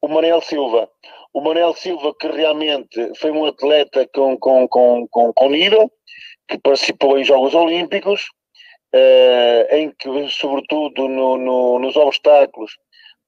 [0.03, 0.89] o Manel Silva
[1.35, 5.91] o Manel Silva, que realmente foi um atleta com, com, com, com, com nível,
[6.47, 8.23] que participou em Jogos Olímpicos,
[8.95, 12.77] uh, em que, sobretudo no, no, nos obstáculos,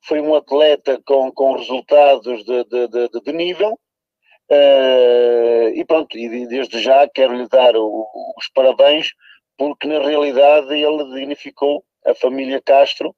[0.05, 3.77] foi um atleta com, com resultados de, de, de, de nível.
[4.48, 8.06] Uh, e pronto, e desde já quero lhe dar o,
[8.39, 9.09] os parabéns,
[9.59, 13.14] porque na realidade ele dignificou a família Castro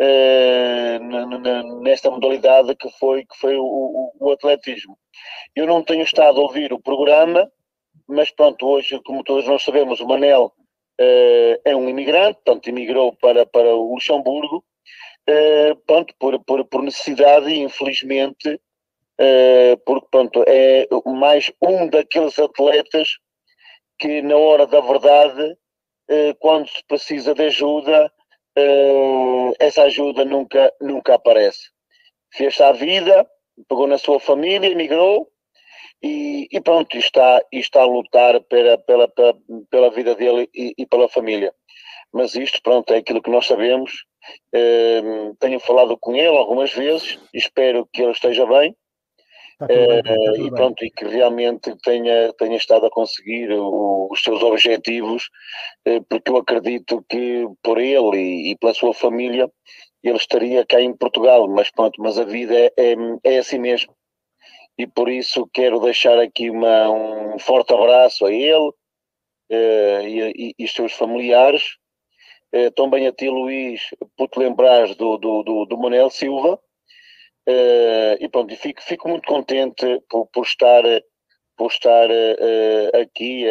[0.00, 4.96] uh, nesta modalidade que foi, que foi o, o, atletismo.
[5.56, 7.50] Eu não tenho estado a ouvir o programa,
[8.06, 10.52] mas pronto, hoje, como todos nós sabemos, o Manel
[11.00, 14.64] uh, é um imigrante, portanto, imigrou para, para o Luxemburgo,
[15.86, 18.58] pronto, por, por, por necessidade e infelizmente,
[19.84, 23.08] porque pronto, é mais um daqueles atletas
[23.98, 25.56] que na hora da verdade,
[26.38, 28.12] quando se precisa de ajuda,
[28.58, 31.70] uh, essa ajuda nunca, nunca aparece.
[32.32, 33.26] Fez a vida,
[33.68, 35.28] pegou na sua família, emigrou
[36.02, 39.34] e, e pronto, está, está a lutar pela, pela, pela,
[39.70, 41.52] pela vida dele e, e, pela família.
[42.12, 44.04] Mas isto, pronto, é aquilo que nós sabemos.
[45.38, 48.74] Tenho falado com ele algumas vezes, espero que ele esteja bem.
[49.60, 54.40] Bem, tá e pronto, e que realmente tenha, tenha estado a conseguir o, os seus
[54.40, 55.28] objetivos,
[55.84, 59.50] eh, porque eu acredito que por ele e, e, pela sua família
[60.02, 62.94] ele estaria cá em Portugal, mas pronto, mas a vida é, é,
[63.24, 63.92] é assim mesmo.
[64.78, 68.70] E por isso quero deixar aqui uma, um forte abraço a ele
[69.50, 70.02] eh,
[70.36, 71.64] e, e, os seus familiares.
[72.52, 73.82] Eh, também a ti, Luís,
[74.16, 76.60] por te lembrares do, do, do, do Manel Silva,
[77.48, 80.82] Uh, e pronto, fico, fico muito contente por, por estar,
[81.56, 83.46] por estar uh, aqui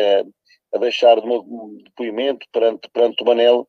[0.72, 1.44] a deixar o meu
[1.84, 3.68] depoimento perante, perante o Manel,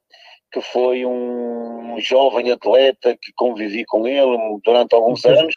[0.53, 5.55] que foi um jovem atleta que convivi com ele durante alguns e anos.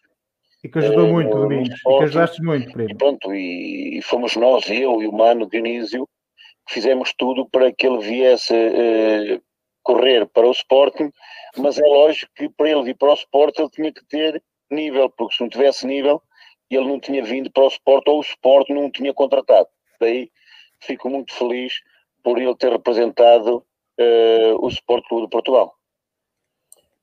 [0.63, 2.91] E que ajudou uh, muito, Domingos, e que ajudaste muito, primo.
[2.91, 6.07] E pronto, e, e, fomos nós, eu e o Mano Dionísio,
[6.65, 8.53] que fizemos tudo para que ele viesse
[9.83, 11.11] correr para o Sporting,
[11.57, 14.41] mas é lógico que para ele vir para o Sporting ele tinha que ter
[14.73, 16.21] nível, porque se não tivesse nível,
[16.69, 19.67] ele não tinha vindo para o Sport ou o Sport não o tinha contratado.
[19.99, 20.31] Daí
[20.79, 21.73] fico muito feliz
[22.23, 23.57] por ele ter representado
[23.99, 25.73] uh, o Sport Clube de Portugal.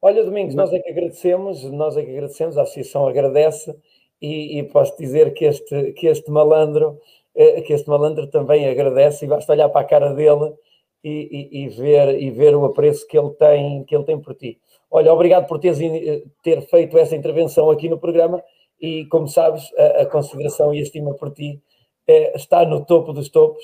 [0.00, 3.76] Olha, Domingos, nós é que agradecemos, nós é que agradecemos, a Associação agradece
[4.22, 7.00] e, e posso dizer que este, que este malandro,
[7.34, 10.54] eh, que este malandro também agradece e basta olhar para a cara dele
[11.02, 11.10] e,
[11.52, 14.60] e, e, ver, e ver o apreço que ele tem, que ele tem por ti.
[14.90, 18.42] Olha, obrigado por teres, eh, ter feito essa intervenção aqui no programa
[18.80, 21.62] e, como sabes, a, a consideração e a estima por ti
[22.06, 23.62] é, está no topo dos topos.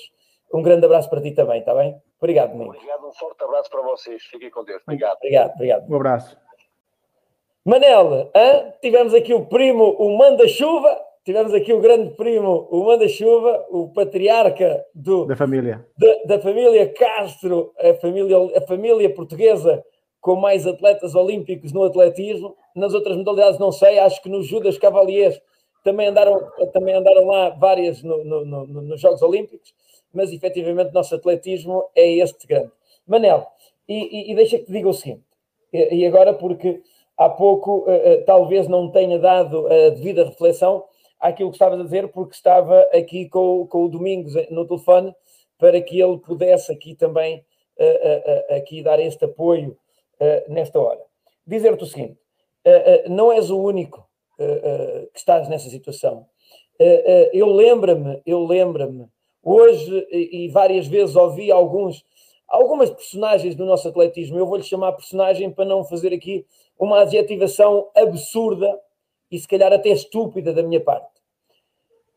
[0.53, 1.99] Um grande abraço para ti também, está bem?
[2.19, 2.77] Obrigado, Domingos.
[2.77, 4.23] Obrigado, um forte abraço para vocês.
[4.23, 4.81] Fiquem com Deus.
[4.83, 5.17] Obrigado.
[5.17, 5.91] Obrigado, obrigado.
[5.91, 6.37] Um abraço.
[7.65, 8.73] Manel, hein?
[8.79, 14.85] tivemos aqui o primo, o Manda-Chuva, tivemos aqui o grande primo, o Manda-Chuva, o patriarca
[14.93, 15.83] do, da família.
[15.97, 19.83] Da, da, família Castro, a família, a família portuguesa
[20.25, 22.55] com mais atletas olímpicos no atletismo.
[22.75, 25.39] Nas outras modalidades não sei, acho que nos Judas Cavaliers
[25.83, 26.41] também andaram,
[26.73, 29.71] também andaram lá várias no, no, no, nos Jogos Olímpicos,
[30.11, 32.71] mas efetivamente nosso atletismo é este grande.
[33.05, 33.45] Manel,
[33.87, 35.21] e, e, e deixa que te diga o seguinte,
[35.71, 36.81] e, e agora porque
[37.15, 40.85] há pouco uh, uh, talvez não tenha dado a devida reflexão
[41.19, 45.13] àquilo que estavas a dizer, porque estava aqui com, com o Domingos no telefone
[45.59, 47.45] para que ele pudesse aqui também
[47.77, 49.77] uh, aqui dar este apoio
[50.47, 51.01] nesta hora.
[51.45, 52.17] Dizer-te o seguinte,
[53.09, 54.07] não és o único
[55.13, 56.27] que estás nessa situação.
[57.33, 59.07] eu lembro-me, eu lembro-me,
[59.43, 62.03] hoje e várias vezes ouvi alguns
[62.47, 66.45] algumas personagens do nosso atletismo, eu vou-lhe chamar personagem para não fazer aqui
[66.77, 68.79] uma adjetivação absurda
[69.31, 71.09] e se calhar até estúpida da minha parte.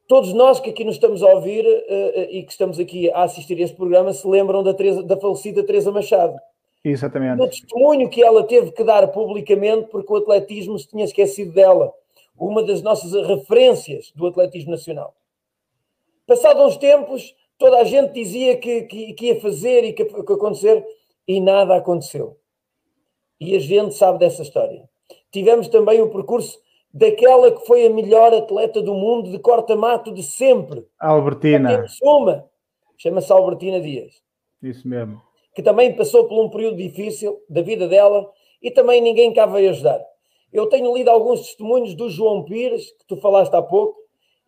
[0.06, 3.58] Todos nós que aqui nos estamos a ouvir uh, e que estamos aqui a assistir
[3.58, 6.38] a este programa se lembram da, Teresa, da falecida Teresa Machado.
[6.84, 7.42] Exatamente.
[7.42, 11.92] O testemunho que ela teve que dar publicamente porque o atletismo se tinha esquecido dela.
[12.36, 15.14] Uma das nossas referências do atletismo nacional.
[16.26, 20.32] Passados uns tempos, toda a gente dizia que, que, que ia fazer e que, que
[20.32, 20.84] acontecer
[21.26, 22.38] e nada aconteceu.
[23.40, 24.88] E a gente sabe dessa história.
[25.32, 26.58] Tivemos também o percurso
[26.92, 30.86] daquela que foi a melhor atleta do mundo de corta-mato de sempre.
[30.98, 31.86] Albertina.
[32.02, 32.44] Uma,
[32.96, 34.22] chama-se Albertina Dias.
[34.62, 35.27] Isso mesmo.
[35.58, 38.30] Que também passou por um período difícil da vida dela
[38.62, 40.00] e também ninguém cá veio ajudar.
[40.52, 43.98] Eu tenho lido alguns testemunhos do João Pires, que tu falaste há pouco,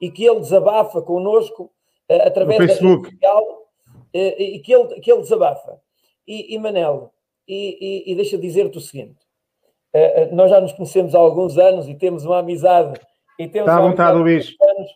[0.00, 1.64] e que ele desabafa connosco
[2.08, 5.80] uh, através da rede social, uh, e que ele, que ele desabafa.
[6.28, 7.12] E, e Manel,
[7.48, 9.18] e, e, e deixa dizer-te o seguinte:
[9.92, 13.00] uh, nós já nos conhecemos há alguns anos e temos uma amizade.
[13.36, 14.54] E temos Está à vontade, Luís.
[14.62, 14.90] Anos,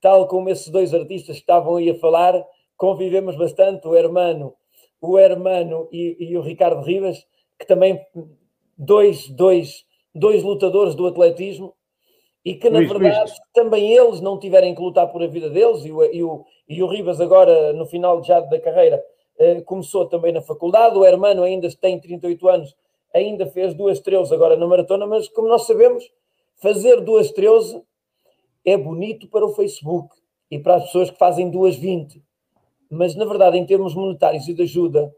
[0.00, 2.42] tal como esses dois artistas que estavam aí a falar,
[2.78, 4.54] convivemos bastante, o Hermano,
[5.00, 7.26] o Hermano e, e o Ricardo Rivas,
[7.58, 8.00] que também
[8.76, 11.74] dois, dois, dois lutadores do atletismo
[12.44, 13.40] e que, na Luís, verdade, Luís.
[13.52, 16.82] também eles não tiverem que lutar por a vida deles, e o, e o, e
[16.82, 19.02] o Rivas agora, no final já da carreira,
[19.38, 22.76] eh, começou também na faculdade, o Hermano ainda tem 38 anos,
[23.14, 26.04] ainda fez duas 13 agora na maratona, mas como nós sabemos,
[26.56, 27.82] fazer duas 13
[28.64, 30.14] é bonito para o Facebook
[30.50, 32.22] e para as pessoas que fazem duas 20.
[32.90, 35.14] Mas, na verdade, em termos monetários e de ajuda,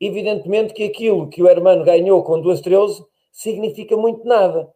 [0.00, 4.72] evidentemente que aquilo que o Hermano ganhou com duas 13 significa muito nada.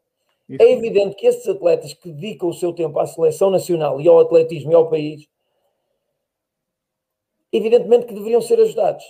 [0.48, 0.62] Isso.
[0.62, 4.18] É evidente que esses atletas que dedicam o seu tempo à seleção nacional e ao
[4.18, 5.28] atletismo e ao país
[7.52, 9.04] evidentemente que deveriam ser ajudados.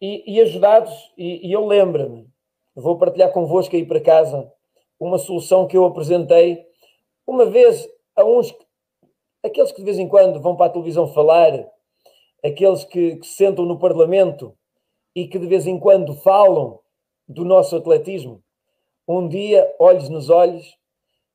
[0.00, 2.26] E, e ajudados, e, e eu lembro-me,
[2.74, 4.50] vou partilhar convosco aí para casa,
[4.98, 6.64] uma solução que eu apresentei
[7.26, 8.54] uma vez a uns,
[9.44, 11.52] aqueles que de vez em quando vão para a televisão falar,
[12.44, 14.56] aqueles que, que se sentam no Parlamento
[15.14, 16.78] e que de vez em quando falam
[17.28, 18.42] do nosso atletismo.
[19.06, 20.76] Um dia, olhos nos olhos,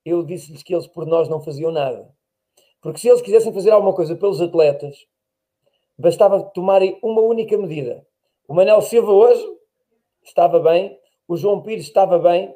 [0.04, 2.10] eu disse-lhes que eles por nós não faziam nada.
[2.82, 4.96] Porque se eles quisessem fazer alguma coisa pelos atletas,
[5.98, 8.06] bastava tomarem uma única medida.
[8.48, 9.44] O Manel Silva hoje
[10.24, 12.54] estava bem, o João Pires estava bem,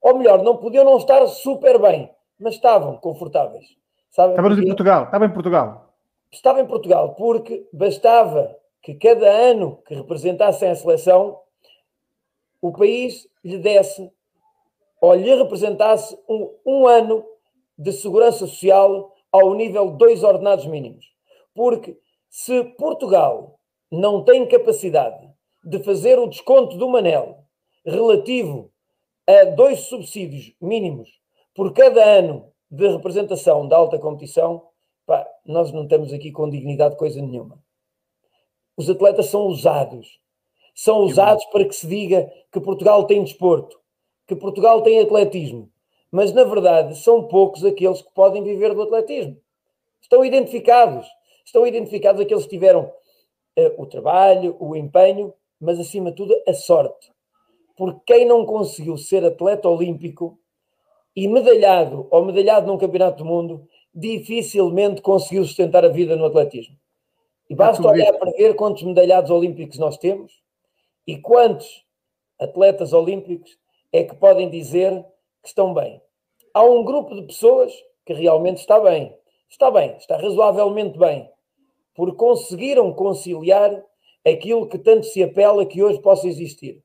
[0.00, 3.66] ou melhor, não podiam não estar super bem, mas estavam confortáveis.
[4.10, 5.87] Sabe estava em Portugal, estava em Portugal.
[6.30, 11.40] Estava em Portugal, porque bastava que cada ano que representassem a seleção,
[12.60, 14.10] o país lhe desse
[15.00, 17.24] ou lhe representasse um, um ano
[17.78, 21.06] de segurança social ao nível dois ordenados mínimos.
[21.54, 21.98] Porque
[22.28, 23.58] se Portugal
[23.90, 25.28] não tem capacidade
[25.64, 27.44] de fazer o desconto do Manel
[27.84, 28.70] relativo
[29.26, 31.10] a dois subsídios mínimos
[31.54, 34.68] por cada ano de representação da alta competição,
[35.08, 37.58] pá, nós não estamos aqui com dignidade coisa nenhuma.
[38.76, 40.20] Os atletas são usados.
[40.74, 43.80] São usados para que se diga que Portugal tem desporto,
[44.26, 45.72] que Portugal tem atletismo.
[46.10, 49.36] mas na verdade são poucos aqueles que podem viver do atletismo.
[50.00, 51.06] Estão identificados,
[51.44, 52.84] estão identificados aqueles que tiveram
[53.58, 57.12] uh, o trabalho, o empenho, mas acima de tudo a sorte.
[57.76, 60.38] Porque quem não conseguiu ser atleta olímpico
[61.14, 66.76] e medalhado ou medalhado num campeonato do mundo, dificilmente conseguiu sustentar a vida no atletismo.
[67.48, 70.32] E basta olhar para ver quantos medalhados olímpicos nós temos
[71.06, 71.84] e quantos
[72.38, 73.58] atletas olímpicos
[73.92, 75.04] é que podem dizer
[75.42, 76.00] que estão bem.
[76.52, 77.72] Há um grupo de pessoas
[78.04, 79.16] que realmente está bem.
[79.48, 81.30] Está bem, está razoavelmente bem,
[81.94, 83.82] porque conseguiram conciliar
[84.26, 86.82] aquilo que tanto se apela que hoje possa existir,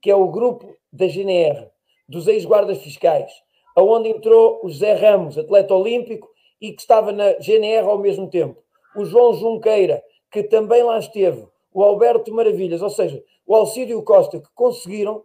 [0.00, 1.70] que é o grupo da GNR,
[2.06, 3.32] dos ex-guardas fiscais,
[3.76, 6.28] aonde entrou o José Ramos, atleta olímpico,
[6.60, 8.62] e que estava na GNR ao mesmo tempo.
[8.96, 14.40] O João Junqueira, que também lá esteve, o Alberto Maravilhas, ou seja, o Alcídio Costa,
[14.40, 15.24] que conseguiram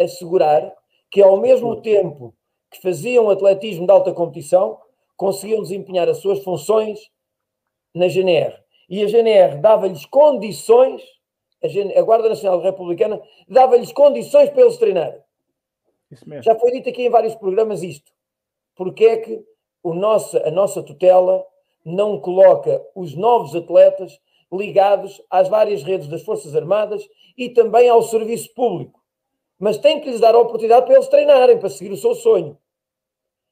[0.00, 0.74] assegurar
[1.10, 2.34] que, ao mesmo tempo
[2.70, 4.78] que faziam atletismo de alta competição,
[5.16, 7.10] conseguiam desempenhar as suas funções
[7.94, 8.56] na GNR.
[8.88, 11.02] E a GNR dava-lhes condições,
[11.62, 15.20] a, Guarda Nacional Republicana dava-lhes condições para eles treinarem.
[16.42, 18.12] Já foi dito aqui em vários programas isto.
[18.74, 19.44] Porque é que
[19.82, 21.44] o nosso, a nossa tutela
[21.84, 24.20] não coloca os novos atletas
[24.52, 29.00] ligados às várias redes das Forças Armadas e também ao serviço público.
[29.58, 32.58] Mas tem que lhes dar a oportunidade para eles treinarem, para seguir o seu sonho.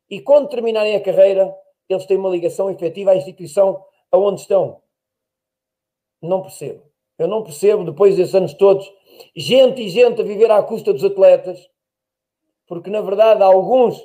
[0.09, 1.55] E quando terminarem a carreira,
[1.89, 4.83] eles têm uma ligação efetiva à instituição aonde estão.
[6.21, 6.83] Não percebo.
[7.19, 8.91] Eu não percebo, depois desses anos todos,
[9.37, 11.69] gente e gente a viver à custa dos atletas,
[12.71, 14.01] porque na verdade há alguns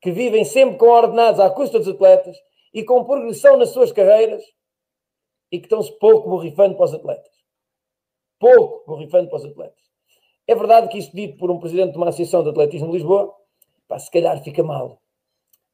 [0.00, 2.36] que vivem sempre com ordenados à custa dos atletas
[2.72, 4.40] e com progressão nas suas carreiras
[5.50, 7.32] e que estão-se pouco borrifando para os atletas.
[8.38, 9.82] Pouco borrifando para os atletas.
[10.46, 13.34] É verdade que isto dito por um presidente de uma associação de atletismo de Lisboa,
[13.88, 15.02] pá, se calhar fica mal.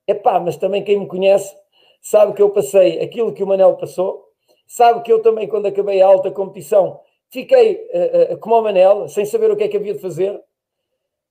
[0.07, 1.55] É pá, mas também quem me conhece
[2.01, 4.25] sabe que eu passei aquilo que o Manel passou,
[4.67, 9.11] sabe que eu também, quando acabei a alta competição, fiquei uh, uh, como o Manel,
[9.11, 10.43] sem saber o que é que havia de fazer.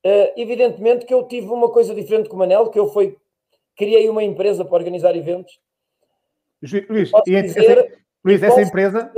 [0.05, 3.17] Uh, evidentemente que eu tive uma coisa diferente com o Manel, que eu fui,
[3.75, 5.59] criei uma empresa para organizar eventos.
[6.89, 9.11] Luís, e dizer, Luís, essa empresa,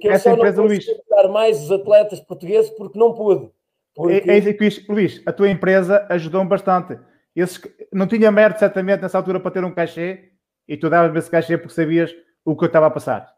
[0.00, 0.84] que essa empresa, Luís,
[1.30, 3.50] mais os atletas portugueses porque não pude.
[3.94, 4.30] Porque...
[4.30, 6.98] É, é Luís, a tua empresa ajudou-me bastante.
[7.34, 7.60] Esses,
[7.92, 10.32] não tinha mérito, certamente, nessa altura para ter um cachê
[10.66, 13.32] e tu davas-me esse cachê porque sabias o que eu estava a passar.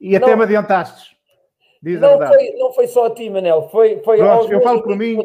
[0.00, 1.15] E até não, me adiantaste.
[1.86, 4.82] Diz não, foi, não foi só a ti, Manel, foi, foi Pronto, aos eu falo
[4.82, 5.20] por mim.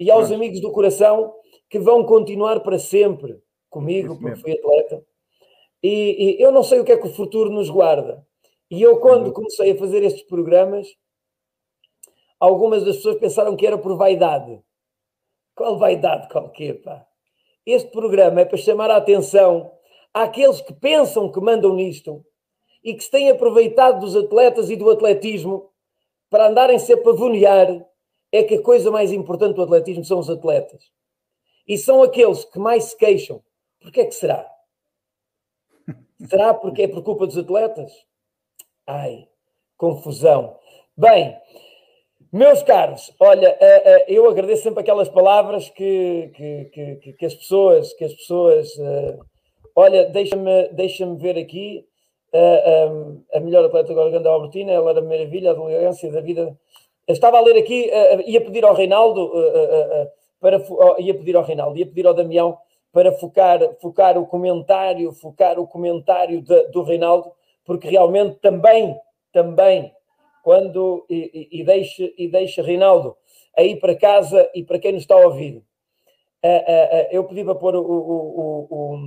[0.00, 0.34] e aos Pronto.
[0.34, 1.34] amigos do coração
[1.68, 3.38] que vão continuar para sempre
[3.68, 5.04] comigo, porque fui atleta
[5.82, 8.26] e, e, eu não sei o que é que o futuro nos guarda.
[8.70, 10.88] E eu, quando comecei a fazer estes programas,
[12.40, 14.58] algumas das pessoas pensaram que era por vaidade.
[15.54, 17.06] Qual vaidade qualquer, pá?
[17.66, 19.70] Este programa é para chamar a atenção
[20.14, 22.24] àqueles que pensam que mandam nisto
[22.84, 25.70] e que se têm aproveitado dos atletas e do atletismo
[26.28, 27.84] para andarem-se a pavonear.
[28.30, 30.90] É que a coisa mais importante do atletismo são os atletas.
[31.66, 33.42] E são aqueles que mais se queixam.
[33.80, 34.46] Porquê é que será?
[36.28, 37.92] Será porque é por culpa dos atletas?
[38.86, 39.28] Ai,
[39.76, 40.58] confusão.
[40.96, 41.38] Bem,
[42.32, 46.64] meus caros, olha, eh, eh, eu agradeço sempre aquelas palavras que, que,
[46.96, 49.18] que, que as pessoas, que as pessoas, eh,
[49.76, 51.86] olha, deixa-me deixa ver aqui
[52.34, 56.58] a, a, melhor atleta agora, Ganda Albertina, ela era maravilha, a elegância da vida.
[57.08, 57.90] estava a ler aqui,
[58.26, 59.32] ia pedir ao Reinaldo,
[60.40, 60.60] para,
[60.98, 62.58] ia pedir ao Reinaldo, ia pedir ao Damião
[62.92, 67.32] para focar, focar o comentário, focar o comentário de, do Reinaldo,
[67.64, 68.96] porque realmente também,
[69.32, 69.92] também,
[70.44, 71.60] quando e, e,
[72.18, 73.16] e deixe Reinaldo
[73.56, 77.42] aí para casa e para quem nos está a ouvir, uh, uh, uh, eu pedi
[77.42, 78.98] para pôr o, o, o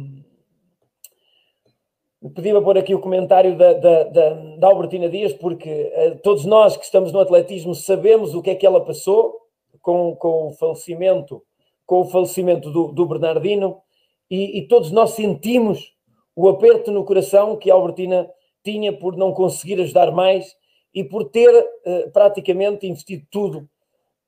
[2.35, 5.91] pedi para pôr aqui o comentário da, da, da, da Albertina Dias, porque
[6.23, 9.39] todos nós que estamos no atletismo sabemos o que é que ela passou
[9.81, 11.43] com, com o falecimento
[11.87, 13.81] com o falecimento do, do Bernardino
[14.29, 15.95] e, e, todos nós sentimos
[16.35, 18.29] o aperto no coração que a Albertina
[18.61, 20.53] tinha por não conseguir ajudar mais
[20.93, 23.59] e por ter uh, praticamente investido tudo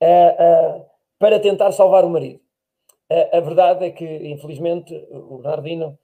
[0.01, 0.85] uh, uh,
[1.19, 2.39] para tentar salvar o marido.
[3.33, 5.99] a verdade é que, infelizmente, o Bernardino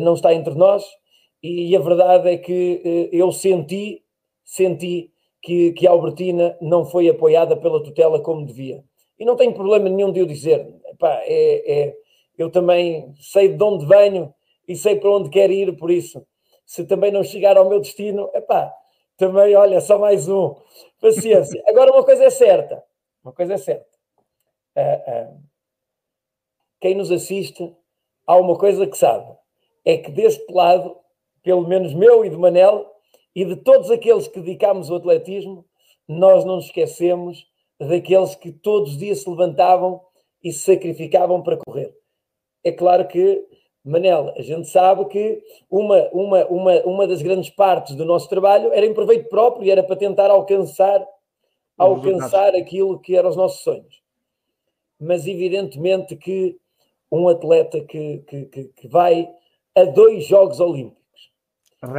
[0.00, 0.84] não está entre nós
[1.46, 4.02] e a verdade é que eu senti,
[4.44, 5.12] senti
[5.42, 8.82] que, que a Albertina não foi apoiada pela tutela como devia.
[9.18, 10.66] E não tenho problema nenhum de o dizer.
[10.86, 11.96] Epá, é, é,
[12.38, 14.34] eu também sei de onde venho
[14.66, 16.26] e sei para onde quero ir, por isso,
[16.64, 18.72] se também não chegar ao meu destino, epá,
[19.16, 20.54] também, olha, só mais um.
[21.00, 21.62] Paciência.
[21.66, 22.82] Agora, uma coisa é certa.
[23.22, 23.86] Uma coisa é certa.
[24.76, 25.42] Uh, uh,
[26.80, 27.74] quem nos assiste,
[28.26, 29.30] há uma coisa que sabe:
[29.84, 30.96] é que deste lado,
[31.44, 32.90] pelo menos meu e de Manel,
[33.34, 35.64] e de todos aqueles que dedicámos ao atletismo,
[36.08, 37.46] nós não nos esquecemos
[37.78, 40.00] daqueles que todos os dias se levantavam
[40.42, 41.94] e se sacrificavam para correr.
[42.62, 43.44] É claro que,
[43.84, 48.72] Manel, a gente sabe que uma, uma, uma, uma das grandes partes do nosso trabalho
[48.72, 51.06] era em proveito próprio e era para tentar alcançar,
[51.76, 54.02] alcançar aquilo que eram os nossos sonhos.
[54.98, 56.58] Mas evidentemente que
[57.10, 59.28] um atleta que, que, que, que vai
[59.74, 61.03] a dois Jogos Olímpicos,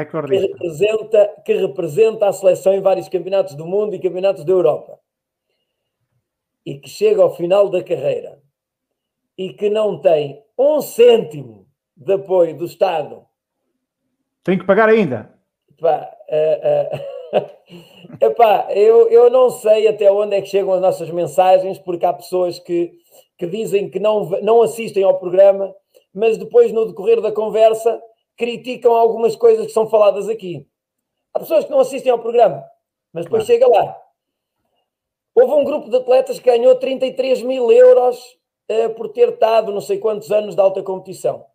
[0.06, 5.00] que representa, que representa a seleção em vários campeonatos do mundo e campeonatos da Europa,
[6.66, 8.42] e que chega ao final da carreira
[9.38, 13.26] e que não tem um cêntimo de apoio do Estado.
[14.44, 15.34] Tem que pagar ainda.
[15.82, 17.46] Uh, uh,
[18.22, 22.14] epá, eu, eu não sei até onde é que chegam as nossas mensagens, porque há
[22.14, 22.94] pessoas que,
[23.38, 25.74] que dizem que não, não assistem ao programa,
[26.14, 28.02] mas depois, no decorrer da conversa,
[28.38, 30.68] criticam algumas coisas que são faladas aqui.
[31.34, 32.64] Há pessoas que não assistem ao programa,
[33.14, 33.62] mas depois claro.
[33.62, 34.02] chega lá.
[35.34, 38.18] Houve um grupo de atletas que ganhou 33 mil euros
[38.70, 41.46] uh, por ter estado não sei quantos anos de alta competição.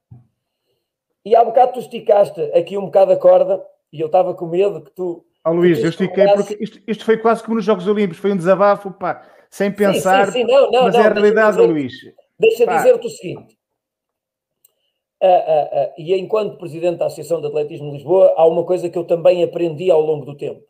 [1.24, 4.82] E há bocado tu esticaste aqui um bocado a corda e eu estava com medo
[4.82, 5.24] que tu.
[5.44, 8.36] Oh, Luís, eu estiquei porque isto, isto, foi quase como nos Jogos Olímpicos, foi um
[8.36, 10.26] desabafo, pá, sem pensar.
[10.26, 10.44] Sim, sim, sim.
[10.44, 11.92] Não, não, mas não, é a realidade, dizer, Luís.
[12.38, 13.58] Deixa dizer-te o seguinte:
[15.22, 18.88] Uh, uh, uh, e enquanto presidente da Associação de Atletismo de Lisboa, há uma coisa
[18.88, 20.62] que eu também aprendi ao longo do tempo.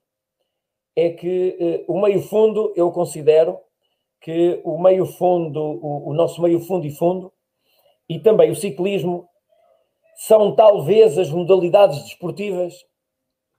[0.96, 3.60] É que eh, o meio fundo, eu considero
[4.20, 7.32] que o meio fundo, o, o, nosso meio fundo e fundo,
[8.08, 9.28] e também o ciclismo,
[10.16, 12.74] são talvez as modalidades desportivas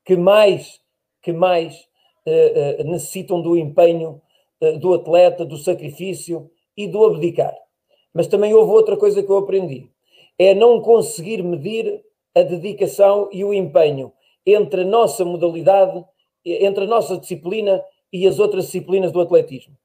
[0.04, 0.82] que mais,
[1.22, 1.88] que mais
[2.26, 4.22] eh, eh, necessitam do empenho
[4.80, 7.56] do atleta, do sacrifício e do abdicar.
[8.14, 9.90] Mas também houve outra coisa que eu aprendi
[10.44, 12.04] é não conseguir medir
[12.34, 14.12] a dedicação e o empenho
[14.44, 16.04] entre a nossa modalidade,
[16.44, 19.78] entre a nossa disciplina e as outras disciplinas do atletismo.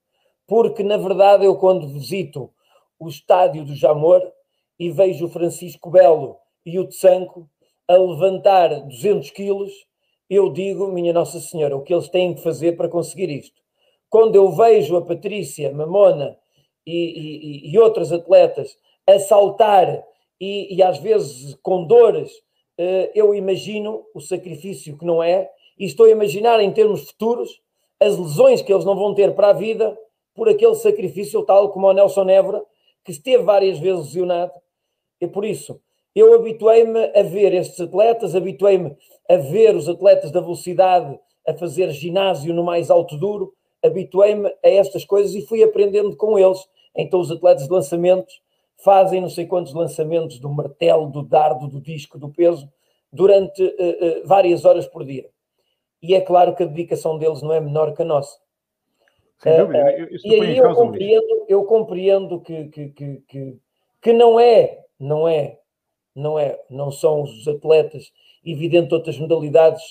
[0.47, 2.51] Porque, na verdade, eu quando visito
[2.99, 4.23] o estádio do Jamor
[4.79, 7.47] e vejo o Francisco Belo e o Tsanco
[7.87, 9.73] a levantar 200 quilos,
[10.29, 13.61] eu digo, minha Nossa Senhora, o que eles têm que fazer para conseguir isto.
[14.09, 16.35] Quando eu vejo a Patrícia Mamona
[16.87, 18.75] e, e, e atletas
[19.07, 20.03] a saltar
[20.41, 22.31] e, e às vezes com dores,
[22.79, 27.61] eh, eu imagino o sacrifício que não é, e estou a imaginar em termos futuros
[28.01, 29.97] as lesões que eles não vão ter para a vida
[30.35, 32.63] por aquele sacrifício, tal como o Nelson Évora,
[33.05, 34.53] que esteve várias vezes lesionado.
[35.21, 35.81] E por isso,
[36.15, 38.95] eu habituei-me a ver estes atletas, habituei-me
[39.29, 44.69] a ver os atletas da velocidade a fazer ginásio no mais alto duro, habituei-me a
[44.69, 46.59] estas coisas e fui aprendendo com eles.
[46.95, 48.41] Então, os atletas de lançamentos
[48.79, 52.69] fazem não sei quantos lançamentos do martelo, do dardo, do disco, do peso,
[53.13, 55.29] durante uh, uh, várias horas por dia.
[56.03, 58.39] E é claro que a dedicação deles não é menor que a nossa.
[59.39, 59.79] Sem dúvida.
[59.79, 63.57] Uh, e aí eu compreendo, eu compreendo que, que, que, que,
[64.03, 65.59] que não é, não é,
[66.15, 68.13] não é, não são os atletas,
[68.45, 69.83] evidente outras modalidades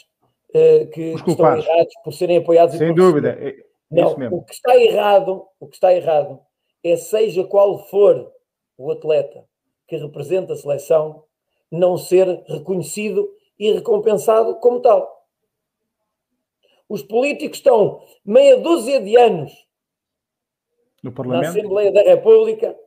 [0.93, 2.77] que, que estão errados por serem apoiados.
[2.77, 3.37] Sem dúvida.
[3.41, 3.55] É,
[3.91, 6.39] não, o que está errado, o que está errado
[6.81, 8.31] é seja qual for
[8.77, 9.45] o atleta
[9.87, 11.23] que representa a seleção
[11.71, 15.25] não ser reconhecido e recompensado como tal.
[16.87, 19.65] Os políticos estão meia dúzia de anos
[21.03, 22.77] na Assembleia da República,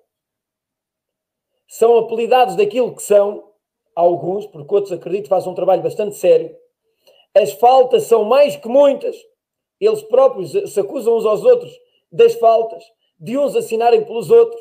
[1.69, 3.53] são apelidados daquilo que são,
[3.95, 6.57] alguns, porque outros acredito que fazem um trabalho bastante sério.
[7.35, 9.17] As faltas são mais que muitas.
[9.81, 11.73] Eles próprios se acusam uns aos outros
[12.11, 12.83] das faltas,
[13.19, 14.61] de uns assinarem pelos outros.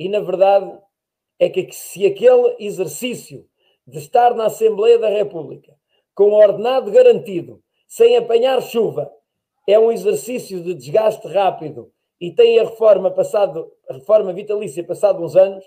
[0.00, 0.78] E, na verdade,
[1.38, 3.46] é que se aquele exercício
[3.86, 5.76] de estar na Assembleia da República
[6.14, 9.12] com ordenado garantido, sem apanhar chuva,
[9.68, 15.22] é um exercício de desgaste rápido e tem a reforma passado, a reforma vitalícia passado
[15.22, 15.62] uns anos,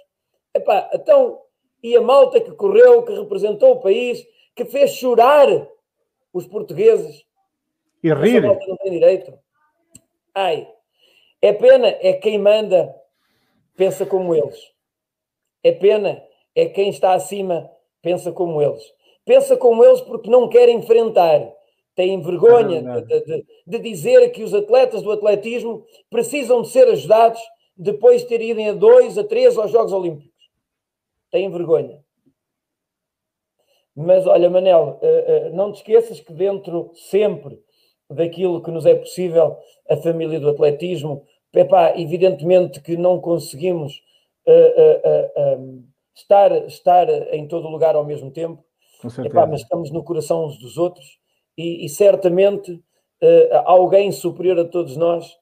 [0.51, 1.39] epá, então,
[1.83, 5.47] e a malta que correu, que representou o país, que fez chorar
[6.33, 7.23] os portugueses.
[8.03, 8.41] E rir.
[8.41, 9.37] Não tem direito.
[10.33, 10.67] Ai,
[11.39, 13.02] é pena, é quem manda
[13.75, 14.59] pensa como eles.
[15.63, 16.23] É pena,
[16.55, 17.69] é quem está acima
[18.01, 18.83] pensa como eles.
[19.25, 21.51] Pensa como eles porque não quer enfrentar.
[21.95, 27.39] Têm vergonha de, de, de, dizer que os atletas do atletismo precisam de ser ajudados
[27.77, 30.33] depois de terem ido a dois, a três aos Jogos Olímpicos.
[31.29, 32.03] Têm vergonha.
[33.95, 37.61] Mas olha, Manel, eh, eh, não te esqueças que dentro sempre
[38.09, 39.55] daquilo que nos é possível,
[39.87, 44.01] a família do atletismo Epá, evidentemente que não conseguimos
[44.47, 45.83] uh, uh,
[46.15, 48.63] estar, estar em todo lugar ao mesmo tempo,
[49.23, 51.19] Epá, mas estamos no coração uns dos outros
[51.57, 52.81] e, e certamente
[53.65, 55.37] alguém superior a todos nós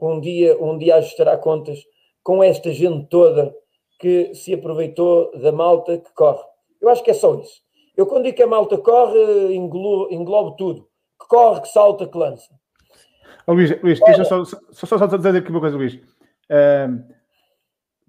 [0.00, 1.78] um, um, dia, um dia ajustará contas
[2.22, 3.54] com esta gente toda
[3.98, 6.42] que se aproveitou da malta que corre.
[6.80, 7.62] Eu acho que é só isso.
[7.96, 10.88] Eu, quando digo que a malta corre, englobo, englobo tudo.
[11.20, 12.52] Que corre, que salta, que lança.
[13.46, 15.94] Oh, Luís, Luís deixa só, só, só, só dizer aqui uma coisa, Luís.
[15.94, 17.02] Uh,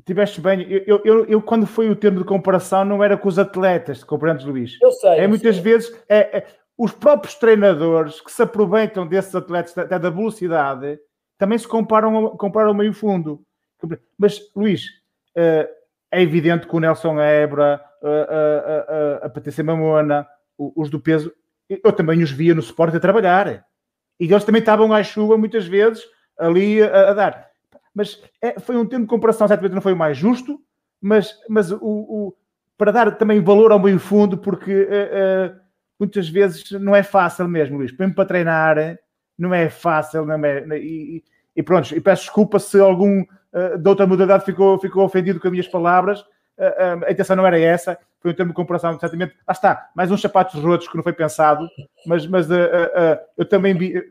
[0.05, 0.65] tiveste bem.
[0.69, 4.45] Eu, eu, eu, quando foi o termo de comparação, não era com os atletas, compreendes,
[4.45, 4.77] Luís?
[4.81, 5.19] Eu sei.
[5.19, 5.63] É muitas sei.
[5.63, 6.47] vezes é, é,
[6.77, 10.99] os próprios treinadores que se aproveitam desses atletas, até da velocidade,
[11.37, 13.41] também se comparam, comparam ao meio fundo.
[14.17, 14.85] Mas, Luís,
[15.37, 15.67] uh,
[16.11, 20.25] é evidente que o Nelson Ebra, a, a, a Patrícia Mamona,
[20.57, 21.33] os do peso,
[21.69, 23.65] eu também os via no suporte a trabalhar.
[24.19, 26.03] E eles também estavam à chuva muitas vezes
[26.37, 27.47] ali a, a dar.
[27.93, 30.59] Mas é, foi um tempo de comparação, certamente não foi o mais justo,
[31.01, 32.35] mas, mas o, o
[32.77, 35.59] para dar também valor ao meio fundo, porque uh, uh,
[35.99, 37.95] muitas vezes não é fácil mesmo, Luís.
[37.97, 38.97] Mesmo para treinar,
[39.37, 40.25] não é fácil.
[40.25, 41.23] Não é, e,
[41.55, 45.47] e pronto, e peço desculpa se algum uh, de outra modalidade ficou, ficou ofendido com
[45.47, 46.23] as minhas palavras.
[46.57, 49.36] Uh, uh, a intenção não era essa, foi um termo de comparação, certamente.
[49.45, 51.68] Ah, está, mais uns sapatos rotos que não foi pensado,
[52.06, 52.48] mas, mas
[53.38, 54.02] eu também vi,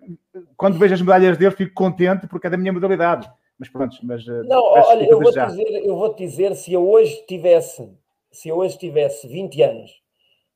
[0.56, 3.30] quando vejo as medalhas dele, fico contente porque é da minha modalidade.
[3.58, 4.26] Mas pronto, mas.
[4.26, 7.88] não, olha, eu vou, dizer, eu vou dizer, se eu hoje tivesse,
[8.30, 9.90] se eu hoje tivesse 20 anos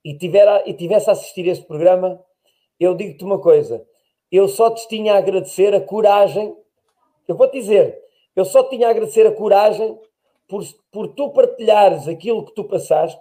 [0.05, 2.20] e, tiver, e tivesse a assistir a este programa,
[2.78, 3.82] eu digo-te uma coisa:
[4.31, 6.56] eu só te tinha a agradecer a coragem
[7.28, 8.02] eu vou-te dizer,
[8.35, 10.01] eu só tinha a agradecer a coragem
[10.48, 13.20] por, por tu partilhares aquilo que tu passaste,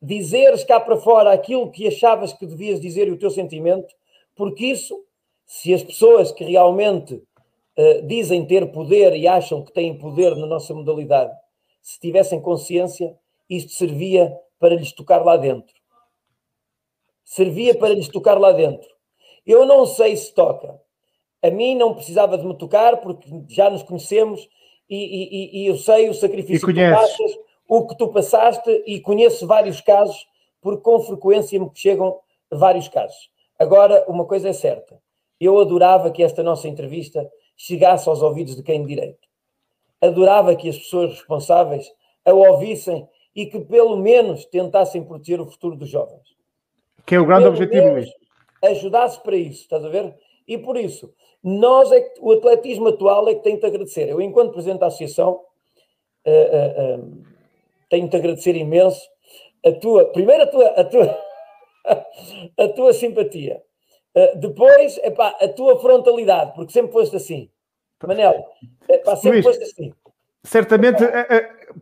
[0.00, 3.92] dizeres cá para fora aquilo que achavas que devias dizer e o teu sentimento,
[4.36, 5.02] porque isso,
[5.46, 10.46] se as pessoas que realmente uh, dizem ter poder e acham que têm poder na
[10.46, 11.32] nossa modalidade,
[11.82, 13.16] se tivessem consciência,
[13.48, 15.74] isto servia para lhes tocar lá dentro.
[17.24, 18.88] Servia para lhes tocar lá dentro.
[19.46, 20.78] Eu não sei se toca,
[21.42, 24.46] a mim não precisava de me tocar porque já nos conhecemos
[24.90, 27.38] e, e, e eu sei o sacrifício que tu passas,
[27.68, 30.28] o que tu passaste e conheço vários casos
[30.60, 32.18] porque com frequência me chegam
[32.50, 33.30] vários casos.
[33.58, 35.00] Agora, uma coisa é certa,
[35.40, 39.28] eu adorava que esta nossa entrevista chegasse aos ouvidos de quem de direito.
[40.00, 41.90] Adorava que as pessoas responsáveis
[42.24, 46.36] a ouvissem e que pelo menos tentassem proteger o futuro dos jovens.
[47.06, 48.10] Que é o grande pelo objetivo, Luís.
[48.62, 50.14] Ajudasse para isso, estás a ver?
[50.46, 51.12] E por isso,
[51.42, 54.08] nós é que, o atletismo atual é que tem de agradecer.
[54.08, 55.40] Eu, enquanto presidente da associação,
[56.26, 57.22] uh, uh, uh,
[57.88, 59.00] tenho de agradecer imenso
[59.64, 61.18] a tua, primeiro a tua, a tua,
[62.58, 63.62] a tua simpatia,
[64.36, 67.50] depois epá, a tua frontalidade, porque sempre foste assim.
[68.02, 68.46] Manel,
[68.88, 69.94] epá, sempre Luís, foste assim.
[70.42, 71.02] Certamente,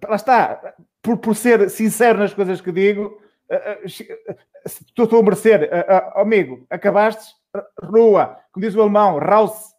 [0.09, 3.21] lá está, por, por ser sincero nas coisas que digo,
[4.65, 5.71] estou a merecer,
[6.15, 7.33] amigo, acabaste
[7.83, 9.75] rua, como diz o alemão, raus,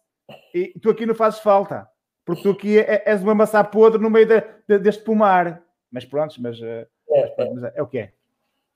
[0.54, 1.88] e tu aqui não fazes falta,
[2.24, 5.62] porque tu aqui é, és uma maçã podre no meio de, de, deste pomar.
[5.90, 8.12] Mas pronto, mas, eh, é, mas, mas é, é o que é.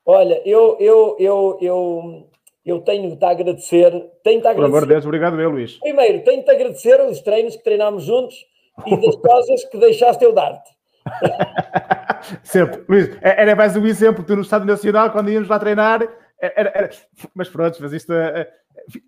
[0.06, 2.30] Olha, eu, eu, eu, eu,
[2.64, 3.90] eu tenho de te agradecer.
[4.22, 4.54] Tenho de agradecer.
[4.56, 5.78] Por amor de Deus, obrigado eu, Luís.
[5.78, 8.46] Primeiro, tenho de te agradecer os treinos que treinámos juntos
[8.86, 10.74] e das coisas que deixaste eu dar-te.
[12.42, 14.24] Sempre, Luís, é, era mais um exemplo.
[14.24, 16.02] Tu no Estado Nacional, quando íamos lá treinar,
[16.40, 16.90] era, era...
[17.34, 18.50] mas pronto, mas isto é,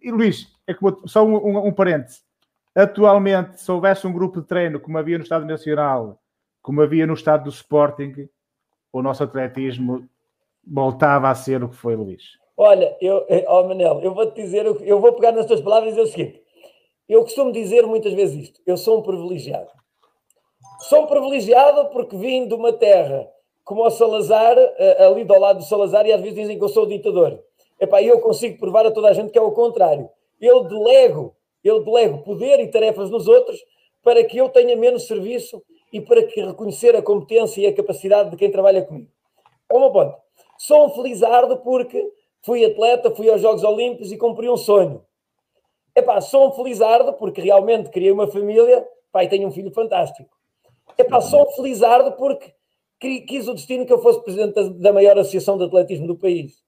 [0.03, 0.75] e, Luís, é
[1.07, 1.75] só um, um, um.
[2.75, 6.21] Atualmente, se houvesse um grupo de treino como havia no Estado Nacional,
[6.63, 8.29] como havia no Estado do Sporting,
[8.93, 10.09] o nosso atletismo
[10.67, 12.23] voltava a ser o que foi, Luís.
[12.57, 16.09] Olha, eu, oh Manel, eu vou-te dizer, eu vou pegar nas tuas palavras e dizer
[16.09, 16.43] o seguinte:
[17.09, 19.71] eu costumo dizer muitas vezes isto, eu sou um privilegiado.
[20.81, 23.29] Sou um privilegiado porque vim de uma terra
[23.65, 26.69] como o Salazar, eh, ali do lado do Salazar, e às vezes dizem que eu
[26.69, 27.43] sou o ditador.
[27.79, 30.09] Epá, eu consigo provar a toda a gente que é o contrário.
[30.41, 33.59] Eu delego, eu delego poder e tarefas nos outros
[34.03, 35.63] para que eu tenha menos serviço
[35.93, 39.11] e para que reconhecer a competência e a capacidade de quem trabalha comigo.
[39.71, 40.17] É uma ponto.
[40.59, 42.11] Sou um felizardo porque
[42.43, 45.05] fui atleta, fui aos Jogos Olímpicos e cumpri um sonho.
[45.95, 50.31] Epá, sou um felizardo porque realmente criei uma família, pai, tenho um filho fantástico.
[50.97, 52.55] Epá, sou um felizardo porque
[53.01, 56.66] quis o destino que eu fosse presidente da maior associação de atletismo do país.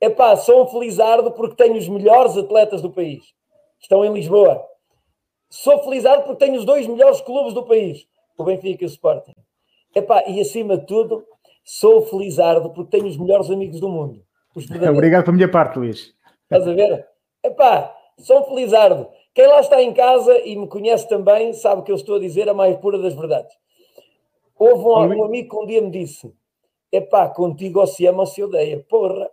[0.00, 3.34] Epá, sou um felizardo porque tenho os melhores atletas do país.
[3.78, 4.64] Estão em Lisboa.
[5.50, 8.06] Sou felizardo porque tenho os dois melhores clubes do país.
[8.38, 9.34] O Benfica e o Sporting.
[9.94, 11.24] Epá, e acima de tudo,
[11.64, 14.22] sou felizardo porque tenho os melhores amigos do mundo.
[14.90, 16.14] Obrigado pela minha parte, Luís.
[16.44, 17.06] Estás a ver?
[17.44, 19.08] Epá, sou um felizardo.
[19.34, 22.48] Quem lá está em casa e me conhece também sabe que eu estou a dizer
[22.48, 23.54] a mais pura das verdades.
[24.58, 26.32] Houve um, um amigo que um dia me disse:
[26.90, 28.84] Epá, contigo ou se ama ou se odeia.
[28.88, 29.30] Porra,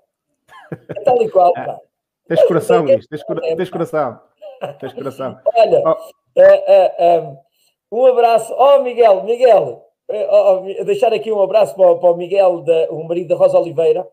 [0.71, 1.79] é tal e qual, pá.
[2.27, 3.23] Tens coração, Luís, tens,
[3.55, 4.19] tens coração.
[4.79, 5.39] Tens coração.
[5.55, 5.91] Olha, oh.
[5.91, 7.37] uh, uh,
[7.91, 8.53] um, um abraço.
[8.57, 13.29] Oh, Miguel, Miguel, uh, deixar aqui um abraço para, para o Miguel, da, o marido
[13.29, 14.07] da Rosa Oliveira.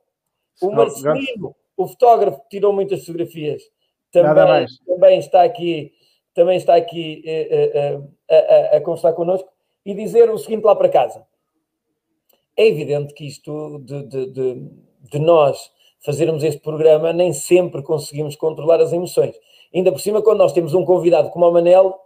[0.62, 3.62] O Marcelino, o fotógrafo, tirou muitas fotografias.
[4.12, 5.92] Também, também está aqui,
[6.32, 7.24] também está aqui
[8.28, 9.48] a, a, a conversar connosco
[9.84, 11.26] e dizer o seguinte lá para casa.
[12.56, 14.70] É evidente que isto de, de, de,
[15.10, 15.72] de nós
[16.04, 19.34] fazermos este programa, nem sempre conseguimos controlar as emoções.
[19.74, 21.98] Ainda por cima, quando nós temos um convidado como o Manel,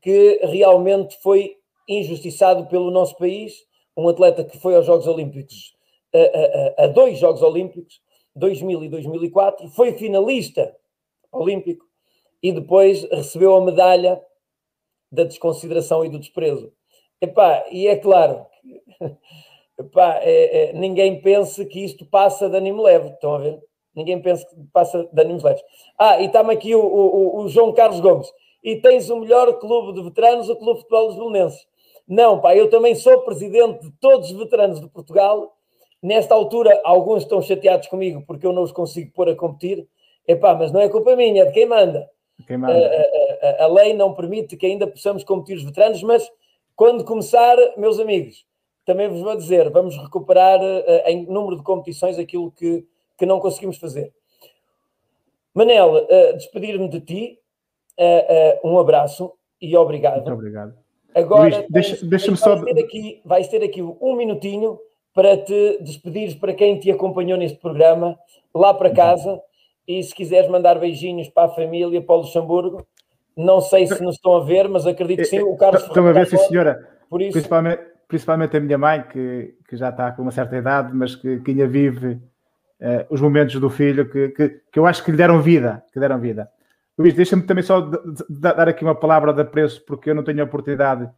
[0.00, 1.56] que realmente foi
[1.88, 5.76] injustiçado pelo nosso país, um atleta que foi aos Jogos Olímpicos,
[6.14, 8.00] a, a, a dois Jogos Olímpicos,
[8.34, 10.74] 2000 e 2004, foi finalista
[11.30, 11.84] olímpico
[12.42, 14.22] e depois recebeu a medalha
[15.10, 16.72] da desconsideração e do desprezo.
[17.20, 18.46] Epá, e é claro
[19.78, 23.60] Epá, é, é, ninguém pense que isto passa de ânimo leve, estão a ver?
[23.94, 25.62] Ninguém pensa que passa de ânimos leves.
[25.96, 28.28] Ah, e está-me aqui o, o, o, João Carlos Gomes.
[28.62, 31.66] E tens o melhor clube de veteranos, o Clube de Futebol dos Belenenses.
[32.06, 35.56] Não, pá, eu também sou presidente de todos os veteranos de Portugal.
[36.02, 39.86] Nesta altura, alguns estão chateados comigo porque eu não os consigo pôr a competir.
[40.26, 42.08] Epá, mas não é culpa minha, é de quem manda.
[42.46, 42.74] Quem manda.
[42.74, 46.28] A, a, a, a lei não permite que ainda possamos competir os veteranos, mas
[46.76, 48.44] quando começar, meus amigos,
[48.88, 52.86] também vos vou dizer, vamos recuperar uh, em número de competições aquilo que,
[53.18, 54.10] que não conseguimos fazer.
[55.52, 57.38] Manel, uh, despedir-me de ti,
[58.00, 60.22] uh, um abraço e obrigado.
[60.22, 60.74] Muito obrigado.
[61.14, 62.56] Agora, Luís, deixa-me só.
[62.56, 64.80] Vais ter, aqui, vais ter aqui um minutinho
[65.12, 68.18] para te despedires para quem te acompanhou neste programa,
[68.54, 69.38] lá para casa,
[69.86, 72.86] e se quiseres mandar beijinhos para a família, para o Luxemburgo,
[73.36, 75.40] não sei se nos estão a ver, mas acredito que sim.
[75.40, 76.88] O Carlos Estão a ver, sim, senhora.
[77.10, 80.94] Por isso, Principalmente, principalmente a minha mãe, que, que já está com uma certa idade,
[80.94, 82.14] mas que, que ainda vive
[82.80, 86.00] uh, os momentos do filho, que, que, que, eu acho que lhe deram vida, que
[86.00, 86.50] deram vida.
[86.98, 90.14] Luís, deixa-me também só de, de, de dar aqui uma palavra de apreço, porque eu
[90.14, 91.08] não tenho a oportunidade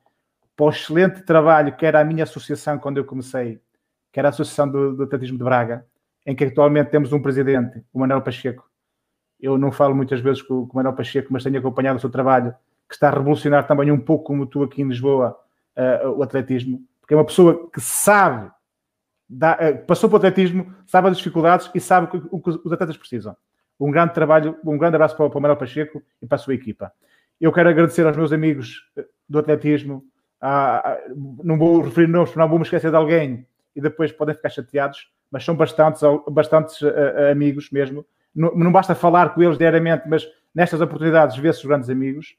[0.56, 3.60] para o excelente trabalho que era a minha associação quando eu comecei,
[4.12, 5.86] que era a Associação do, do Atletismo de Braga,
[6.26, 8.68] em que atualmente temos um presidente, o Manuel Pacheco.
[9.40, 12.10] Eu não falo muitas vezes com, com o Manuel Pacheco, mas tenho acompanhado o seu
[12.10, 12.54] trabalho,
[12.86, 15.38] que está a revolucionar também um pouco, como tu aqui em Lisboa,
[15.81, 18.51] uh, o atletismo, porque é uma pessoa que sabe,
[19.28, 22.51] dá, uh, passou para o atletismo, sabe as dificuldades e sabe o que, o que
[22.51, 23.36] os atletas precisam.
[23.78, 26.55] Um grande trabalho, um grande abraço para, para o Manuel Pacheco e para a sua
[26.55, 26.93] equipa.
[27.40, 30.05] Eu quero agradecer aos meus amigos eh, do atletismo,
[30.39, 30.98] a, a,
[31.43, 35.11] não vou referir nomes, não vou me esquecer de alguém e depois podem ficar chateados,
[35.31, 38.05] mas são bastantes, bastantes uh, amigos mesmo.
[38.35, 42.36] Não, não, basta falar com eles diariamente, mas nestas oportunidades vê-se os grandes amigos.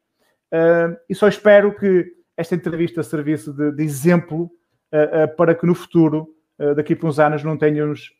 [0.51, 4.43] Uh, e só espero que esta entrevista servisse de, de exemplo
[4.91, 8.11] uh, uh, para que no futuro, uh, daqui por uns anos, não tenhamos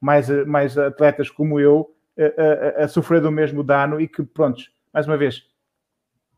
[0.00, 1.90] mais, mais atletas como eu
[2.78, 5.42] a sofrer do mesmo dano e que, pronto, mais uma vez,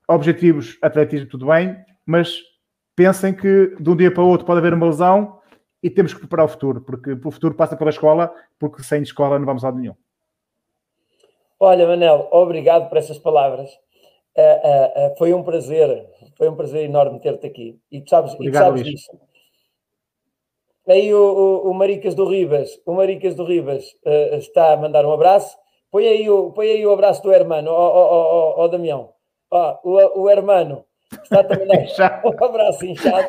[0.08, 1.76] objetivos, atletismo, tudo bem,
[2.06, 2.40] mas
[2.94, 5.38] pensem que de um dia para o outro pode haver uma lesão
[5.82, 9.38] e temos que preparar o futuro, porque o futuro passa pela escola, porque sem escola
[9.38, 9.94] não vamos a lado nenhum.
[11.60, 13.68] Olha, Manel, obrigado por essas palavras.
[14.36, 16.06] Uh, uh, uh, foi um prazer,
[16.36, 17.80] foi um prazer enorme ter-te aqui.
[17.90, 19.20] E tu sabes, Obrigado, e tu sabes disso.
[20.86, 23.84] Aí o, o, o, Maricas do Ribas, o Maricas do Ribas
[24.32, 25.56] está a mandar um abraço.
[25.90, 29.10] Põe aí o, põe aí o abraço do hermano, ó, ó Damião.
[29.50, 30.84] Ó, o, o hermano
[31.24, 33.28] está a mandar um abraço inchado.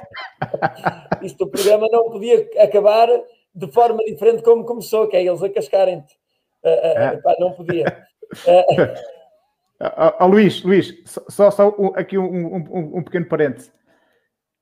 [1.24, 3.08] Isto o programa não podia acabar
[3.56, 6.16] de forma diferente como começou, que é eles a cascarem-te.
[6.64, 7.18] É.
[7.40, 8.06] não podia.
[9.80, 13.72] Uh, uh, Luís, Luís, só, só aqui um, um, um, pequeno parêntese.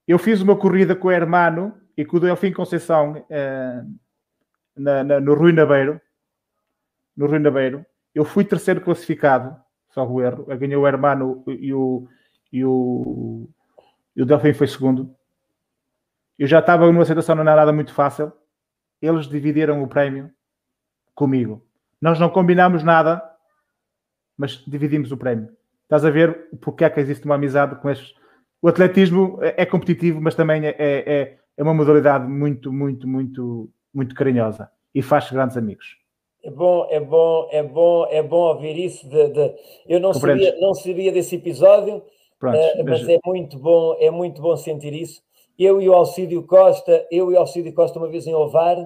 [0.08, 4.00] Eu fiz uma corrida com o Hermano e com o Delfim Conceição uh,
[4.76, 6.02] na, na, no Rui Nabeiro.
[7.16, 7.86] No Rui Nabeiro.
[8.14, 9.56] Eu fui terceiro classificado,
[9.90, 10.46] só o erro.
[10.50, 12.08] Eu ganhei o Hermano e o,
[12.52, 13.50] e o,
[14.16, 15.16] e o Delfim foi segundo.
[16.38, 18.32] Eu já estava numa situação não era nada muito fácil.
[19.02, 20.30] Eles dividiram o prémio
[21.14, 21.66] comigo.
[22.02, 23.24] Nós não combinámos nada
[24.38, 25.50] mas dividimos o prémio.
[25.84, 28.14] Estás a ver porque é que existe uma amizade com estes.
[28.62, 33.70] O atletismo é, é competitivo, mas também é, é, é uma modalidade muito, muito, muito,
[33.94, 35.98] muito carinhosa e faz grandes amigos.
[36.44, 39.08] É bom, é bom, é bom, é bom ouvir isso.
[39.10, 39.56] De, de...
[39.88, 42.04] Eu não sabia, não sabia desse episódio,
[42.40, 45.22] Pronto, uh, mas, mas é muito bom, é muito bom sentir isso.
[45.58, 48.78] Eu e o Alcídio Costa, eu e o Alcídio Costa uma vez em Ovar,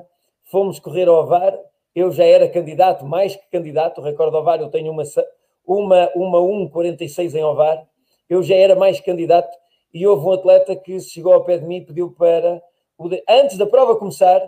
[0.45, 1.57] fomos correr ao Ovar.
[1.95, 5.03] Eu já era candidato, mais que candidato, recordo Ovar, eu tenho uma,
[5.69, 7.87] uma, uma 1,46 em Ovar,
[8.27, 9.55] eu já era mais candidato
[9.93, 12.61] e houve um atleta que chegou ao pé de mim e pediu para,
[13.27, 14.41] antes da prova começar,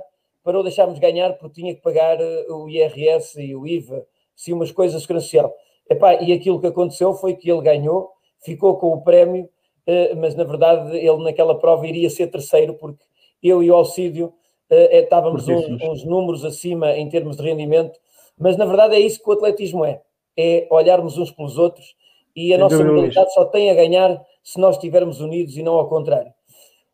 [0.44, 4.04] para o deixarmos ganhar porque tinha que pagar eh, o IRS e o IVA,
[4.36, 5.54] se umas coisas de segurança social.
[5.88, 8.10] Epá, e aquilo que aconteceu foi que ele ganhou,
[8.44, 9.48] ficou com o prémio,
[9.86, 13.04] eh, mas na verdade ele naquela prova iria ser terceiro, porque
[13.44, 14.34] eu e o Alcídio
[14.72, 18.00] eh, estávamos uns, uns números acima em termos de rendimento,
[18.36, 20.02] mas na verdade é isso que o atletismo é,
[20.38, 21.96] é olharmos uns pelos outros
[22.36, 25.76] e a Sem nossa modalidade só tem a ganhar se nós estivermos unidos e não
[25.76, 26.34] ao contrário.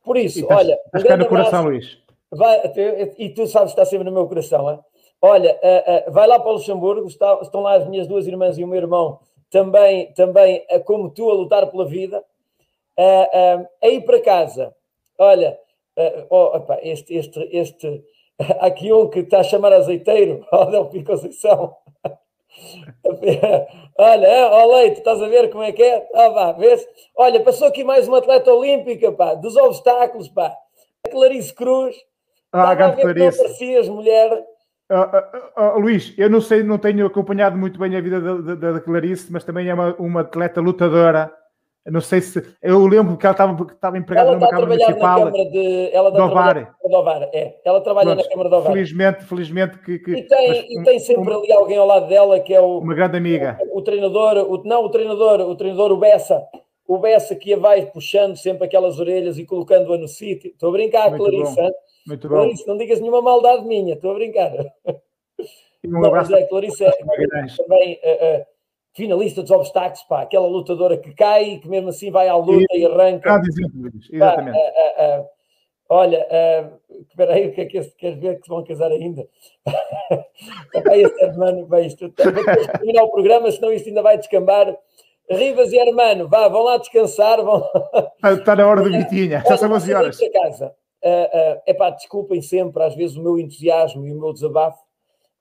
[0.04, 0.80] Por isso, estás, olha.
[0.86, 1.98] Estás um cá no coração, Luís.
[2.32, 2.62] Vai,
[3.18, 4.70] e tu sabes, está sempre no meu coração.
[4.70, 4.80] Hein?
[5.22, 8.58] Olha, uh, uh, vai lá para o Luxemburgo, está, estão lá as minhas duas irmãs
[8.58, 9.20] e o meu irmão,
[9.50, 12.24] também, também uh, como tu, a lutar pela vida.
[13.82, 14.76] aí para casa,
[15.18, 15.58] olha,
[16.30, 18.04] oh, opa, este, este, este,
[18.60, 21.76] aqui um que está a chamar azeiteiro, ó, oh, Del Conceição.
[23.98, 26.08] Olha, ó Leite, estás a ver como é que é?
[26.14, 26.86] Ah, vá, vês?
[27.16, 30.54] Olha, passou aqui mais uma atleta olímpica, pá, dos obstáculos, pá.
[31.06, 31.96] A Clarice Cruz.
[32.52, 33.38] Ah, grande Clarice.
[33.38, 34.46] Não aparecias, mulher.
[34.90, 38.56] Uh, uh, uh, Luís, eu não sei, não tenho acompanhado muito bem a vida da,
[38.56, 41.32] da, da Clarice, mas também é uma, uma atleta lutadora
[41.92, 42.44] não sei se.
[42.62, 45.20] Eu lembro que ela estava, estava empregada ela numa Câmara Municipal.
[45.26, 46.78] Na Câmara de, ela de Ovar.
[46.84, 47.30] De Ovar.
[47.34, 48.72] É, ela trabalha Pronto, na Câmara de Ovar.
[48.74, 50.00] Felizmente, felizmente que.
[50.00, 52.60] que e, tem, mas, e tem sempre um, ali alguém ao lado dela que é
[52.60, 52.80] o.
[52.80, 53.58] Uma grande amiga.
[53.72, 56.44] O, o treinador, o, não, o treinador, o treinador, o Bessa.
[56.86, 60.52] O Bessa que a vai puxando sempre aquelas orelhas e colocando-a no sítio.
[60.52, 61.56] Estou a brincar, Muito Clarice.
[61.56, 61.70] Bom.
[62.08, 62.36] Muito bom.
[62.36, 64.52] Clarice, não digas nenhuma maldade minha, estou a brincar.
[65.86, 66.32] Um abraço.
[66.32, 68.00] Mas, é, Clarice é, também.
[68.04, 68.57] Uh, uh,
[68.98, 72.66] finalista dos obstáculos, pá, aquela lutadora que cai e que mesmo assim vai à luta
[72.74, 73.32] e, e arranca.
[73.32, 74.18] Ah, exatamente.
[74.18, 75.26] Pá, uh, uh, uh,
[75.88, 76.28] olha,
[77.08, 79.28] espera aí, o que é que queres ver que vão casar ainda?
[80.84, 84.76] vai, este hermano, vai isto, terminar o programa, senão isto ainda vai descambar.
[85.30, 87.44] Rivas e Hermano, vá, vão lá descansar.
[87.44, 87.62] Vão...
[88.24, 90.18] Está na hora do Vitinha, já são 11 horas.
[90.34, 90.74] Casa.
[91.04, 94.80] Uh, uh, epá, desculpem sempre, às vezes, o meu entusiasmo e o meu desabafo,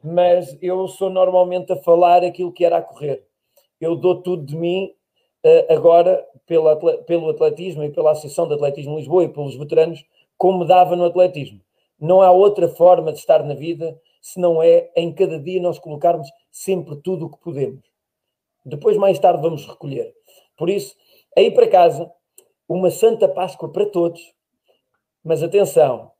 [0.02, 3.25] mas eu sou normalmente a falar aquilo que era a correr
[3.80, 4.92] eu dou tudo de mim
[5.44, 10.04] uh, agora pela, pelo atletismo e pela Associação de Atletismo Lisboa e pelos veteranos,
[10.36, 11.60] como dava no atletismo.
[11.98, 15.78] Não há outra forma de estar na vida se não é em cada dia nós
[15.78, 17.80] colocarmos sempre tudo o que podemos.
[18.64, 20.12] Depois, mais tarde, vamos recolher.
[20.56, 20.96] Por isso,
[21.36, 22.10] aí para casa,
[22.68, 24.34] uma Santa Páscoa para todos.
[25.22, 26.10] Mas atenção,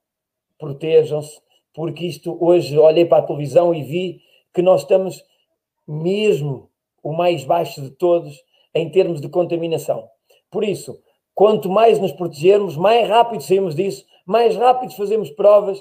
[0.58, 1.40] protejam-se,
[1.74, 4.22] porque isto hoje olhei para a televisão e vi
[4.54, 5.24] que nós estamos
[5.86, 6.70] mesmo
[7.06, 8.42] o mais baixo de todos
[8.74, 10.10] em termos de contaminação.
[10.50, 11.00] Por isso,
[11.36, 15.80] quanto mais nos protegermos, mais rápido saímos disso, mais rápido fazemos provas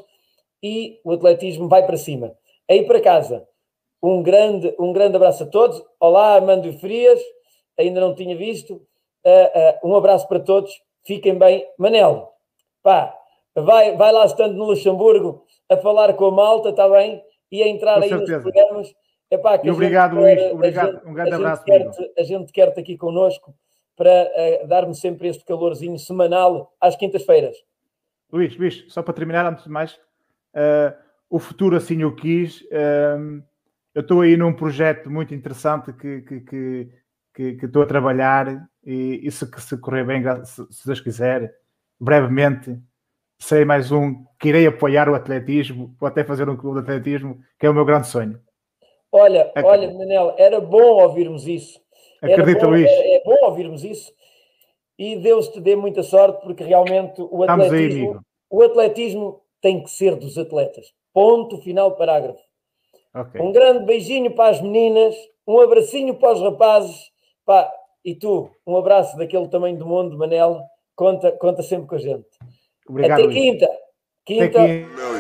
[0.62, 2.38] e o atletismo vai para cima.
[2.70, 3.48] Aí para casa,
[4.04, 5.84] um grande, um grande abraço a todos.
[6.00, 7.20] Olá, Armando Frias,
[7.76, 8.76] ainda não tinha visto.
[9.26, 11.66] Uh, uh, um abraço para todos, fiquem bem.
[11.76, 12.34] Manel,
[12.84, 13.18] pá,
[13.56, 17.20] vai, vai lá estando no Luxemburgo a falar com a malta, está bem?
[17.52, 18.36] E a entrar com aí certeza.
[18.36, 18.96] nos programas
[19.30, 20.42] Epá, e obrigado, Luís.
[20.52, 20.94] Obrigado.
[20.94, 21.64] Gente, um grande abraço.
[21.64, 23.56] Quer a gente quer-te aqui connosco
[23.96, 24.30] para
[24.64, 27.56] uh, dar-me sempre este calorzinho semanal às quintas-feiras.
[28.32, 29.94] Luís, Luís, só para terminar, antes de mais,
[30.54, 30.96] uh,
[31.30, 32.62] o futuro assim o quis.
[32.62, 33.42] Uh,
[33.94, 36.90] eu estou aí num projeto muito interessante que, que, que,
[37.34, 41.54] que, que estou a trabalhar e, e se, se, correr bem, se, se Deus quiser,
[42.00, 42.78] brevemente
[43.40, 47.40] serei mais um que irei apoiar o atletismo, ou até fazer um clube de atletismo,
[47.60, 48.40] que é o meu grande sonho.
[49.16, 51.80] Olha, olha, Manel, era bom ouvirmos isso.
[52.22, 52.90] Acredita, bom, Luís.
[52.90, 54.12] É, é, bom ouvirmos isso.
[54.98, 58.20] E Deus te dê muita sorte, porque realmente o atletismo, aí,
[58.50, 60.94] o atletismo tem que ser dos atletas.
[61.14, 62.42] Ponto final parágrafo.
[63.14, 63.42] Okay.
[63.42, 65.16] Um grande beijinho para as meninas,
[65.48, 67.12] um abracinho para os rapazes.
[67.46, 67.72] Pá,
[68.04, 70.62] e tu, um abraço daquele tamanho do mundo, Manel.
[70.96, 72.28] Conta, conta sempre com a gente.
[72.88, 73.70] Obrigado, Até quinta.
[74.26, 74.46] Quinta.
[74.46, 75.15] Até quinta.